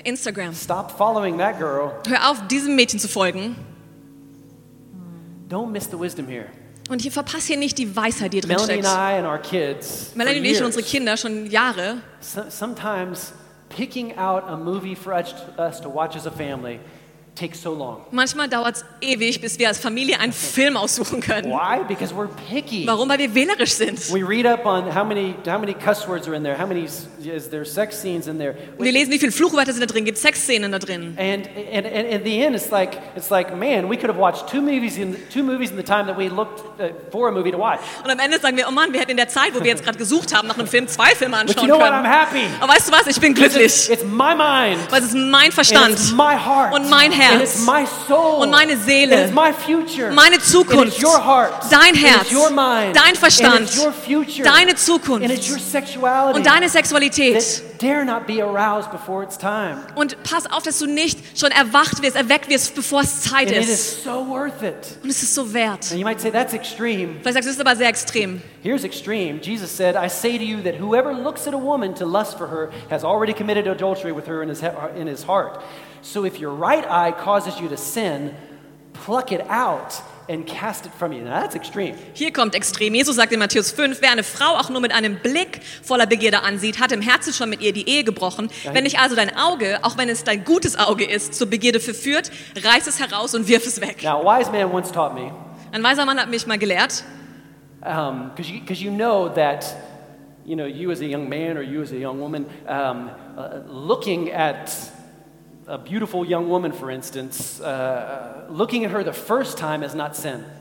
Instagram. 0.00 0.54
Stop 0.54 0.92
following 0.96 1.38
that 1.38 1.58
girl. 1.58 1.92
Hör 2.06 2.30
auf, 2.30 2.46
diesem 2.48 2.74
Mädchen 2.76 2.98
zu 2.98 3.08
folgen. 3.08 3.56
Don't 5.48 5.70
miss 5.70 5.86
the 5.90 5.98
wisdom 5.98 6.26
here. 6.26 6.46
Und 6.90 7.02
hier 7.02 7.12
verpass 7.12 7.44
hier 7.46 7.56
nicht 7.58 7.76
die 7.78 7.94
Weisheit, 7.94 8.32
die 8.32 8.40
drin 8.40 8.48
Melanie 8.56 8.72
and 8.78 8.84
steckt. 8.86 8.96
I 8.98 9.18
and 9.18 9.26
our 9.26 9.38
kids. 9.38 10.12
Melanie 10.14 10.38
und 10.38 10.44
ich 10.46 10.58
und 10.60 10.66
unsere 10.66 10.82
Kinder 10.84 11.16
schon 11.16 11.46
Jahre. 11.46 11.98
so- 12.20 12.48
sometimes 12.48 13.32
picking 13.68 14.16
out 14.16 14.44
a 14.48 14.56
movie 14.56 14.96
for 14.96 15.12
us 15.12 15.80
to 15.80 15.92
watch 15.92 16.16
as 16.16 16.26
a 16.26 16.30
family 16.30 16.80
takes 17.38 17.62
so 17.62 17.74
long. 17.74 18.00
Manchmal 18.10 18.48
dauert 18.48 18.76
es 18.76 18.84
ewig, 19.00 19.40
bis 19.40 19.58
wir 19.58 19.68
als 19.68 19.78
Familie 19.78 20.18
einen 20.20 20.32
Film 20.32 20.76
aussuchen 20.76 21.20
können. 21.20 21.50
Why? 21.50 21.84
Because 21.86 22.14
we're 22.14 22.28
picky. 22.50 22.86
Warum? 22.86 23.08
Weil 23.08 23.18
wir 23.18 23.34
wählerisch 23.34 23.74
sind. 23.74 24.12
We 24.12 24.26
read 24.26 24.46
up 24.46 24.64
on 24.66 24.94
how 24.94 25.04
many 25.04 25.34
how 25.46 25.58
many 25.58 25.74
cuss 25.74 26.08
words 26.08 26.26
are 26.26 26.36
in 26.36 26.42
there, 26.42 26.58
how 26.58 26.66
many 26.66 26.84
is 26.84 27.08
there 27.50 27.64
sex 27.64 28.00
scenes 28.00 28.26
in 28.26 28.38
there. 28.38 28.54
Und 28.76 28.84
wir 28.84 28.92
lesen, 28.92 29.12
wie 29.12 29.18
viele 29.18 29.32
Fluchwörter 29.32 29.72
sind 29.72 29.80
da 29.82 29.86
drin, 29.86 30.04
gibt 30.04 30.18
Sexszenen 30.18 30.72
da 30.72 30.78
drin. 30.78 31.16
And, 31.18 31.46
and, 31.72 31.86
and 31.86 32.12
at 32.14 32.24
the 32.24 32.42
end, 32.42 32.56
it's 32.56 32.70
like, 32.70 32.98
it's 33.16 33.30
like, 33.30 33.56
man, 33.56 33.88
we 33.88 33.96
could 33.96 34.08
have 34.08 34.18
watched 34.18 34.48
two 34.48 34.60
movies 34.60 34.96
in 34.98 35.16
two 35.32 35.42
movies 35.42 35.70
in 35.70 35.76
the 35.76 35.82
time 35.82 36.06
that 36.06 36.16
we 36.18 36.28
looked 36.28 36.60
uh, 36.80 36.88
for 37.10 37.28
a 37.28 37.32
movie 37.32 37.50
to 37.52 37.58
watch. 37.58 37.80
Und 38.04 38.10
am 38.10 38.18
Ende 38.18 38.38
sagen 38.38 38.56
wir, 38.56 38.66
oh 38.68 38.72
Mann, 38.72 38.92
wir 38.92 39.00
hätten 39.00 39.12
in 39.12 39.16
der 39.16 39.28
Zeit, 39.28 39.54
wo 39.54 39.60
wir 39.60 39.66
jetzt 39.70 39.84
gerade 39.84 39.98
gesucht 39.98 40.34
haben, 40.34 40.48
nach 40.48 40.58
einem 40.58 40.66
Film 40.68 40.88
zwei 40.88 41.14
Filme 41.14 41.36
But 41.36 41.54
you 41.54 41.62
anschauen 41.62 41.68
know 41.68 41.78
what? 41.78 41.92
I'm 41.92 42.02
können. 42.02 42.12
happy. 42.12 42.44
Aber 42.60 42.72
weißt 42.72 42.88
du 42.88 42.92
was? 42.92 43.06
Ich 43.06 43.20
bin 43.20 43.32
It's, 43.32 43.40
glücklich. 43.40 43.90
it's 43.90 44.04
my 44.04 44.34
mind. 44.34 44.78
Weil 44.90 45.00
es 45.00 45.08
ist 45.08 45.14
mein 45.14 45.44
And 45.46 45.54
Verstand, 45.54 45.90
it's 45.92 46.12
my 46.12 46.34
heart. 46.36 46.74
Und 46.74 46.88
mein 46.90 47.10
it's 47.12 47.20
Herz. 47.38 47.66
my 47.66 47.84
soul. 48.06 48.40
Und 48.42 48.50
meine 48.50 48.76
Seele. 48.76 49.16
And 49.16 49.24
it's 49.26 49.34
my 49.34 49.52
future. 49.52 50.10
meine 50.12 50.36
And 50.36 50.44
Zukunft, 50.44 50.86
it's 50.98 51.02
your 51.02 51.18
heart. 51.24 51.52
dein 51.70 51.94
And 51.94 51.96
Herz, 51.96 52.22
it's 52.22 52.32
your 52.32 52.50
mind. 52.50 52.96
dein 52.96 53.08
And 53.10 53.18
Verstand, 53.18 53.60
it's 53.68 53.78
your 53.82 53.92
future. 53.92 54.42
deine 54.44 54.60
And 54.62 54.70
it's 54.70 54.86
Zukunft 54.86 55.50
your 55.50 55.58
sexuality. 55.58 56.38
und 56.38 56.46
deine 56.46 56.68
Sexualität. 56.68 57.34
that 57.38 57.78
dare 57.80 58.04
not 58.04 58.26
be 58.26 58.42
aroused 58.42 58.90
before 58.90 59.22
it's 59.22 59.36
time. 59.38 59.78
Und 59.94 60.20
pass 60.24 60.50
auf, 60.50 60.62
dass 60.62 60.78
du 60.78 60.86
nicht 60.86 61.38
schon 61.38 61.50
erwacht 61.50 62.02
wirst, 62.02 62.16
erweckt 62.16 62.48
wirst, 62.48 62.74
bevor 62.74 63.02
es 63.02 63.22
Zeit 63.22 63.48
And 63.48 63.52
it 63.58 63.68
ist. 63.68 64.02
so 64.04 64.26
worth 64.28 64.62
it. 64.62 64.98
Und 65.02 65.10
es 65.10 65.22
ist 65.22 65.34
so 65.34 65.52
wert. 65.54 65.90
And 65.90 65.98
you 66.00 66.04
might 66.04 66.20
say 66.20 66.30
that's 66.30 66.52
extreme. 66.54 67.16
Vielleicht 67.20 67.34
sagst 67.34 67.46
du, 67.46 67.50
es 67.50 67.56
ist 67.56 67.60
aber 67.60 67.76
sehr 67.76 67.88
extrem. 67.88 68.42
Here's 68.62 68.82
extreme. 68.84 69.40
Jesus 69.40 69.70
said, 69.74 69.94
I 69.96 70.08
say 70.08 70.36
to 70.36 70.44
you 70.44 70.60
that 70.62 70.80
whoever 70.80 71.12
looks 71.12 71.46
at 71.46 71.54
a 71.54 71.58
woman 71.58 71.94
to 71.94 72.04
lust 72.04 72.36
for 72.36 72.48
her 72.48 72.70
has 72.90 73.04
already 73.04 73.32
committed 73.32 73.68
adultery 73.68 74.12
with 74.14 74.26
her 74.26 74.42
in 74.42 74.48
his, 74.48 74.62
in 74.96 75.06
his 75.06 75.24
heart. 75.26 75.60
So 76.02 76.24
if 76.24 76.40
your 76.40 76.52
right 76.52 76.84
eye 76.88 77.12
causes 77.12 77.58
you 77.60 77.68
to 77.68 77.76
sin, 77.76 78.30
pluck 79.04 79.32
it 79.32 79.42
out 79.50 80.02
and 80.30 80.46
cast 80.46 80.84
it 80.86 80.92
from 80.98 81.12
you. 81.12 81.22
Now 81.24 81.40
that's 81.40 81.54
extreme. 81.54 81.94
Hier 82.12 82.32
kommt 82.32 82.54
extrem. 82.54 82.94
Jesus 82.94 83.16
sagt 83.16 83.32
in 83.32 83.38
Matthäus 83.38 83.70
5, 83.72 84.02
wer 84.02 84.10
eine 84.12 84.22
Frau 84.22 84.56
auch 84.56 84.68
nur 84.68 84.80
mit 84.80 84.92
einem 84.92 85.16
Blick 85.16 85.60
voller 85.82 86.06
Begierde 86.06 86.42
ansieht, 86.42 86.80
hat 86.80 86.92
im 86.92 87.00
Herzen 87.00 87.32
schon 87.32 87.48
mit 87.48 87.62
ihr 87.62 87.72
die 87.72 87.88
Ehe 87.88 88.04
gebrochen. 88.04 88.50
Wenn 88.72 88.84
dich 88.84 88.98
also 88.98 89.16
dein 89.16 89.34
Auge, 89.36 89.78
auch 89.82 89.96
wenn 89.96 90.08
es 90.10 90.24
dein 90.24 90.44
gutes 90.44 90.78
Auge 90.78 91.04
ist, 91.04 91.34
zur 91.34 91.48
Begierde 91.48 91.80
verführt, 91.80 92.30
reiß 92.62 92.86
es 92.86 93.00
heraus 93.00 93.34
und 93.34 93.48
wirf 93.48 93.66
es 93.66 93.80
weg. 93.80 94.02
Now, 94.02 94.20
a 94.20 94.38
wise 94.38 94.50
man 94.50 94.70
once 94.70 94.92
taught 94.92 95.14
me, 95.14 95.32
Ein 95.72 95.82
weiser 95.82 96.04
Mann 96.04 96.18
hat 96.18 96.28
mich 96.30 96.46
mal 96.46 96.58
gelehrt, 96.58 97.04
because 97.80 98.50
you, 98.50 98.60
'cause 98.66 98.82
you 98.82 98.90
know 98.90 99.28
that, 99.30 99.64
you 100.44 100.56
know, 100.56 100.66
you 100.66 100.90
as 100.90 101.00
a 101.00 101.04
young 101.04 101.28
man 101.28 101.56
or 101.56 101.62
you 101.62 101.80
as 101.82 101.92
a 101.92 101.96
young 101.96 102.20
woman, 102.20 102.44
um, 102.66 103.10
uh, 103.36 103.60
looking 103.66 104.30
at 104.32 104.70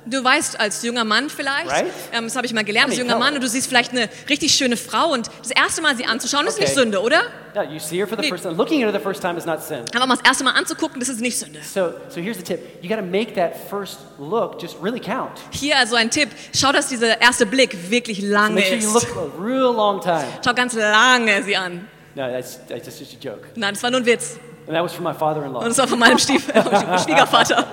du 0.06 0.24
weißt 0.24 0.60
als 0.60 0.84
junger 0.84 1.06
Mann 1.06 1.30
vielleicht, 1.30 1.70
Right? 1.72 1.86
ähm, 2.12 2.26
das 2.26 2.36
habe 2.36 2.46
ich 2.46 2.54
mal 2.54 2.64
gelernt, 2.66 2.90
als 2.90 2.98
junger 2.98 3.18
Mann 3.18 3.34
und 3.36 3.42
du 3.42 3.48
siehst 3.48 3.68
vielleicht 3.68 3.92
eine 3.92 4.10
richtig 4.30 4.54
schöne 4.54 4.76
Frau 4.76 5.12
und 5.14 5.30
das 5.42 5.52
erste 5.52 5.82
Mal 5.82 5.96
sie 5.96 6.06
anzuschauen 6.06 6.46
ist 6.48 6.56
Okay. 6.56 6.64
nicht 6.64 6.76
Sünde, 6.76 7.02
oder? 7.02 7.22
Yeah, 7.56 7.64
you 7.64 7.80
see 7.80 7.98
her 7.98 8.08
for 8.08 8.22
the 8.22 8.28
first 8.28 8.44
time. 8.44 8.56
Looking 8.56 8.84
at 8.84 8.92
her 8.94 9.00
the 9.00 9.04
first 9.04 9.22
time 9.22 9.38
is 9.38 9.46
not 9.46 9.64
sin. 9.64 9.84
Aber 9.96 10.06
mal 10.06 10.16
das 10.18 10.26
erste 10.26 10.44
Mal 10.44 10.52
anzugucken, 10.52 11.00
das 11.00 11.10
ist 11.10 11.22
nicht 11.22 11.40
Sünde. 11.40 11.60
So, 11.64 11.92
so 12.10 12.20
here's 12.22 12.38
the 12.38 12.44
tip. 12.44 12.84
You 12.84 12.90
got 12.90 12.98
to 12.98 13.06
make 13.06 13.34
that 13.36 13.54
first 13.70 14.00
look 14.20 14.62
just 14.62 14.76
really 14.84 15.00
count. 15.00 15.32
Hier 15.52 15.78
also 15.78 15.96
ein 15.96 16.10
Tipp, 16.12 16.30
schau, 16.56 16.72
dass 16.72 16.90
dieser 16.90 17.20
erste 17.22 17.46
Blick 17.46 17.90
wirklich 17.90 18.22
lange 18.22 18.56
Make 18.56 18.68
sure 18.68 18.78
you 18.78 18.98
ist. 18.98 19.08
look 19.10 19.18
a 19.18 19.42
real 19.42 19.74
long 19.74 20.02
time. 20.02 20.26
Schau 20.46 20.54
ganz 20.54 20.74
lange 20.74 21.42
sie 21.44 21.56
an. 21.56 21.88
No, 22.16 22.30
that's, 22.30 22.60
that's 22.68 23.00
just 23.00 23.14
a 23.14 23.18
joke. 23.20 23.48
Nein, 23.56 23.74
das 23.74 23.82
war 23.84 23.90
nur 23.92 24.02
ein 24.02 24.06
Witz. 24.06 24.38
And 24.68 24.76
that 24.76 24.84
was 24.84 24.94
from 24.94 25.06
my 25.06 25.14
father-in-law. 25.14 25.60
Und 25.60 25.70
das 25.70 25.78
war 25.78 25.88
von 25.88 25.98
meinem 26.00 26.18
Stief 26.18 26.46
Schwiegervater. 27.04 27.66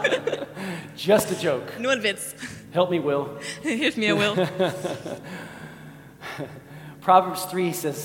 Just 0.96 1.32
a 1.32 1.34
joke. 1.34 1.72
Nur 1.80 1.92
ein 1.92 2.02
Witz. 2.02 2.34
Help 2.72 2.90
me, 2.90 3.02
Will. 3.02 3.26
Hilf 3.62 3.96
mir, 3.96 4.16
Will. 4.16 4.48
Proverbs 7.00 7.46
3 7.50 7.72
says, 7.72 7.96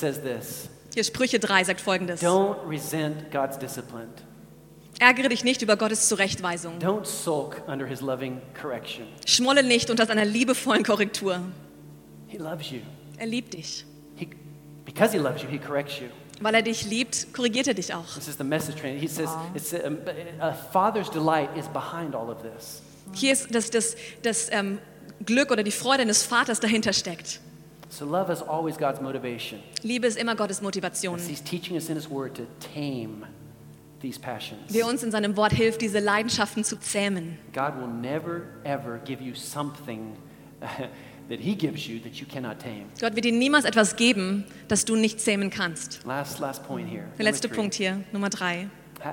says 0.00 0.20
this. 0.22 0.68
Hier 0.94 1.04
Sprüche 1.04 1.38
3 1.38 1.64
sagt 1.64 1.80
folgendes. 1.80 2.22
Don't 2.22 2.56
resent 2.68 3.30
God's 3.30 3.58
discipline. 3.58 4.08
Ärgere 4.98 5.28
dich 5.28 5.44
nicht 5.44 5.62
über 5.62 5.76
Gottes 5.76 6.08
Zurechtweisung. 6.08 6.78
Don't 6.80 7.04
sulk 7.04 7.62
under 7.68 7.86
his 7.86 8.00
loving 8.00 8.40
correction. 8.60 9.06
Schmolle 9.26 9.62
nicht 9.62 9.90
unter 9.90 10.06
seiner 10.06 10.24
liebevollen 10.24 10.82
Korrektur. 10.82 11.40
He 12.26 12.38
loves 12.38 12.70
you. 12.70 12.80
Er 13.16 13.26
liebt 13.26 13.54
dich. 13.54 13.84
He 14.16 14.28
because 14.84 15.12
He 15.12 15.18
loves 15.18 15.42
you, 15.42 15.48
He 15.48 15.58
corrects 15.58 16.00
you. 16.00 16.08
Weil 16.40 16.54
er 16.54 16.62
dich 16.62 16.86
liebt, 16.86 17.32
korrigiert 17.32 17.66
er 17.66 17.74
dich 17.74 17.92
auch. 17.94 18.14
This 18.14 18.28
is 18.28 18.36
the 18.36 18.44
message 18.44 18.80
train. 18.80 18.98
He 18.98 19.08
says, 19.08 19.30
it's 19.54 19.74
a, 19.74 19.90
a 20.40 20.52
father's 20.52 21.10
delight 21.10 21.48
is 21.56 21.66
behind 21.68 22.14
all 22.14 22.30
of 22.30 22.42
this. 22.42 22.82
Hier 23.12 23.32
ist 23.32 23.54
das, 23.54 23.70
das, 23.70 23.96
das 24.22 24.48
ähm, 24.52 24.78
Glück 25.24 25.50
oder 25.50 25.62
die 25.62 25.72
Freude 25.72 26.02
eines 26.02 26.22
Vaters 26.22 26.60
dahinter 26.60 26.92
steckt. 26.92 27.40
So 27.90 28.04
love 28.04 28.30
is 28.30 28.42
always 28.42 28.76
God's 28.76 29.00
motivation. 29.00 29.60
Liebe 29.82 30.06
ist 30.06 30.18
immer 30.18 30.36
Gottes 30.36 30.60
Motivation. 30.60 31.18
He's 31.18 31.42
teaching 31.42 31.74
us 31.74 31.88
in 31.88 31.96
His 31.96 32.08
Word 32.08 32.36
to 32.36 32.42
tame 32.74 33.26
these 34.00 34.20
passions. 34.20 34.72
Der 34.72 34.86
uns 34.86 35.02
in 35.02 35.10
seinem 35.10 35.36
Wort 35.36 35.52
hilft, 35.52 35.80
diese 35.80 35.98
Leidenschaften 35.98 36.64
zu 36.64 36.78
zähmen. 36.78 37.38
God 37.54 37.76
will 37.78 37.88
never, 37.88 38.42
ever 38.64 38.98
give 38.98 39.22
you 39.22 39.34
something 39.34 40.16
that 41.28 41.40
He 41.40 41.54
gives 41.54 41.86
you 41.86 41.98
that 42.00 42.14
you 42.20 42.26
cannot 42.26 42.58
tame. 42.58 42.86
Gott 43.00 43.14
wird 43.14 43.24
dir 43.24 43.32
niemals 43.32 43.64
etwas 43.64 43.96
geben, 43.96 44.44
das 44.68 44.84
du 44.84 44.96
nicht 44.96 45.20
zähmen 45.20 45.50
kannst. 45.50 46.04
Last, 46.04 46.38
last 46.38 46.66
point 46.66 46.90
here. 46.90 47.04
Der 47.18 47.24
letzte. 47.24 47.48
Punkt 47.48 47.74
hier, 47.74 48.02
Nummer 48.12 48.30
drei. 48.30 48.68
How, 49.02 49.12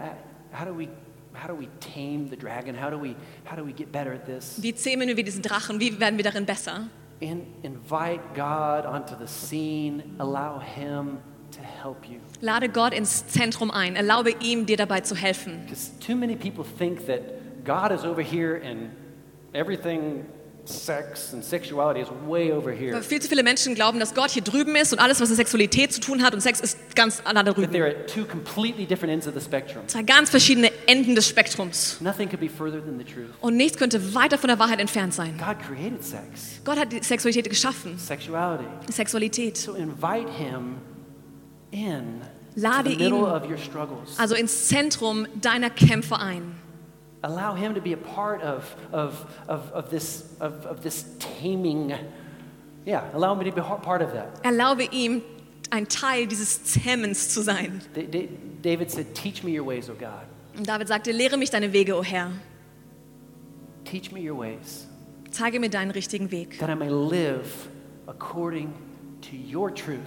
how 0.52 0.66
do 0.66 0.78
we, 0.78 0.88
how 1.34 1.48
do 1.48 1.58
we 1.58 1.68
tame 1.80 2.28
the 2.30 2.38
dragon? 2.38 2.76
How 2.76 2.90
do 2.90 3.02
we, 3.02 3.16
how 3.50 3.56
do 3.56 3.66
we 3.66 3.74
get 3.74 3.92
better 3.92 4.14
at 4.14 4.26
this? 4.26 4.62
Wie 4.62 4.74
zähmen 4.74 5.08
wir 5.16 5.24
diesen 5.24 5.42
Drachen? 5.42 5.80
Wie 5.80 6.00
werden 6.00 6.18
wir 6.18 6.24
darin 6.24 6.46
besser? 6.46 6.90
In, 7.20 7.46
invite 7.64 8.22
God 8.36 8.86
onto 8.86 9.16
the 9.18 9.28
scene. 9.28 10.04
Allow 10.18 10.60
Him 10.60 11.18
to 11.52 11.62
help 11.62 12.10
you. 12.10 12.20
Lade 12.42 12.70
Gott 12.70 12.94
ins 12.94 13.28
Zentrum 13.28 13.72
ein. 13.72 13.96
Erlaube 13.96 14.36
ihm, 14.42 14.66
dir 14.66 14.78
dabei 14.78 15.02
zu 15.02 15.16
helfen. 15.16 15.62
Because 15.66 15.92
too 16.00 16.16
many 16.16 16.36
people 16.36 16.66
think 16.78 17.06
that 17.08 17.22
God 17.64 17.92
is 17.92 18.04
over 18.04 18.22
here 18.22 18.62
and 18.64 18.92
everything 19.54 20.26
sex 20.66 21.34
and 21.34 21.44
sexuality 21.44 22.02
is 22.02 22.08
way 22.28 22.52
over 22.52 22.72
here. 22.72 23.02
Viel 23.02 23.22
zu 23.22 23.30
viele 23.30 23.44
Menschen 23.44 23.76
glauben, 23.76 24.00
dass 24.00 24.14
Gott 24.14 24.32
hier 24.32 24.42
drüben 24.44 24.76
ist 24.76 24.94
und 24.94 25.00
alles, 25.00 25.20
was 25.22 25.30
mit 25.30 25.38
Sexualität 25.38 25.94
zu 25.94 26.02
tun 26.02 26.24
hat 26.24 26.34
und 26.34 26.42
Sex 26.42 26.60
ist 26.60 26.78
ganz 26.96 27.22
da 27.24 27.44
drüben. 27.44 27.72
they're 27.74 27.88
at 27.88 28.08
two 28.08 28.26
completely 28.26 28.86
different 28.86 29.14
ends 29.14 29.28
of 29.28 29.34
the 29.34 29.42
spectrum. 29.42 29.88
Zwei 29.88 30.04
ganz 30.04 30.30
verschiedene 30.30 30.72
Enden 30.88 31.16
des 31.16 31.28
Spektrums. 31.28 31.98
Nothing 32.02 32.30
could 32.30 32.40
be 32.40 32.50
further 32.50 32.84
than 32.84 32.98
the 32.98 33.06
truth. 33.06 33.30
Und 33.42 33.56
nichts 33.58 33.78
könnte 33.78 34.16
weiter 34.16 34.38
von 34.38 34.48
der 34.48 34.60
Wahrheit 34.60 34.80
entfernt 34.80 35.14
sein. 35.14 35.38
God 35.38 35.58
created 35.60 36.04
sex, 36.04 36.62
Gott 36.64 36.78
hat 36.80 36.92
die 36.92 37.04
Sexualität 37.04 37.50
geschaffen. 37.50 37.98
sexuality. 37.98 38.66
Sexualität. 38.92 39.58
So 39.58 39.74
invite 39.74 40.30
Him 40.32 40.78
in 41.72 42.22
Lade 42.56 42.90
the 42.92 42.96
middle 42.96 43.20
ihn 43.20 43.24
of 43.26 43.50
your 43.50 43.58
struggles. 43.58 44.18
also 44.18 44.34
ins 44.36 44.68
Zentrum 44.68 45.28
deiner 45.42 45.70
Kämpfe 45.70 46.18
ein. 46.20 46.56
Allow 47.26 47.56
Him 47.56 47.74
to 47.74 47.82
be 47.82 47.94
a 47.94 47.98
part 47.98 48.42
of, 48.44 48.76
of, 48.94 49.26
of, 49.48 49.72
of, 49.74 49.90
this, 49.90 50.26
of, 50.40 50.66
of 50.66 50.84
this 50.84 51.06
taming. 51.20 51.92
Yeah, 52.86 53.04
allow 53.14 53.34
Him 53.34 53.44
to 53.44 53.52
be 53.52 53.60
a 53.60 53.64
part 53.64 54.02
of 54.04 54.14
that. 54.14 54.44
Erlaube 54.44 54.88
ihm, 54.92 55.24
ein 55.72 55.88
Teil 55.88 56.28
dieses 56.28 56.64
Zähmens 56.66 57.30
zu 57.30 57.42
sein. 57.42 57.82
Da- 57.96 58.04
Da- 58.04 58.30
David 58.62 58.92
said, 58.92 59.16
Teach 59.16 59.44
me 59.44 59.52
your 59.60 59.66
ways, 59.66 59.90
O 59.90 59.94
God. 59.96 60.26
Und 60.56 60.68
David 60.68 60.88
sagte, 60.88 61.12
lehre 61.12 61.38
mich 61.38 61.50
deine 61.50 61.74
Wege, 61.74 61.96
o 61.98 62.04
Herr. 62.04 62.32
Teach 63.86 64.12
me 64.12 64.20
your 64.22 64.38
ways, 64.38 64.88
Zeige 65.32 65.60
mir 65.60 65.70
deinen 65.70 65.92
richtigen 65.92 66.32
Weg, 66.32 66.58
that 66.60 66.70
I 66.70 66.76
may 66.76 66.90
live 66.90 67.68
according 68.08 68.74
to 69.22 69.36
your 69.36 69.70
truth. 69.74 70.00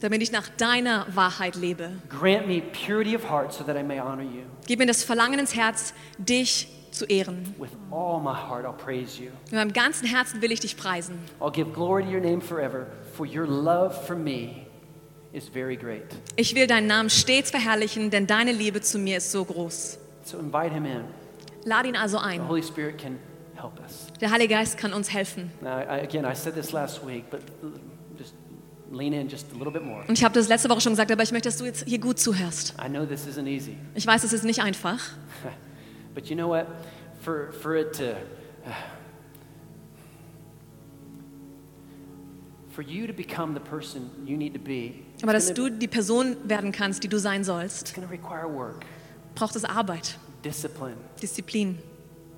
Damit 0.00 0.22
ich 0.22 0.32
nach 0.32 0.48
deiner 0.48 1.06
Wahrheit 1.14 1.56
lebe. 1.56 1.90
Grant 2.08 2.46
me 2.46 2.60
purity 2.60 3.14
of 3.14 3.28
heart 3.30 3.52
so 3.52 3.64
that 3.64 3.76
I 3.76 3.82
may 3.82 4.00
honor 4.00 4.22
you. 4.22 4.42
Gib 4.66 4.78
mir 4.78 4.86
das 4.86 5.04
Verlangen 5.04 5.38
ins 5.38 5.54
Herz, 5.54 5.94
dich 6.18 6.68
zu 6.90 7.04
ehren. 7.06 7.54
With 7.58 7.70
all 7.90 8.20
my 8.20 8.34
heart, 8.34 8.64
I'll 8.64 8.72
praise 8.72 9.20
you. 9.20 9.30
Mit 9.46 9.52
meinem 9.52 9.72
ganzen 9.72 10.06
Herzen 10.06 10.42
will 10.42 10.52
ich 10.52 10.60
dich 10.60 10.76
preisen. 10.76 11.18
I'll 11.40 11.52
give 11.52 11.72
glory 11.72 12.04
to 12.04 12.10
your 12.10 12.20
name 12.20 12.40
forever, 12.40 12.86
for 13.14 13.26
your 13.26 13.46
love 13.46 13.94
for 14.06 14.16
me 14.16 14.66
is 15.32 15.48
very 15.48 15.76
great. 15.76 16.04
Ich 16.36 16.54
will 16.54 16.66
deinen 16.66 16.86
Namen 16.86 17.10
stets 17.10 17.50
verherrlichen, 17.50 18.10
denn 18.10 18.26
deine 18.26 18.52
Liebe 18.52 18.80
zu 18.80 18.98
mir 18.98 19.18
ist 19.18 19.30
so 19.30 19.44
groß. 19.44 19.98
So 20.24 20.38
invite 20.38 20.72
him 20.72 20.84
in. 20.84 21.04
Lade 21.64 21.88
ihn 21.88 21.96
also 21.96 22.18
The 22.18 22.24
ein. 22.24 22.48
Holy 22.48 22.62
Spirit 22.62 22.98
can 22.98 23.18
help 23.54 23.78
us. 23.80 24.06
Der 24.20 24.30
Heilige 24.30 24.54
Geist 24.54 24.78
kann 24.78 24.92
uns 24.92 25.12
helfen. 25.12 25.52
Now, 25.60 25.78
I, 25.78 26.02
again, 26.02 26.24
I 26.24 26.34
said 26.34 26.54
this 26.54 26.72
last 26.72 27.04
week, 27.06 27.30
but 27.30 27.40
Und 28.90 30.12
ich 30.18 30.24
habe 30.24 30.34
das 30.34 30.48
letzte 30.48 30.68
Woche 30.68 30.80
schon 30.80 30.92
gesagt, 30.92 31.12
aber 31.12 31.22
ich 31.22 31.30
möchte, 31.30 31.48
dass 31.48 31.58
du 31.58 31.64
jetzt 31.64 31.84
hier 31.86 31.98
gut 32.00 32.18
zuhörst. 32.18 32.74
I 32.84 32.88
know 32.88 33.06
this 33.06 33.26
isn't 33.26 33.46
easy, 33.46 33.76
Ich 33.94 34.06
weiß, 34.06 34.24
es 34.24 34.32
ist 34.32 34.44
nicht 34.44 34.60
einfach, 34.62 35.00
but 36.14 36.26
you 36.28 36.34
know 36.36 36.48
what? 36.48 36.66
For, 37.22 37.52
for 37.52 37.76
it 37.76 37.92
to. 37.98 38.14
For 42.70 42.82
you 42.82 43.06
to 43.06 43.12
become 43.12 43.52
the 43.54 43.60
person 43.60 44.10
you 44.24 44.36
need 44.36 44.54
to 44.54 44.60
be, 44.60 44.92
aber 45.22 45.32
dass 45.32 45.50
it's 45.50 45.58
gonna- 45.58 45.70
du 45.70 45.76
die 45.78 45.88
Person 45.88 46.36
werden 46.48 46.72
kannst, 46.72 47.02
die 47.02 47.08
du 47.08 47.18
sein 47.18 47.40
it's 47.40 47.46
sollst, 47.46 47.94
going 47.94 48.06
to 48.06 48.12
require 48.12 48.48
work, 48.52 48.84
braucht 49.34 49.54
es 49.56 49.64
Arbeit, 49.64 50.16
discipline, 50.44 50.96
Disziplin. 51.20 51.78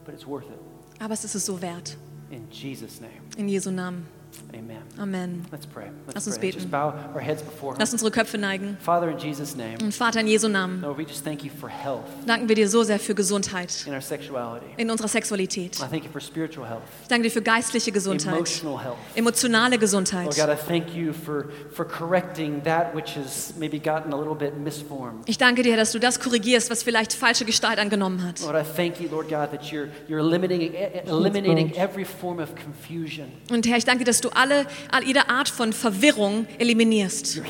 but 0.05 0.15
it's 0.15 0.27
worth 0.27 0.45
it. 0.47 0.59
Aber 1.01 1.15
es 1.15 1.25
ist 1.25 1.35
es 1.35 1.47
so 1.47 1.61
wert. 1.61 1.97
In 2.31 2.49
Jesus' 2.51 3.01
name, 3.01 3.13
In 3.37 3.49
Jesu 3.49 3.71
Namen. 3.71 4.07
Amen. 4.55 4.79
Amen. 4.99 5.47
Let's 5.51 5.67
pray. 5.67 5.87
Let's 6.07 6.15
Lass 6.15 6.27
uns 6.27 6.39
beten. 6.39 6.59
Just 6.59 6.71
bow 6.71 6.93
our 7.15 7.21
heads 7.21 7.43
before 7.43 7.73
Him. 7.75 7.81
Lass 7.81 7.93
unsere 7.93 8.11
Köpfe 8.11 8.39
neigen. 8.39 8.77
Father, 8.81 9.09
in 9.11 9.19
Jesus' 9.19 9.57
name, 9.57 9.79
Und 9.83 9.95
Vater, 9.95 10.21
in 10.21 10.27
Jesu 10.27 10.49
Namen 10.49 10.81
Lord, 10.83 10.99
we 10.99 11.03
just 11.05 11.25
thank 11.25 11.43
you 11.45 11.51
for 11.51 11.69
health 11.69 12.05
danken 12.27 12.49
wir 12.49 12.55
dir 12.57 12.69
so 12.69 12.83
sehr 12.83 12.99
für 12.99 13.15
Gesundheit 13.15 13.85
in 13.87 13.95
our 13.95 14.01
sexuality. 14.01 14.67
in 14.77 14.91
unserer 14.91 15.09
Sexualität. 15.09 15.77
I 15.77 15.89
thank 15.89 16.05
you 16.05 16.11
for 16.11 16.21
spiritual 16.21 16.69
health, 16.69 16.83
Ich 17.03 17.09
danke 17.09 17.25
dir 17.25 17.31
für 17.31 17.43
geistliche 17.43 17.93
Gesundheit, 17.93 18.35
emotional 18.35 18.83
health. 18.83 18.97
emotionale 19.15 19.79
Gesundheit. 19.79 20.35
God, 20.37 20.49
I 20.49 20.57
thank 20.57 20.95
you 20.95 21.13
for, 21.13 21.47
for 21.73 21.85
correcting 21.85 22.63
that 22.65 22.95
which 22.95 23.17
has 23.17 23.55
maybe 23.59 23.79
gotten 23.79 24.13
a 24.13 24.17
little 24.17 24.35
bit 24.35 24.57
misformed. 24.59 25.29
Ich 25.29 25.39
danke 25.39 25.63
dir, 25.63 25.77
dass 25.77 25.93
du 25.93 25.99
das 25.99 26.21
korrigierst, 26.21 26.71
was 26.71 26.83
vielleicht 26.83 27.13
falsche 27.13 27.45
Gestalt 27.45 27.79
angenommen 27.79 28.23
hat. 28.23 28.41
Lord, 28.41 28.57
I 28.57 28.65
thank 28.65 29.01
you, 29.01 29.09
Lord 29.11 29.29
God, 29.29 29.51
that 29.51 29.73
you're, 29.73 29.89
you're 30.09 30.21
eliminating, 30.21 30.75
eliminating 31.07 31.73
every 31.77 32.05
form 32.05 32.39
of 32.39 32.51
confusion. 32.55 33.27
Und 33.51 33.67
Herr, 33.67 33.77
ich 33.77 33.85
danke 33.85 34.05
dir, 34.05 34.11
dass 34.11 34.22
du 34.25 34.31
alle, 34.31 34.67
all, 34.91 35.05
jede 35.05 35.29
Art 35.29 35.49
von 35.49 35.73
Verwirrung 35.73 36.47
eliminierst. 36.59 37.41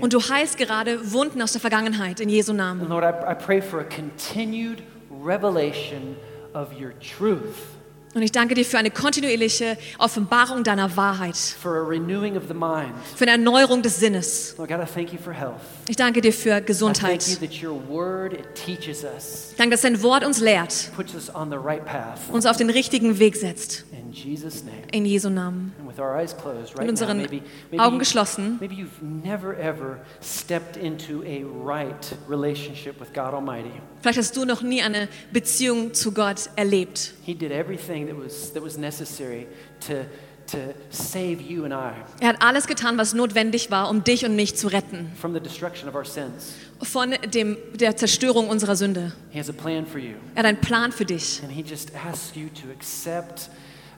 Und 0.00 0.12
du 0.12 0.20
heilst 0.28 0.58
gerade 0.58 1.12
Wunden 1.12 1.42
aus 1.42 1.52
der 1.52 1.60
Vergangenheit 1.60 2.20
in 2.20 2.28
Jesu 2.28 2.52
And 2.52 2.58
Namen. 2.58 2.88
Lord, 2.88 3.04
I, 3.04 3.32
I 3.32 3.34
pray 3.34 3.60
for 3.60 3.80
a 3.80 3.84
continued 3.84 4.82
revelation 5.24 6.16
of 6.54 6.68
your 6.80 6.92
truth, 7.00 7.54
Und 8.14 8.22
ich 8.22 8.32
danke 8.32 8.54
dir 8.54 8.64
für 8.64 8.78
eine 8.78 8.90
kontinuierliche 8.90 9.76
Offenbarung 9.98 10.64
deiner 10.64 10.96
Wahrheit, 10.96 11.36
for 11.36 11.76
a 11.76 11.86
renewing 11.86 12.36
of 12.38 12.44
the 12.48 12.54
mind. 12.54 12.94
für 13.14 13.24
eine 13.24 13.32
Erneuerung 13.32 13.82
des 13.82 14.00
Sinnes. 14.00 14.56
Ich 15.88 15.96
danke 15.96 16.20
dir 16.22 16.32
für 16.32 16.60
Gesundheit. 16.62 17.26
Ich 17.28 17.38
danke, 19.56 19.70
dass 19.70 19.82
dein 19.82 20.02
Wort 20.02 20.24
uns 20.24 20.40
lehrt, 20.40 20.90
uns 22.32 22.46
auf 22.46 22.56
den 22.56 22.70
richtigen 22.70 23.18
Weg 23.18 23.36
setzt. 23.36 23.84
In 24.24 24.30
Jesus' 24.36 24.64
name. 24.64 24.82
In 24.92 25.04
Jesu 25.04 25.28
Namen. 25.30 25.72
And 25.78 25.86
with 25.86 25.98
our 26.00 26.16
eyes 26.18 26.32
closed 26.34 26.76
right 26.76 26.86
Mit 26.86 26.86
now, 26.86 26.90
unseren 26.90 27.18
maybe, 27.18 27.42
Augen 27.78 27.98
geschlossen. 27.98 28.58
maybe 28.60 28.74
you've 28.74 29.00
never 29.02 29.54
ever 29.54 29.98
stepped 30.20 30.76
into 30.76 31.22
a 31.24 31.44
right 31.44 32.14
relationship 32.28 32.98
with 33.00 33.12
God 33.14 33.32
Almighty. 33.34 33.70
Vielleicht 34.02 34.18
hast 34.18 34.36
du 34.36 34.44
noch 34.44 34.62
nie 34.62 34.82
eine 34.82 35.08
Beziehung 35.32 35.94
zu 35.94 36.12
Gott 36.12 36.50
erlebt. 36.56 37.12
He 37.24 37.34
did 37.34 37.52
everything 37.52 38.06
that 38.08 38.16
was, 38.16 38.52
that 38.54 38.62
was 38.62 38.76
necessary 38.76 39.46
to, 39.86 40.04
to 40.50 40.74
save 40.90 41.40
you 41.40 41.64
and 41.64 41.72
I 41.72 41.92
Er 42.20 42.28
hat 42.30 42.42
alles 42.42 42.66
getan, 42.66 42.98
was 42.98 43.14
notwendig 43.14 43.70
war, 43.70 43.88
um 43.88 44.02
dich 44.02 44.24
und 44.24 44.34
mich 44.34 44.56
zu 44.56 44.66
retten. 44.68 45.12
from 45.20 45.32
the 45.32 45.40
destruction 45.40 45.88
of 45.88 45.94
our 45.94 46.04
sins. 46.04 46.54
Von 46.82 47.14
dem, 47.32 47.56
der 47.74 47.96
Zerstörung 47.96 48.48
unserer 48.48 48.74
Sünde. 48.76 49.12
He 49.30 49.38
has 49.38 49.48
a 49.48 49.52
plan 49.52 49.86
for 49.86 50.00
you. 50.00 50.14
Er 50.34 50.40
hat 50.40 50.46
einen 50.46 50.60
Plan 50.60 50.90
für 50.92 51.04
dich. 51.04 51.40
And 51.42 51.52
He 51.52 51.62
just 51.62 51.90
asks 51.94 52.34
you 52.36 52.48
to 52.62 52.70
accept 52.76 53.50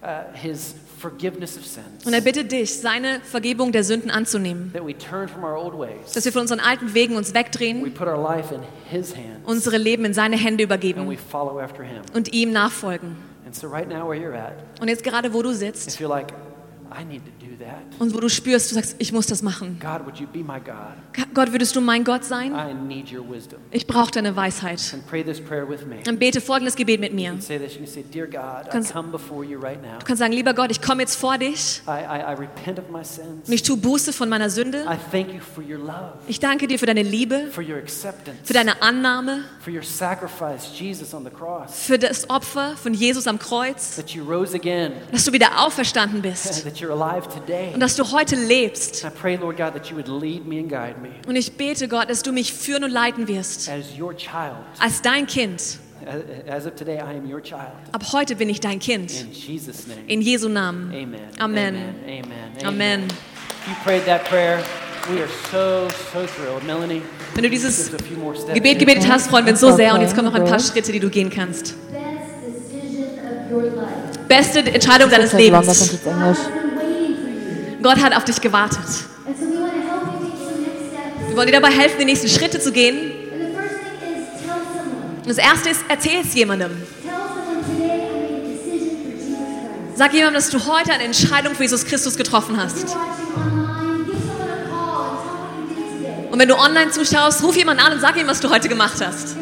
uh, 0.02 0.32
His 0.34 0.74
forgiveness 0.98 1.56
of 1.56 1.64
sins. 1.64 2.04
Und 2.04 2.12
er 2.12 2.20
bittet 2.20 2.52
dich, 2.52 2.78
seine 2.78 3.20
Vergebung 3.20 3.72
der 3.72 3.84
Sünden 3.84 4.10
anzunehmen. 4.10 4.70
That 4.72 4.86
we 4.86 4.96
turn 4.96 5.28
from 5.28 5.44
our 5.44 5.56
old 5.56 5.78
ways. 5.78 6.12
Dass 6.12 6.24
wir 6.24 6.32
von 6.32 6.42
unseren 6.42 6.60
alten 6.60 6.92
Wegen 6.94 7.16
uns 7.16 7.30
We 7.30 7.34
wegdrehen, 7.34 7.94
put 7.94 8.06
our 8.06 8.16
life 8.22 8.54
in 8.54 8.60
His 8.90 9.14
hands. 9.16 9.40
unsere 9.44 9.78
Leben 9.78 10.04
in 10.04 10.12
seine 10.14 10.36
Hände 10.36 10.64
And 10.64 10.70
we 10.70 10.74
übergeben 10.74 11.18
follow 11.30 11.58
after 11.60 11.82
Him. 11.82 12.02
und 12.14 12.32
ihm 12.32 12.52
nachfolgen. 12.52 13.16
And 13.46 13.54
so, 13.54 13.66
right 13.68 13.88
now, 13.88 14.08
where 14.08 14.14
you're 14.20 14.36
at, 14.36 14.52
Und 14.80 14.88
jetzt 14.88 15.02
gerade, 15.02 15.32
wo 15.32 15.42
du 15.42 15.52
sitzt 15.52 15.88
if 15.88 16.00
you're 16.00 16.08
like, 16.08 16.32
I 16.92 17.04
need 17.04 17.22
to 17.24 17.39
und 17.98 18.14
wo 18.14 18.20
du 18.20 18.28
spürst, 18.28 18.70
du 18.70 18.74
sagst, 18.74 18.96
ich 18.98 19.12
muss 19.12 19.26
das 19.26 19.42
machen. 19.42 19.78
God? 19.80 21.34
Gott, 21.34 21.52
würdest 21.52 21.76
du 21.76 21.80
mein 21.80 22.04
Gott 22.04 22.24
sein? 22.24 22.52
I 22.52 22.74
need 22.74 23.12
your 23.12 23.28
wisdom. 23.28 23.60
Ich 23.70 23.86
brauche 23.86 24.10
deine 24.10 24.34
Weisheit. 24.34 24.80
And 24.92 25.06
pray 25.06 25.22
this 25.22 25.40
prayer 25.40 25.68
with 25.68 25.84
me. 25.86 25.96
Dann 26.04 26.18
bete 26.18 26.40
folgendes 26.40 26.76
Gebet 26.76 27.00
mit 27.00 27.12
mir. 27.12 27.32
I 27.32 27.38
Kannst-. 28.70 28.94
Du 28.94 30.06
kannst 30.06 30.18
sagen, 30.18 30.32
lieber 30.32 30.54
Gott, 30.54 30.70
ich 30.70 30.80
komme 30.80 31.02
jetzt 31.02 31.16
vor 31.16 31.38
dich 31.38 31.82
I, 31.86 31.90
I, 31.90 32.32
I 32.32 32.34
repent 32.34 32.78
of 32.78 32.90
my 32.90 33.04
sins. 33.04 33.48
und 33.48 33.52
ich 33.52 33.62
tue 33.62 33.76
Buße 33.76 34.12
von 34.12 34.28
meiner 34.28 34.50
Sünde. 34.50 34.84
I 34.84 34.96
thank 35.10 35.32
you 35.32 35.40
for 35.40 35.62
your 35.62 35.78
love, 35.78 36.14
Ich 36.26 36.40
danke 36.40 36.66
dir 36.66 36.78
für 36.78 36.86
deine 36.86 37.02
Liebe, 37.02 37.48
for 37.50 37.62
your 37.64 37.76
acceptance, 37.76 38.38
für 38.44 38.52
deine 38.52 38.80
Annahme, 38.82 39.44
for 39.60 39.72
your 39.72 39.82
sacrifice, 39.82 40.68
Jesus 40.78 41.14
on 41.14 41.24
the 41.24 41.30
cross, 41.30 41.84
für 41.84 41.98
das 41.98 42.28
Opfer 42.28 42.76
von 42.76 42.94
Jesus 42.94 43.26
am 43.26 43.38
Kreuz, 43.38 43.96
that 43.96 44.10
you 44.10 44.24
rose 44.24 44.54
again, 44.54 44.92
dass 45.12 45.24
du 45.24 45.32
wieder 45.32 45.64
auferstanden 45.64 46.22
bist, 46.22 46.64
und 47.74 47.80
dass 47.80 47.96
du 47.96 48.10
heute 48.12 48.36
lebst. 48.36 49.04
I 49.04 49.08
pray, 49.10 49.36
Lord 49.36 49.56
God, 49.56 49.74
that 49.74 49.86
you 49.86 49.96
would 49.96 50.08
lead 50.08 50.46
me 50.46 50.58
and 50.58 50.68
guide 50.68 50.96
me 51.00 51.08
Und 51.26 51.36
ich 51.36 51.52
bete, 51.52 51.88
Gott, 51.88 52.10
dass 52.10 52.22
du 52.22 52.32
mich 52.32 52.52
führen 52.52 52.84
und 52.84 52.90
leiten 52.90 53.28
wirst. 53.28 53.68
as 53.68 53.98
your 53.98 54.16
child. 54.16 54.56
Als 54.78 55.02
dein 55.02 55.26
Kind. 55.26 55.78
As 56.48 56.66
of 56.66 56.74
today, 56.76 56.96
I 56.96 57.16
am 57.18 57.30
your 57.30 57.42
child. 57.42 57.72
Ab 57.92 58.02
heute 58.12 58.34
bin 58.36 58.48
ich 58.48 58.60
dein 58.60 58.78
Kind. 58.78 59.10
In 59.20 59.32
Jesus' 59.32 59.86
name. 59.86 60.00
In 60.06 60.22
Jesu 60.22 60.48
Namen. 60.48 60.90
Amen. 60.90 61.20
Amen. 61.38 61.74
Amen. 61.76 61.94
Amen. 62.06 62.66
Amen. 62.66 63.04
If 63.04 63.68
you 63.68 63.74
prayed 63.84 64.06
that 64.06 64.24
prayer, 64.24 64.60
we 65.10 65.20
are 65.20 65.28
so, 65.52 65.88
so 66.12 66.26
thrilled. 66.26 66.64
Melanie, 66.66 67.02
Wenn 67.34 67.42
du 67.44 67.50
dieses. 67.50 67.90
Gebet 68.54 68.78
gebetet 68.78 69.06
hast, 69.08 69.28
freuen 69.28 69.44
wir 69.44 69.52
uns 69.52 69.60
so 69.60 69.76
sehr. 69.76 69.94
Und 69.94 70.00
jetzt 70.00 70.16
kommen 70.16 70.28
noch 70.28 70.34
ein 70.34 70.44
paar 70.46 70.58
Schritte, 70.58 70.90
die 70.90 71.00
du 71.00 71.10
gehen 71.10 71.28
kannst. 71.28 71.74
Beste 74.26 74.60
Entscheidung 74.60 75.10
deines 75.10 75.32
Lebens. 75.32 75.98
Gott 77.82 78.02
hat 78.02 78.14
auf 78.14 78.24
dich 78.24 78.40
gewartet. 78.40 78.78
Wir 81.28 81.36
wollen 81.36 81.46
dir 81.46 81.60
dabei 81.60 81.70
helfen, 81.70 81.98
die 81.98 82.04
nächsten 82.04 82.28
Schritte 82.28 82.60
zu 82.60 82.72
gehen. 82.72 83.12
Und 85.18 85.28
das 85.28 85.38
erste 85.38 85.70
ist, 85.70 85.84
erzähl 85.88 86.20
es 86.20 86.34
jemandem. 86.34 86.70
Sag 89.94 90.12
jemandem, 90.12 90.34
dass 90.34 90.50
du 90.50 90.58
heute 90.66 90.92
eine 90.92 91.04
Entscheidung 91.04 91.54
für 91.54 91.62
Jesus 91.62 91.84
Christus 91.84 92.16
getroffen 92.16 92.56
hast. 92.56 92.96
Und 96.30 96.38
wenn 96.38 96.48
du 96.48 96.56
online 96.56 96.90
zuschaust, 96.90 97.42
ruf 97.42 97.56
jemanden 97.56 97.82
an 97.82 97.92
und 97.92 98.00
sag 98.00 98.16
ihm, 98.16 98.26
was 98.26 98.40
du 98.40 98.50
heute 98.50 98.68
gemacht 98.68 98.96
hast. 99.04 99.36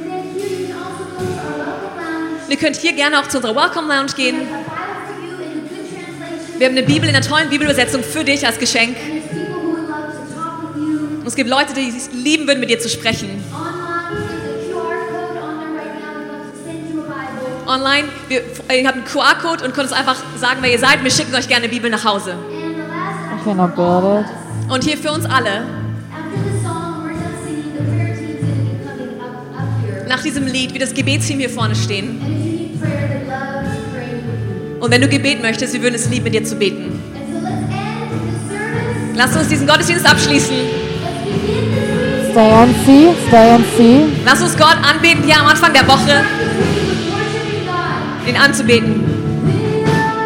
Also 2.41 2.51
ihr 2.51 2.57
könnt 2.57 2.76
hier 2.76 2.93
gerne 2.93 3.20
auch 3.20 3.28
zu 3.28 3.36
unserer 3.39 3.55
Welcome 3.55 3.95
Lounge 3.95 4.12
gehen. 4.16 4.49
Wir 6.59 6.67
haben 6.67 6.77
eine 6.77 6.85
Bibel 6.87 7.09
in 7.09 7.15
einer 7.15 7.25
tollen 7.25 7.49
Bibelübersetzung 7.49 8.03
für 8.03 8.25
dich 8.25 8.45
als 8.45 8.59
Geschenk. 8.59 8.97
Und 11.21 11.27
es 11.27 11.37
gibt 11.37 11.49
Leute, 11.49 11.73
die 11.73 11.89
es 11.89 12.11
lieben 12.13 12.49
würden, 12.49 12.59
mit 12.59 12.69
dir 12.69 12.81
zu 12.81 12.89
sprechen. 12.89 13.29
Online, 17.65 18.09
wir, 18.27 18.43
ihr 18.77 18.89
habt 18.89 18.97
einen 18.97 19.05
QR-Code 19.05 19.65
und 19.65 19.75
könnt 19.75 19.89
uns 19.89 19.93
einfach 19.93 20.17
sagen, 20.37 20.59
wer 20.63 20.73
ihr 20.73 20.81
seid. 20.81 21.05
Wir 21.05 21.13
schicken 21.13 21.33
euch 21.35 21.47
gerne 21.47 21.65
eine 21.65 21.73
Bibel 21.73 21.91
nach 21.91 22.05
Hause. 22.05 22.35
Und 24.69 24.85
hier 24.85 24.99
für 24.99 25.13
uns 25.13 25.27
alle, 25.27 25.65
nach 30.09 30.23
diesem 30.23 30.47
Lied, 30.47 30.75
wie 30.75 30.79
das 30.79 30.93
Gebetsteam 30.93 31.39
hier 31.39 31.51
vorne 31.51 31.77
stehen. 31.77 32.47
Und 34.89 34.95
wenn 34.95 35.03
du 35.03 35.09
Gebet 35.09 35.43
möchtest, 35.43 35.74
wir 35.74 35.82
würden 35.82 35.97
es 35.97 36.09
lieben, 36.09 36.24
mit 36.24 36.32
dir 36.32 36.43
zu 36.43 36.57
beten. 36.57 36.99
Lass 39.14 39.36
uns 39.36 39.49
diesen 39.49 39.66
Gottesdienst 39.66 40.07
abschließen. 40.07 40.57
Stay 42.30 42.51
and 42.51 42.74
see, 42.86 43.09
stay 43.26 43.51
and 43.51 43.66
see. 43.76 44.07
Lass 44.24 44.41
uns 44.41 44.57
Gott 44.57 44.78
anbeten 44.82 45.24
hier 45.24 45.41
am 45.41 45.49
Anfang 45.49 45.74
der 45.74 45.86
Woche, 45.86 46.24
ihn 48.26 48.36
anzubeten. 48.39 49.08